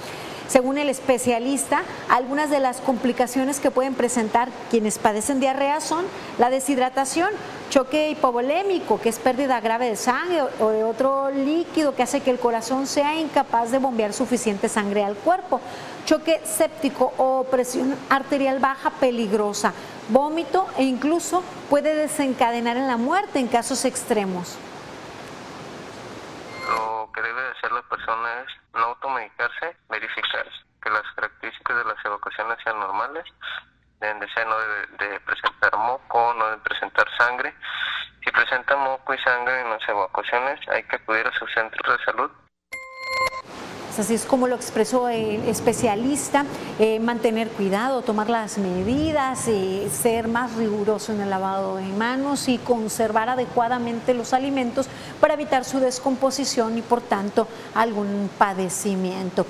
Según 0.49 0.77
el 0.77 0.89
especialista, 0.89 1.83
algunas 2.09 2.51
de 2.51 2.59
las 2.59 2.81
complicaciones 2.81 3.61
que 3.61 3.71
pueden 3.71 3.95
presentar 3.95 4.49
quienes 4.71 4.99
padecen 4.99 5.39
diarrea 5.39 5.81
son 5.81 6.05
la 6.37 6.51
deshidratación, 6.51 7.29
choque 7.71 8.11
hipovolémico, 8.11 9.01
que 9.01 9.11
es 9.11 9.21
pérdida 9.21 9.61
grave 9.61 9.91
de 9.91 9.97
sangre 9.97 10.43
o 10.59 10.71
de 10.71 10.83
otro 10.83 11.31
líquido 11.31 11.95
que 11.95 12.03
hace 12.03 12.21
que 12.21 12.33
el 12.33 12.41
corazón 12.41 12.89
sea 12.89 13.21
incapaz 13.21 13.71
de 13.71 13.79
bombear 13.79 14.13
suficiente 14.13 14.69
sangre 14.69 15.05
al 15.05 15.15
cuerpo, 15.15 15.61
choque 16.07 16.41
séptico 16.45 17.13
o 17.19 17.45
presión 17.45 17.95
arterial 18.09 18.59
baja 18.59 18.91
peligrosa, 18.91 19.73
vómito 20.09 20.67
e 20.77 20.85
incluso 20.85 21.43
puede 21.69 21.95
desencadenar 21.95 22.77
en 22.77 22.87
la 22.87 22.97
muerte 22.97 23.39
en 23.39 23.49
casos 23.49 23.85
extremos. 23.85 24.59
Lo 26.69 27.11
que 27.13 27.23
debe 27.23 27.41
hacer 27.51 27.73
la 27.73 27.83
persona 27.83 28.43
es 28.43 28.49
no 28.75 28.87
automedicarse, 28.87 29.77
verificar 29.89 30.47
que 30.83 30.91
las 30.91 31.03
características 31.15 31.77
de 31.77 31.85
las 31.85 32.05
evacuaciones 32.05 32.59
sean 32.63 32.79
normales, 32.79 33.25
deben 34.01 34.21
de 34.21 34.29
ser, 34.33 34.47
no 34.47 34.59
debe 34.59 34.87
de 34.99 35.21
presentar 35.21 35.77
moco, 35.77 36.35
no 36.35 36.45
debe 36.51 36.63
presentar 36.63 37.07
sangre. 37.19 37.55
Si 38.25 38.31
presenta 38.31 38.77
moco 38.77 39.15
y 39.15 39.19
sangre 39.19 39.61
en 39.61 39.71
las 39.71 39.89
evacuaciones, 39.89 40.61
hay 40.69 40.83
que 40.85 40.97
acudir 40.97 41.27
a 41.27 41.33
su 41.33 41.47
centro 41.49 41.97
de 41.97 42.05
salud 42.05 42.31
así 43.99 44.15
es 44.15 44.25
como 44.25 44.47
lo 44.47 44.57
expresó 44.57 45.09
el 45.09 45.49
especialista, 45.49 46.45
eh, 46.79 47.01
mantener 47.01 47.49
cuidado, 47.49 48.03
tomar 48.03 48.31
las 48.31 48.59
medidas, 48.59 49.49
eh, 49.49 49.89
ser 49.91 50.29
más 50.29 50.55
riguroso 50.55 51.13
en 51.13 51.21
el 51.21 51.31
lavado 51.31 51.77
de 51.77 51.87
manos 51.87 52.49
y 52.49 52.59
conservar 52.59 53.29
adecuadamente 53.29 54.15
los 54.15 54.33
alimentos 54.33 54.87
para 55.21 55.35
evitar 55.35 55.65
su 55.65 55.81
descomposición 55.81 56.79
y 56.79 56.83
por 56.83 57.01
tanto 57.01 57.49
algún 57.75 58.31
padecimiento. 58.39 59.47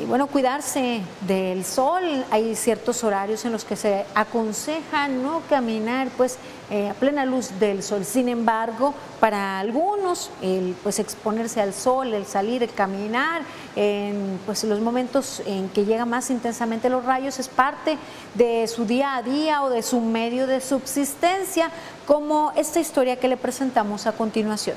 Y 0.00 0.06
bueno, 0.06 0.28
cuidarse 0.28 1.02
del 1.26 1.62
sol, 1.62 2.24
hay 2.30 2.56
ciertos 2.56 3.04
horarios 3.04 3.44
en 3.44 3.52
los 3.52 3.66
que 3.66 3.76
se 3.76 4.06
aconseja 4.14 5.08
no 5.08 5.42
caminar 5.50 6.08
pues 6.16 6.38
eh, 6.70 6.88
a 6.88 6.94
plena 6.94 7.26
luz 7.26 7.50
del 7.60 7.82
sol. 7.82 8.06
Sin 8.06 8.30
embargo, 8.30 8.94
para 9.18 9.58
algunos, 9.58 10.30
el 10.40 10.74
pues 10.82 11.00
exponerse 11.00 11.60
al 11.60 11.74
sol, 11.74 12.14
el 12.14 12.24
salir, 12.24 12.62
el 12.62 12.72
caminar, 12.72 13.42
en 13.76 14.40
pues 14.46 14.64
los 14.64 14.80
momentos 14.80 15.42
en 15.44 15.68
que 15.68 15.84
llegan 15.84 16.08
más 16.08 16.30
intensamente 16.30 16.88
los 16.88 17.04
rayos 17.04 17.38
es 17.38 17.48
parte 17.48 17.98
de 18.34 18.66
su 18.68 18.86
día 18.86 19.16
a 19.16 19.22
día 19.22 19.62
o 19.62 19.68
de 19.68 19.82
su 19.82 20.00
medio 20.00 20.46
de 20.46 20.62
subsistencia, 20.62 21.70
como 22.06 22.52
esta 22.56 22.80
historia 22.80 23.16
que 23.16 23.28
le 23.28 23.36
presentamos 23.36 24.06
a 24.06 24.12
continuación. 24.12 24.76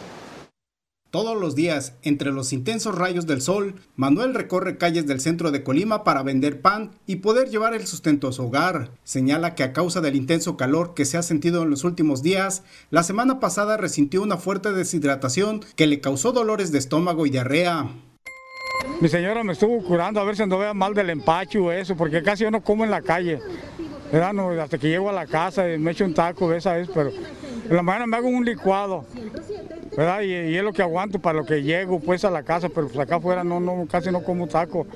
Todos 1.13 1.39
los 1.39 1.53
días, 1.53 1.93
entre 2.01 2.31
los 2.31 2.53
intensos 2.53 2.97
rayos 2.97 3.27
del 3.27 3.39
sol, 3.39 3.75
Manuel 3.95 4.33
recorre 4.33 4.79
calles 4.79 5.05
del 5.05 5.19
centro 5.19 5.51
de 5.51 5.61
Colima 5.61 6.03
para 6.03 6.23
vender 6.23 6.59
pan 6.59 6.89
y 7.05 7.17
poder 7.17 7.51
llevar 7.51 7.75
el 7.75 7.85
sustento 7.85 8.27
a 8.27 8.31
su 8.31 8.45
hogar. 8.45 8.89
Señala 9.03 9.53
que 9.53 9.61
a 9.61 9.73
causa 9.73 10.01
del 10.01 10.15
intenso 10.15 10.57
calor 10.57 10.95
que 10.95 11.05
se 11.05 11.19
ha 11.19 11.21
sentido 11.21 11.61
en 11.61 11.69
los 11.69 11.83
últimos 11.83 12.23
días, 12.23 12.63
la 12.89 13.03
semana 13.03 13.39
pasada 13.39 13.77
resintió 13.77 14.23
una 14.23 14.37
fuerte 14.37 14.71
deshidratación 14.71 15.61
que 15.75 15.85
le 15.85 16.01
causó 16.01 16.31
dolores 16.31 16.71
de 16.71 16.79
estómago 16.79 17.27
y 17.27 17.29
diarrea. 17.29 17.91
Mi 18.99 19.07
señora 19.07 19.43
me 19.43 19.53
estuvo 19.53 19.83
curando 19.83 20.19
a 20.19 20.23
ver 20.23 20.35
si 20.35 20.47
no 20.47 20.57
vea 20.57 20.73
mal 20.73 20.95
del 20.95 21.11
empacho 21.11 21.65
o 21.65 21.71
eso, 21.71 21.95
porque 21.95 22.23
casi 22.23 22.41
yo 22.41 22.49
no 22.49 22.63
como 22.63 22.85
en 22.85 22.89
la 22.89 23.03
calle. 23.03 23.39
Hasta 24.13 24.77
que 24.77 24.89
llego 24.89 25.09
a 25.09 25.13
la 25.13 25.25
casa 25.25 25.69
y 25.71 25.77
me 25.77 25.91
echo 25.91 26.05
un 26.05 26.13
taco 26.13 26.53
esa 26.53 26.73
vez, 26.73 26.89
pero 26.93 27.09
en 27.09 27.75
la 27.75 27.81
mañana 27.81 28.07
me 28.07 28.17
hago 28.17 28.27
un 28.27 28.45
licuado. 28.45 29.05
¿verdad? 29.95 30.21
Y, 30.21 30.55
es 30.55 30.63
lo 30.63 30.73
que 30.73 30.81
aguanto 30.81 31.19
para 31.19 31.39
lo 31.39 31.45
que 31.45 31.63
llego 31.63 31.99
pues 31.99 32.25
a 32.25 32.31
la 32.31 32.43
casa, 32.43 32.69
pero 32.69 32.87
pues 32.87 32.99
acá 32.99 33.15
afuera 33.17 33.43
no, 33.43 33.59
no, 33.59 33.87
casi 33.89 34.11
no 34.11 34.23
como 34.23 34.47
taco. 34.47 34.87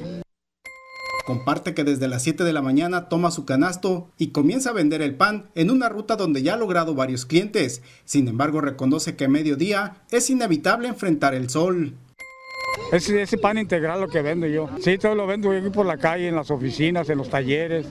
Comparte 1.26 1.74
que 1.74 1.84
desde 1.84 2.08
las 2.08 2.24
7 2.24 2.46
de 2.46 2.54
la 2.54 2.62
mañana 2.62 3.10
toma 3.10 3.32
su 3.32 3.44
canasto 3.44 4.10
y 4.18 4.30
comienza 4.30 4.70
a 4.70 4.74
vender 4.74 5.02
el 5.02 5.16
pan 5.16 5.50
en 5.56 5.72
una 5.72 5.90
ruta 5.90 6.16
donde 6.16 6.42
ya 6.42 6.54
ha 6.54 6.58
logrado 6.58 6.96
varios 6.96 7.26
clientes. 7.26 7.82
Sin 8.06 8.30
embargo, 8.30 8.62
reconoce 8.62 9.18
que 9.18 9.26
a 9.26 9.30
mediodía 9.30 9.98
es 10.10 10.30
inevitable 10.30 10.88
enfrentar 10.88 11.36
el 11.36 11.50
sol. 11.50 11.96
Es 12.94 13.10
ese 13.10 13.38
pan 13.38 13.58
integral 13.58 14.00
lo 14.00 14.08
que 14.08 14.22
vendo 14.22 14.48
yo. 14.48 14.70
Sí, 14.80 14.98
todo 14.98 15.16
lo 15.16 15.28
vendo 15.28 15.52
aquí 15.52 15.70
por 15.70 15.86
la 15.86 15.98
calle, 15.98 16.30
en 16.30 16.36
las 16.36 16.50
oficinas, 16.50 17.10
en 17.10 17.18
los 17.18 17.30
talleres. 17.30 17.88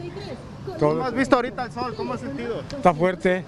¿Cómo 0.79 1.03
has 1.03 1.14
visto 1.14 1.37
ahorita 1.37 1.64
el 1.64 1.73
sol? 1.73 1.95
¿Cómo 1.97 2.14
has 2.14 2.21
sentido? 2.21 2.61
Está 2.61 2.93
fuerte, 2.93 3.45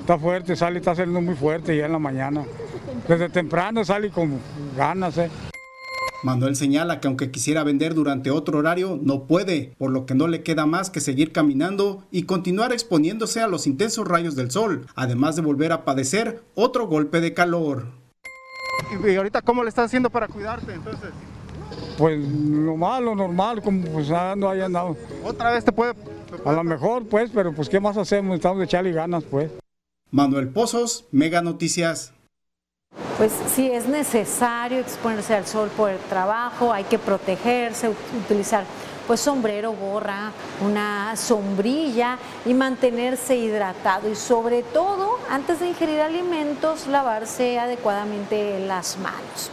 está 0.00 0.18
fuerte, 0.18 0.56
sale, 0.56 0.78
está 0.78 0.94
saliendo 0.94 1.20
muy 1.20 1.34
fuerte 1.34 1.76
ya 1.76 1.86
en 1.86 1.92
la 1.92 1.98
mañana. 1.98 2.44
Desde 3.08 3.28
temprano 3.28 3.84
sale 3.84 4.10
con 4.10 4.38
ganas, 4.76 5.16
¿eh? 5.18 5.30
Manuel 6.22 6.56
señala 6.56 6.98
que 6.98 7.08
aunque 7.08 7.30
quisiera 7.30 7.62
vender 7.62 7.94
durante 7.94 8.30
otro 8.30 8.58
horario, 8.58 8.98
no 9.00 9.24
puede, 9.24 9.74
por 9.78 9.90
lo 9.90 10.06
que 10.06 10.14
no 10.14 10.26
le 10.26 10.42
queda 10.42 10.66
más 10.66 10.90
que 10.90 11.00
seguir 11.00 11.30
caminando 11.30 12.04
y 12.10 12.24
continuar 12.24 12.72
exponiéndose 12.72 13.42
a 13.42 13.46
los 13.46 13.66
intensos 13.66 14.08
rayos 14.08 14.34
del 14.34 14.50
sol, 14.50 14.86
además 14.96 15.36
de 15.36 15.42
volver 15.42 15.72
a 15.72 15.84
padecer 15.84 16.42
otro 16.54 16.88
golpe 16.88 17.20
de 17.20 17.34
calor. 17.34 17.86
¿Y 19.04 19.14
ahorita 19.14 19.42
cómo 19.42 19.62
le 19.62 19.68
estás 19.68 19.86
haciendo 19.86 20.10
para 20.10 20.26
cuidarte 20.26 20.72
entonces? 20.72 21.10
Pues 21.98 22.18
lo 22.18 22.76
malo, 22.76 23.14
normal, 23.14 23.62
como 23.62 23.86
pues 23.86 24.10
ando 24.10 24.48
ahí 24.48 24.60
andado. 24.60 24.96
¿Otra 25.24 25.52
vez 25.52 25.64
te 25.64 25.72
puede...? 25.72 25.94
A 26.44 26.52
lo 26.52 26.64
mejor, 26.64 27.06
pues, 27.06 27.30
pero 27.32 27.52
pues, 27.52 27.68
¿qué 27.68 27.80
más 27.80 27.96
hacemos? 27.96 28.36
Estamos 28.36 28.58
de 28.58 28.64
echarle 28.64 28.92
ganas, 28.92 29.24
pues. 29.24 29.50
Manuel 30.10 30.48
Pozos, 30.48 31.06
Mega 31.10 31.42
Noticias. 31.42 32.12
Pues 33.18 33.32
sí, 33.54 33.70
es 33.70 33.88
necesario 33.88 34.78
exponerse 34.78 35.34
al 35.34 35.46
sol 35.46 35.70
por 35.76 35.90
el 35.90 35.98
trabajo, 35.98 36.72
hay 36.72 36.84
que 36.84 36.98
protegerse, 36.98 37.90
utilizar 38.24 38.64
pues 39.06 39.20
sombrero, 39.20 39.72
gorra, 39.72 40.32
una 40.64 41.16
sombrilla 41.16 42.18
y 42.44 42.54
mantenerse 42.54 43.36
hidratado 43.36 44.10
y 44.10 44.16
sobre 44.16 44.62
todo 44.62 45.18
antes 45.30 45.60
de 45.60 45.68
ingerir 45.68 46.00
alimentos 46.00 46.86
lavarse 46.86 47.58
adecuadamente 47.58 48.58
las 48.66 48.98
manos. 48.98 49.50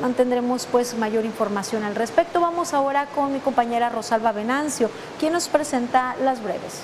Mantendremos 0.00 0.66
pues 0.66 0.96
mayor 0.96 1.24
información 1.24 1.84
al 1.84 1.94
respecto. 1.94 2.40
Vamos 2.40 2.74
ahora 2.74 3.06
con 3.14 3.32
mi 3.32 3.38
compañera 3.38 3.88
Rosalba 3.88 4.32
Venancio, 4.32 4.90
quien 5.18 5.32
nos 5.32 5.48
presenta 5.48 6.16
las 6.22 6.42
breves. 6.42 6.82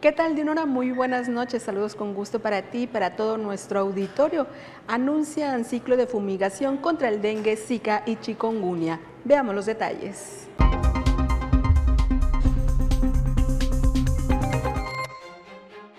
¿Qué 0.00 0.12
tal, 0.12 0.36
Dinora? 0.36 0.66
Muy 0.66 0.90
buenas 0.90 1.30
noches. 1.30 1.62
Saludos 1.62 1.94
con 1.94 2.12
gusto 2.12 2.38
para 2.38 2.60
ti 2.60 2.82
y 2.82 2.86
para 2.86 3.16
todo 3.16 3.38
nuestro 3.38 3.80
auditorio. 3.80 4.46
Anuncian 4.86 5.64
ciclo 5.64 5.96
de 5.96 6.06
fumigación 6.06 6.76
contra 6.76 7.08
el 7.08 7.22
dengue, 7.22 7.56
zika 7.56 8.02
y 8.04 8.16
chikungunya. 8.16 9.00
Veamos 9.24 9.54
los 9.54 9.64
detalles. 9.64 10.48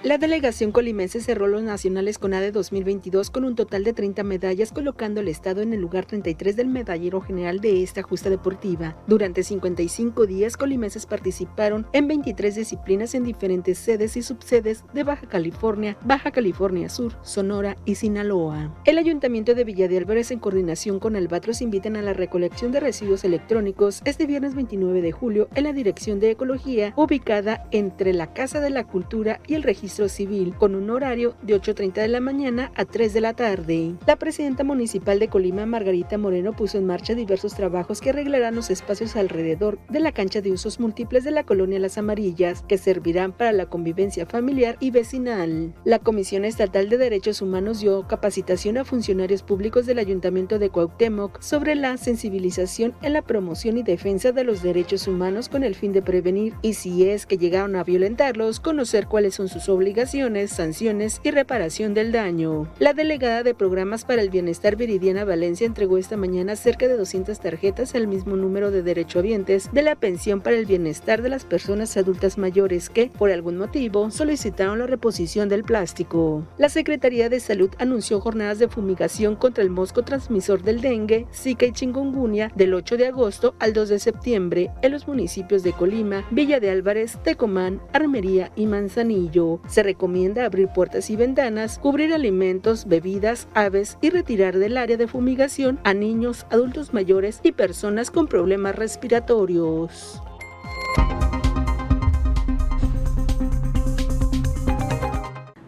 La 0.06 0.20
delegación 0.20 0.72
colimense 0.72 1.20
cerró 1.20 1.48
los 1.48 1.64
nacionales 1.64 2.20
con 2.20 2.36
ADE 2.36 2.52
2022 2.52 3.32
con 3.32 3.44
un 3.44 3.56
total 3.56 3.84
de 3.84 3.92
30 3.92 4.22
medallas, 4.22 4.72
colocando 4.72 5.20
al 5.20 5.28
Estado 5.28 5.64
en 5.64 5.74
el 5.74 5.82
lugar 5.82 6.06
33 6.06 6.56
del 6.56 6.68
medallero 6.68 7.22
general 7.22 7.60
de 7.60 7.82
esta 7.82 8.04
justa 8.04 8.30
deportiva. 8.30 8.96
Durante 9.08 9.42
55 9.42 10.28
días, 10.28 10.58
colimenses 10.58 11.08
participaron 11.08 11.88
en 11.92 12.08
23 12.08 12.54
disciplinas 12.54 13.16
en 13.16 13.24
diferentes 13.24 13.80
sedes 13.80 14.16
y 14.16 14.22
subsedes 14.22 14.84
de 14.94 15.02
Baja 15.02 15.26
California, 15.28 15.98
Baja 16.04 16.30
California 16.30 16.88
Sur, 16.88 17.14
Sonora 17.24 17.76
y 17.84 17.96
Sinaloa. 17.96 18.80
El 18.86 19.00
Ayuntamiento 19.00 19.56
de 19.56 19.64
Villa 19.64 19.88
de 19.88 19.98
Álvarez, 19.98 20.30
en 20.30 20.38
coordinación 20.38 21.00
con 21.00 21.16
Albatros, 21.16 21.64
invitan 21.64 21.96
a 21.96 22.04
la 22.04 22.14
recolección 22.14 22.72
de 22.72 22.80
residuos 22.80 23.24
electrónicos 23.24 24.04
este 24.06 24.28
viernes 24.28 24.54
29 24.54 25.02
de 25.02 25.12
julio 25.12 25.50
en 25.56 25.64
la 25.64 25.74
Dirección 25.74 26.20
de 26.20 26.30
Ecología, 26.30 26.94
ubicada 26.96 27.68
entre 27.72 28.14
la 28.14 28.34
Casa 28.34 28.60
de 28.60 28.70
la 28.70 28.84
Cultura 28.84 29.40
y 29.48 29.56
el 29.56 29.64
Registro 29.64 29.95
Civil, 29.96 30.54
con 30.56 30.76
un 30.76 30.90
horario 30.90 31.36
de 31.42 31.56
8.30 31.56 31.94
de 31.94 32.08
la 32.10 32.20
mañana 32.20 32.72
a 32.76 32.84
3 32.84 33.14
de 33.14 33.22
la 33.22 33.34
tarde. 33.34 33.96
La 34.06 34.18
presidenta 34.18 34.66
municipal 34.66 35.20
de 35.20 35.30
Colima, 35.30 35.66
Margarita 35.66 36.18
Moreno, 36.18 36.54
puso 36.54 36.78
en 36.78 36.86
marcha 36.86 37.16
diversos 37.16 37.56
trabajos 37.56 38.02
que 38.02 38.10
arreglarán 38.10 38.56
los 38.56 38.70
espacios 38.70 39.16
alrededor 39.16 39.80
de 39.90 40.02
la 40.02 40.12
cancha 40.12 40.42
de 40.42 40.52
usos 40.52 40.82
múltiples 40.82 41.24
de 41.24 41.32
la 41.32 41.46
colonia 41.46 41.80
Las 41.80 41.98
Amarillas, 41.98 42.64
que 42.68 42.78
servirán 42.78 43.32
para 43.32 43.54
la 43.54 43.68
convivencia 43.68 44.26
familiar 44.26 44.76
y 44.82 44.92
vecinal. 44.92 45.74
La 45.86 46.00
Comisión 46.00 46.44
Estatal 46.44 46.90
de 46.90 46.98
Derechos 46.98 47.42
Humanos 47.42 47.80
dio 47.80 48.06
capacitación 48.06 48.78
a 48.78 48.84
funcionarios 48.84 49.44
públicos 49.44 49.86
del 49.86 50.00
Ayuntamiento 50.00 50.60
de 50.60 50.70
Cuauhtémoc 50.70 51.42
sobre 51.42 51.74
la 51.76 51.96
sensibilización 51.96 52.94
en 53.02 53.14
la 53.14 53.22
promoción 53.22 53.78
y 53.78 53.84
defensa 53.84 54.34
de 54.34 54.44
los 54.44 54.62
derechos 54.62 55.08
humanos 55.08 55.48
con 55.48 55.64
el 55.64 55.74
fin 55.74 55.94
de 55.94 56.02
prevenir 56.02 56.54
y 56.62 56.74
si 56.74 57.10
es 57.10 57.26
que 57.26 57.38
llegaron 57.38 57.78
a 57.78 57.86
violentarlos, 57.86 58.60
conocer 58.60 59.08
cuáles 59.08 59.36
son 59.36 59.48
sus 59.48 59.70
obligaciones 59.70 59.85
obligaciones, 59.86 60.50
sanciones 60.50 61.22
y 61.24 61.30
reparación 61.30 61.94
del 61.94 62.12
daño. 62.12 62.68
La 62.80 62.96
delegada 62.96 63.44
de 63.44 63.54
Programas 63.54 64.04
para 64.04 64.24
el 64.24 64.32
Bienestar 64.32 64.76
Viridiana 64.76 65.26
Valencia 65.26 65.68
entregó 65.68 66.00
esta 66.00 66.18
mañana 66.18 66.56
cerca 66.56 66.88
de 66.88 66.98
200 66.98 67.40
tarjetas 67.40 67.94
al 67.94 68.08
mismo 68.08 68.36
número 68.36 68.72
de 68.72 68.82
derechohabientes 68.82 69.72
de 69.72 69.84
la 69.84 69.96
pensión 69.96 70.42
para 70.42 70.56
el 70.56 70.66
bienestar 70.66 71.22
de 71.22 71.30
las 71.30 71.46
personas 71.46 71.96
adultas 71.98 72.40
mayores 72.40 72.90
que, 72.90 73.12
por 73.16 73.30
algún 73.30 73.58
motivo, 73.58 74.10
solicitaron 74.10 74.80
la 74.80 74.88
reposición 74.88 75.50
del 75.50 75.64
plástico. 75.64 76.44
La 76.58 76.70
Secretaría 76.70 77.30
de 77.30 77.40
Salud 77.40 77.70
anunció 77.78 78.20
jornadas 78.20 78.58
de 78.58 78.68
fumigación 78.68 79.36
contra 79.36 79.64
el 79.64 79.70
mosco 79.70 80.02
transmisor 80.02 80.64
del 80.64 80.82
dengue, 80.82 81.28
Zika 81.32 81.68
y 81.68 81.74
chikungunya 81.74 82.52
del 82.56 82.74
8 82.74 82.98
de 82.98 83.06
agosto 83.06 83.54
al 83.60 83.74
2 83.74 83.90
de 83.90 84.00
septiembre 84.00 84.72
en 84.82 84.94
los 84.94 85.08
municipios 85.08 85.62
de 85.62 85.74
Colima, 85.74 86.26
Villa 86.32 86.60
de 86.60 86.72
Álvarez, 86.72 87.20
Tecomán, 87.22 87.84
Armería 87.94 88.52
y 88.56 88.66
Manzanillo. 88.66 89.60
Se 89.68 89.84
recomienda 89.84 90.46
abrir 90.46 90.68
puertas 90.68 91.10
y 91.10 91.16
ventanas, 91.16 91.80
cubrir 91.80 92.14
alimentos, 92.14 92.86
bebidas, 92.88 93.48
aves 93.54 93.98
y 94.02 94.10
retirar 94.10 94.58
del 94.58 94.78
área 94.78 94.98
de 94.98 95.08
fumigación 95.08 95.80
a 95.84 95.94
niños, 95.94 96.46
adultos 96.52 96.94
mayores 96.94 97.40
y 97.44 97.52
personas 97.52 98.12
con 98.12 98.28
problemas 98.28 98.76
respiratorios. 98.76 100.22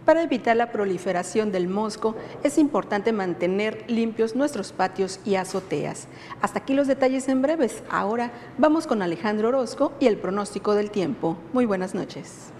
Para 0.06 0.24
evitar 0.24 0.56
la 0.56 0.72
proliferación 0.72 1.52
del 1.52 1.68
mosco, 1.68 2.16
es 2.42 2.58
importante 2.58 3.12
mantener 3.12 3.84
limpios 3.90 4.38
nuestros 4.38 4.72
patios 4.72 5.20
y 5.26 5.36
azoteas. 5.36 6.08
Hasta 6.42 6.60
aquí 6.60 6.74
los 6.74 6.88
detalles 6.88 7.28
en 7.28 7.42
breves. 7.42 7.84
Ahora 7.90 8.32
vamos 8.58 8.88
con 8.88 9.02
Alejandro 9.02 9.50
Orozco 9.50 9.92
y 10.00 10.08
el 10.08 10.16
pronóstico 10.16 10.76
del 10.76 10.92
tiempo. 10.92 11.36
Muy 11.52 11.66
buenas 11.66 11.94
noches. 11.94 12.54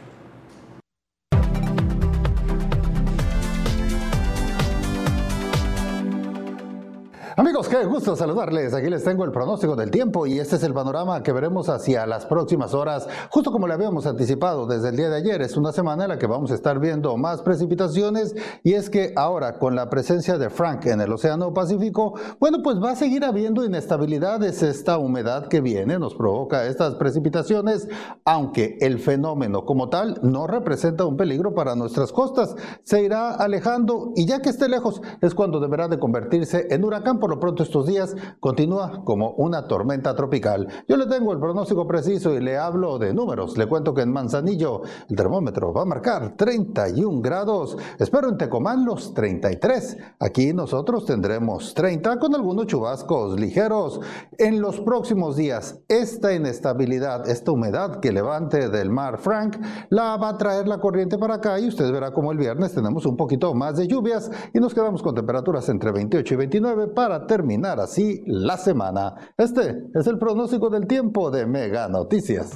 Amigos, 7.40 7.70
qué 7.70 7.86
gusto 7.86 8.16
saludarles. 8.16 8.74
Aquí 8.74 8.90
les 8.90 9.04
tengo 9.04 9.24
el 9.24 9.32
pronóstico 9.32 9.76
del 9.76 9.92
tiempo 9.92 10.26
y 10.26 10.40
este 10.40 10.56
es 10.56 10.64
el 10.64 10.74
panorama 10.74 11.22
que 11.22 11.32
veremos 11.32 11.70
hacia 11.70 12.08
las 12.08 12.26
próximas 12.26 12.74
horas. 12.74 13.08
Justo 13.30 13.52
como 13.52 13.68
le 13.68 13.76
habíamos 13.76 14.08
anticipado 14.08 14.66
desde 14.66 14.90
el 14.90 14.96
día 14.96 15.08
de 15.10 15.18
ayer, 15.18 15.44
es 15.44 15.56
una 15.56 15.72
semana 15.72 16.06
en 16.06 16.10
la 16.10 16.18
que 16.18 16.26
vamos 16.26 16.50
a 16.50 16.56
estar 16.56 16.80
viendo 16.80 17.16
más 17.16 17.44
precipitaciones 17.44 18.36
y 18.64 18.74
es 18.74 18.90
que 18.90 19.14
ahora 19.16 19.60
con 19.60 19.76
la 19.76 19.88
presencia 19.88 20.40
de 20.40 20.50
Frank 20.50 20.88
en 20.88 21.00
el 21.00 21.14
Océano 21.14 21.54
Pacífico, 21.54 22.16
bueno, 22.40 22.64
pues 22.64 22.82
va 22.82 22.94
a 22.94 22.96
seguir 22.96 23.24
habiendo 23.24 23.64
inestabilidades. 23.64 24.64
Esta 24.64 24.98
humedad 24.98 25.48
que 25.48 25.62
viene 25.62 26.00
nos 26.00 26.16
provoca 26.16 26.66
estas 26.66 26.96
precipitaciones, 26.96 27.88
aunque 28.26 28.80
el 28.82 28.98
fenómeno 28.98 29.64
como 29.64 29.90
tal 29.90 30.20
no 30.24 30.48
representa 30.48 31.06
un 31.06 31.18
peligro 31.18 31.54
para 31.54 31.76
nuestras 31.76 32.12
costas. 32.12 32.56
Se 32.82 33.04
irá 33.04 33.36
alejando 33.36 34.12
y 34.16 34.26
ya 34.26 34.42
que 34.42 34.50
esté 34.50 34.68
lejos 34.68 35.04
es 35.22 35.36
cuando 35.36 35.60
deberá 35.60 35.88
de 35.88 36.00
convertirse 36.00 36.66
en 36.72 36.84
huracán 36.84 37.20
por 37.20 37.27
lo 37.28 37.40
pronto 37.40 37.64
estos 37.64 37.86
días 37.86 38.16
continúa 38.40 39.04
como 39.04 39.32
una 39.32 39.68
tormenta 39.68 40.16
tropical. 40.16 40.68
Yo 40.88 40.98
le 40.98 41.06
tengo 41.06 41.34
el 41.34 41.40
pronóstico 41.40 41.88
preciso 41.88 42.34
y 42.34 42.40
le 42.40 42.58
hablo 42.58 42.98
de 42.98 43.14
números. 43.14 43.58
Le 43.58 43.68
cuento 43.68 43.94
que 43.94 44.02
en 44.02 44.12
Manzanillo 44.12 44.82
el 45.10 45.16
termómetro 45.16 45.74
va 45.74 45.84
a 45.84 45.86
marcar 45.86 46.36
31 46.36 47.22
grados. 47.22 47.78
Espero 48.00 48.30
en 48.30 48.38
Tecomán 48.38 48.86
los 48.86 49.14
33. 49.14 49.98
Aquí 50.20 50.54
nosotros 50.54 51.06
tendremos 51.06 51.74
30 51.74 52.20
con 52.20 52.36
algunos 52.36 52.68
chubascos 52.68 53.40
ligeros. 53.40 54.00
En 54.38 54.62
los 54.62 54.80
próximos 54.80 55.36
días, 55.36 55.80
esta 55.88 56.34
inestabilidad, 56.34 57.30
esta 57.30 57.52
humedad 57.52 58.00
que 58.00 58.12
levante 58.12 58.70
del 58.70 58.90
mar 58.90 59.18
Frank, 59.18 59.58
la 59.90 60.18
va 60.18 60.30
a 60.30 60.38
traer 60.38 60.68
la 60.68 60.80
corriente 60.80 61.18
para 61.18 61.36
acá 61.36 61.60
y 61.60 61.68
usted 61.68 61.92
verá 61.92 62.12
como 62.12 62.32
el 62.32 62.38
viernes 62.38 62.74
tenemos 62.74 63.06
un 63.06 63.18
poquito 63.18 63.54
más 63.54 63.78
de 63.78 63.88
lluvias 63.88 64.32
y 64.54 64.60
nos 64.60 64.74
quedamos 64.74 65.02
con 65.02 65.16
temperaturas 65.16 65.68
entre 65.70 65.92
28 65.92 66.34
y 66.34 66.38
29 66.38 66.88
para 66.88 67.17
terminar 67.26 67.80
así 67.80 68.22
la 68.26 68.58
semana. 68.58 69.16
Este 69.38 69.84
es 69.96 70.06
el 70.08 70.20
pronóstico 70.20 70.70
del 70.70 70.86
tiempo 70.86 71.32
de 71.32 71.46
Mega 71.46 71.88
Noticias. 71.88 72.52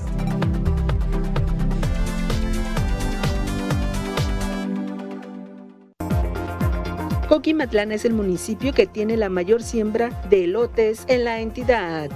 Coquimatlán 7.31 7.93
es 7.93 8.03
el 8.03 8.11
municipio 8.11 8.73
que 8.73 8.87
tiene 8.87 9.15
la 9.15 9.29
mayor 9.29 9.63
siembra 9.63 10.09
de 10.29 10.43
elotes 10.43 11.05
en 11.07 11.23
la 11.23 11.39
entidad. 11.39 12.11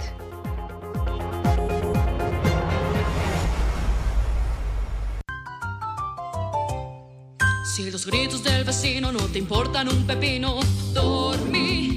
Si 7.75 7.89
los 7.89 8.05
gritos 8.05 8.43
del 8.43 8.65
vecino 8.65 9.13
no 9.13 9.19
te 9.27 9.39
importan 9.39 9.87
un 9.87 10.05
pepino, 10.05 10.59
dormí 10.93 11.94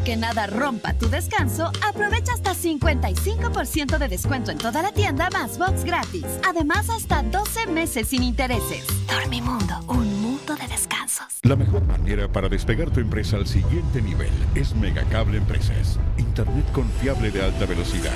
que 0.00 0.16
nada 0.16 0.46
rompa 0.46 0.94
tu 0.94 1.08
descanso, 1.08 1.70
aprovecha 1.86 2.32
hasta 2.32 2.54
55% 2.54 3.98
de 3.98 4.08
descuento 4.08 4.50
en 4.50 4.58
toda 4.58 4.82
la 4.82 4.92
tienda 4.92 5.28
más 5.30 5.58
box 5.58 5.84
gratis. 5.84 6.26
Además, 6.46 6.88
hasta 6.90 7.22
12 7.22 7.66
meses 7.68 8.08
sin 8.08 8.22
intereses. 8.22 8.84
Dormimundo, 9.06 9.74
un 9.88 10.20
mundo 10.20 10.54
de 10.56 10.68
descansos. 10.68 11.26
La 11.42 11.56
mejor 11.56 11.84
manera 11.84 12.28
para 12.28 12.48
despegar 12.48 12.90
tu 12.90 13.00
empresa 13.00 13.36
al 13.36 13.46
siguiente 13.46 14.02
nivel 14.02 14.32
es 14.54 14.74
Megacable 14.74 15.38
Empresas. 15.38 15.98
Internet 16.18 16.70
confiable 16.72 17.30
de 17.30 17.44
alta 17.44 17.66
velocidad. 17.66 18.12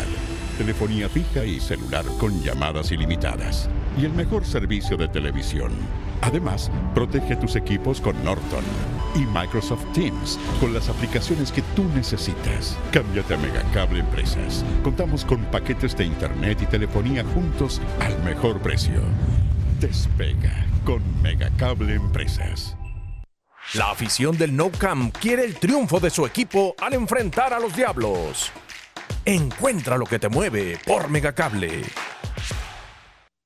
Telefonía 0.58 1.08
fija 1.08 1.44
y 1.44 1.60
celular 1.60 2.04
con 2.18 2.42
llamadas 2.42 2.92
ilimitadas. 2.92 3.68
Y 3.98 4.04
el 4.04 4.12
mejor 4.12 4.44
servicio 4.44 4.96
de 4.96 5.08
televisión. 5.08 5.72
Además, 6.20 6.70
protege 6.94 7.36
tus 7.36 7.56
equipos 7.56 8.00
con 8.00 8.22
Norton 8.24 8.64
y 9.14 9.26
Microsoft 9.26 9.84
Teams 9.92 10.38
con 10.60 10.72
las 10.72 10.88
aplicaciones 10.88 11.50
que 11.50 11.62
tú 11.74 11.84
necesitas. 11.94 12.76
Cámbiate 12.92 13.34
a 13.34 13.38
Megacable 13.38 14.00
Empresas. 14.00 14.64
Contamos 14.82 15.24
con 15.24 15.42
paquetes 15.46 15.96
de 15.96 16.04
internet 16.04 16.58
y 16.62 16.66
telefonía 16.66 17.24
juntos 17.34 17.80
al 18.00 18.22
mejor 18.22 18.60
precio. 18.60 19.00
Despega 19.80 20.66
con 20.84 21.02
Megacable 21.22 21.94
Empresas. 21.94 22.76
La 23.74 23.90
afición 23.90 24.36
del 24.36 24.54
No 24.54 24.70
Camp 24.70 25.16
quiere 25.18 25.44
el 25.44 25.56
triunfo 25.56 25.98
de 25.98 26.10
su 26.10 26.26
equipo 26.26 26.74
al 26.78 26.94
enfrentar 26.94 27.52
a 27.52 27.58
los 27.58 27.74
Diablos. 27.74 28.52
Encuentra 29.24 29.96
lo 29.96 30.04
que 30.04 30.18
te 30.18 30.28
mueve 30.28 30.80
por 30.84 31.08
Megacable. 31.08 31.84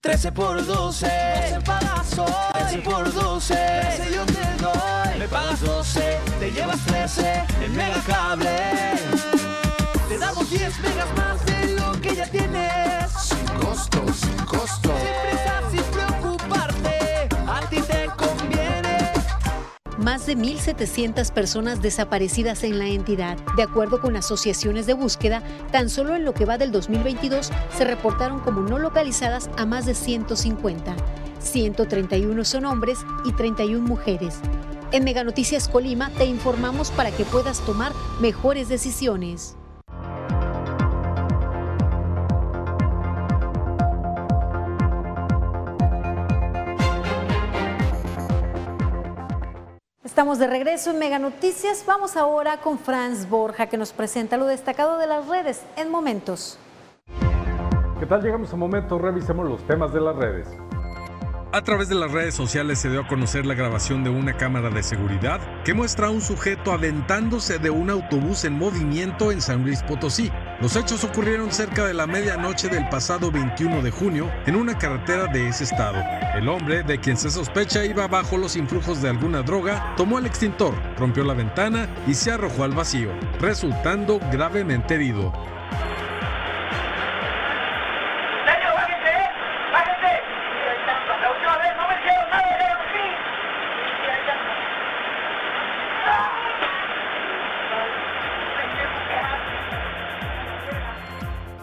13 0.01 0.33
por 0.33 0.65
12, 0.65 1.07
12 1.07 1.61
pagas 1.67 2.19
hoy. 2.19 2.33
13 2.55 2.79
por 2.79 3.13
12, 3.13 3.55
13 3.55 4.15
yo 4.15 4.25
te 4.25 4.63
doy. 4.63 5.19
Me 5.19 5.29
pagas 5.29 5.61
12, 5.61 6.19
te 6.41 6.51
llevas 6.51 6.81
13 6.87 7.45
en 7.63 7.77
Megacable. 7.77 8.57
Te 10.09 10.19
damos 10.19 10.49
10 10.49 10.81
megas 10.81 11.09
más 11.15 11.45
de 11.45 11.73
lo 11.75 12.01
que 12.01 12.17
ya 12.17 12.27
tienes. 12.27 13.13
Sin 13.13 13.45
costo, 13.61 14.03
sin 14.15 14.37
costo. 14.47 14.95
Sin 14.97 15.29
prisa, 15.29 15.61
sin 15.71 15.83
preocuparte. 15.83 16.16
Más 20.07 20.25
de 20.25 20.37
1.700 20.37 21.33
personas 21.33 21.83
desaparecidas 21.83 22.63
en 22.63 22.79
la 22.79 22.87
entidad. 22.87 23.37
De 23.57 23.65
acuerdo 23.65 24.01
con 24.01 24.15
asociaciones 24.15 24.87
de 24.87 24.95
búsqueda, 24.95 25.43
tan 25.73 25.91
solo 25.91 26.15
en 26.15 26.25
lo 26.25 26.33
que 26.33 26.45
va 26.45 26.59
del 26.59 26.71
2022 26.71 27.51
se 27.77 27.85
reportaron 27.85 28.39
como 28.39 28.61
no 28.61 28.79
localizadas 28.79 29.51
a 29.57 29.67
más 29.67 29.85
de 29.85 29.97
150. 29.97 30.95
131 31.41 32.45
son 32.45 32.67
hombres 32.67 33.01
y 33.25 33.33
31 33.33 33.85
mujeres. 33.85 34.39
En 34.93 35.03
Mega 35.03 35.25
Noticias 35.25 35.67
Colima 35.67 36.11
te 36.11 36.27
informamos 36.27 36.93
para 36.93 37.11
que 37.11 37.25
puedas 37.25 37.59
tomar 37.67 37.91
mejores 38.21 38.69
decisiones. 38.69 39.57
Estamos 50.17 50.39
de 50.39 50.47
regreso 50.47 50.93
en 50.93 50.99
Mega 50.99 51.19
Noticias. 51.19 51.85
Vamos 51.87 52.17
ahora 52.17 52.57
con 52.63 52.79
Franz 52.79 53.29
Borja 53.29 53.67
que 53.67 53.77
nos 53.77 53.93
presenta 53.93 54.39
lo 54.39 54.47
destacado 54.47 54.97
de 54.97 55.07
las 55.07 55.29
redes 55.29 55.63
en 55.77 55.91
momentos. 55.91 56.59
¿Qué 58.01 58.07
tal? 58.07 58.23
Llegamos 58.23 58.51
a 58.51 58.57
momentos, 58.57 58.99
revisemos 58.99 59.47
los 59.47 59.63
temas 59.67 59.93
de 59.93 60.01
las 60.01 60.17
redes. 60.17 60.49
A 61.57 61.63
través 61.63 61.89
de 61.89 61.95
las 61.95 62.13
redes 62.13 62.35
sociales 62.35 62.79
se 62.79 62.91
dio 62.91 63.01
a 63.01 63.09
conocer 63.09 63.47
la 63.47 63.55
grabación 63.55 64.05
de 64.05 64.11
una 64.11 64.37
cámara 64.37 64.69
de 64.69 64.83
seguridad 64.83 65.41
que 65.65 65.73
muestra 65.73 66.09
a 66.09 66.11
un 66.11 66.21
sujeto 66.21 66.71
aventándose 66.71 67.59
de 67.59 67.71
un 67.71 67.89
autobús 67.89 68.45
en 68.45 68.59
movimiento 68.59 69.33
en 69.33 69.41
San 69.41 69.63
Luis 69.63 69.83
Potosí. 69.83 70.31
Los 70.61 70.77
hechos 70.77 71.03
ocurrieron 71.03 71.51
cerca 71.51 71.87
de 71.87 71.95
la 71.95 72.07
medianoche 72.07 72.69
del 72.69 72.87
pasado 72.91 73.31
21 73.31 73.81
de 73.81 73.91
junio 73.91 74.31
en 74.45 74.55
una 74.55 74.77
carretera 74.77 75.29
de 75.29 75.49
ese 75.49 75.65
estado. 75.65 75.97
El 76.35 76.47
hombre, 76.51 76.83
de 76.83 77.01
quien 77.01 77.17
se 77.17 77.31
sospecha 77.31 77.87
iba 77.87 78.07
bajo 78.07 78.37
los 78.37 78.55
influjos 78.55 79.01
de 79.01 79.09
alguna 79.09 79.41
droga, 79.41 79.95
tomó 79.97 80.19
el 80.19 80.27
extintor, 80.27 80.75
rompió 80.99 81.25
la 81.25 81.33
ventana 81.33 81.89
y 82.07 82.13
se 82.13 82.33
arrojó 82.33 82.65
al 82.65 82.75
vacío, 82.75 83.09
resultando 83.41 84.21
gravemente 84.31 84.97
herido. 84.97 85.33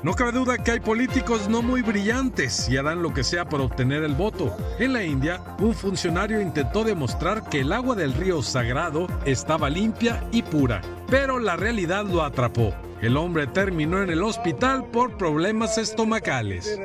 No 0.04 0.16
cabe 0.16 0.34
duda 0.34 0.58
que 0.58 0.72
hay 0.72 0.80
políticos 0.82 1.48
no 1.48 1.62
muy 1.62 1.82
brillantes 1.82 2.68
y 2.68 2.76
harán 2.76 3.02
lo 3.02 3.14
que 3.14 3.24
sea 3.24 3.46
para 3.46 3.64
obtener 3.64 4.04
el 4.04 4.16
voto. 4.16 4.54
En 4.78 4.92
la 4.92 5.02
India, 5.02 5.42
un 5.60 5.74
funcionario 5.74 6.42
intentó 6.42 6.84
demostrar 6.84 7.48
que 7.48 7.62
el 7.62 7.72
agua 7.72 7.96
del 7.96 8.14
río 8.14 8.42
Sagrado 8.42 9.08
estaba 9.24 9.70
limpia 9.70 10.22
y 10.34 10.42
pura, 10.42 10.82
pero 11.10 11.40
la 11.40 11.56
realidad 11.56 12.04
lo 12.04 12.22
atrapó. 12.22 12.74
El 13.02 13.16
hombre 13.16 13.48
terminó 13.48 14.04
en 14.04 14.10
el 14.10 14.24
hospital 14.24 14.84
por 14.92 15.18
problemas 15.18 15.78
estomacales. 15.78 16.78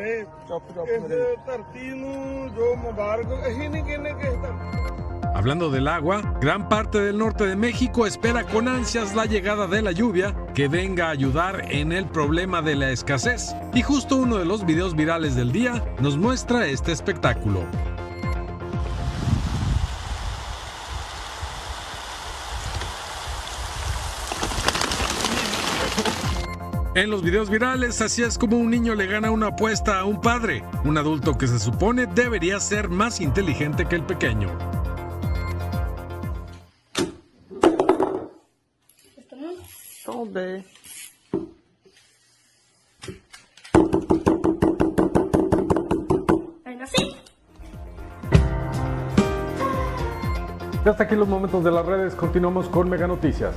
Hablando 5.38 5.70
del 5.70 5.86
agua, 5.86 6.36
gran 6.40 6.68
parte 6.68 6.98
del 6.98 7.16
norte 7.16 7.46
de 7.46 7.54
México 7.54 8.08
espera 8.08 8.42
con 8.42 8.66
ansias 8.66 9.14
la 9.14 9.24
llegada 9.24 9.68
de 9.68 9.82
la 9.82 9.92
lluvia 9.92 10.34
que 10.52 10.66
venga 10.66 11.06
a 11.06 11.10
ayudar 11.10 11.72
en 11.72 11.92
el 11.92 12.06
problema 12.06 12.60
de 12.60 12.74
la 12.74 12.90
escasez. 12.90 13.54
Y 13.72 13.82
justo 13.82 14.16
uno 14.16 14.38
de 14.38 14.44
los 14.44 14.66
videos 14.66 14.96
virales 14.96 15.36
del 15.36 15.52
día 15.52 15.94
nos 16.00 16.16
muestra 16.16 16.66
este 16.66 16.90
espectáculo. 16.90 17.62
En 26.96 27.10
los 27.10 27.22
videos 27.22 27.48
virales, 27.48 28.00
así 28.00 28.24
es 28.24 28.38
como 28.38 28.56
un 28.56 28.70
niño 28.70 28.96
le 28.96 29.06
gana 29.06 29.30
una 29.30 29.46
apuesta 29.48 30.00
a 30.00 30.04
un 30.04 30.20
padre, 30.20 30.64
un 30.84 30.98
adulto 30.98 31.38
que 31.38 31.46
se 31.46 31.60
supone 31.60 32.06
debería 32.06 32.58
ser 32.58 32.88
más 32.88 33.20
inteligente 33.20 33.86
que 33.86 33.94
el 33.94 34.02
pequeño. 34.02 34.77
Tombe. 40.18 40.64
Venga, 46.64 46.86
sí. 46.86 47.16
Ya 50.84 50.90
hasta 50.90 51.04
aquí 51.04 51.14
los 51.14 51.28
momentos 51.28 51.62
de 51.62 51.70
las 51.70 51.86
redes. 51.86 52.16
Continuamos 52.16 52.68
con 52.68 52.90
Mega 52.90 53.06
Noticias. 53.06 53.54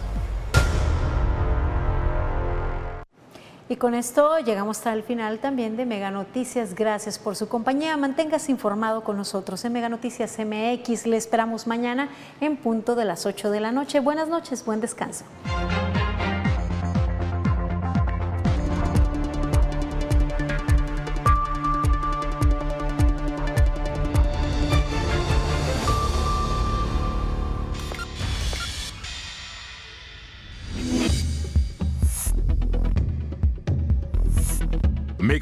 Y 3.67 3.77
con 3.77 3.95
esto 3.95 4.37
llegamos 4.37 4.77
hasta 4.77 4.93
el 4.93 5.01
final 5.01 5.39
también 5.39 5.77
de 5.77 5.87
Mega 5.87 6.11
Noticias. 6.11 6.75
Gracias 6.75 7.17
por 7.17 7.35
su 7.35 7.49
compañía. 7.49 7.97
Manténgase 7.97 8.51
informado 8.51 9.03
con 9.03 9.17
nosotros 9.17 9.65
en 9.65 9.73
Mega 9.73 9.89
Noticias 9.89 10.37
MX. 10.37 11.07
Le 11.07 11.17
esperamos 11.17 11.65
mañana 11.65 12.09
en 12.39 12.55
punto 12.55 12.93
de 12.93 13.05
las 13.05 13.25
8 13.25 13.49
de 13.49 13.61
la 13.61 13.71
noche. 13.71 13.99
Buenas 13.99 14.29
noches, 14.29 14.63
buen 14.63 14.79
descanso. 14.79 15.25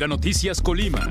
Noticias 0.08 0.62
Colima. 0.62 1.08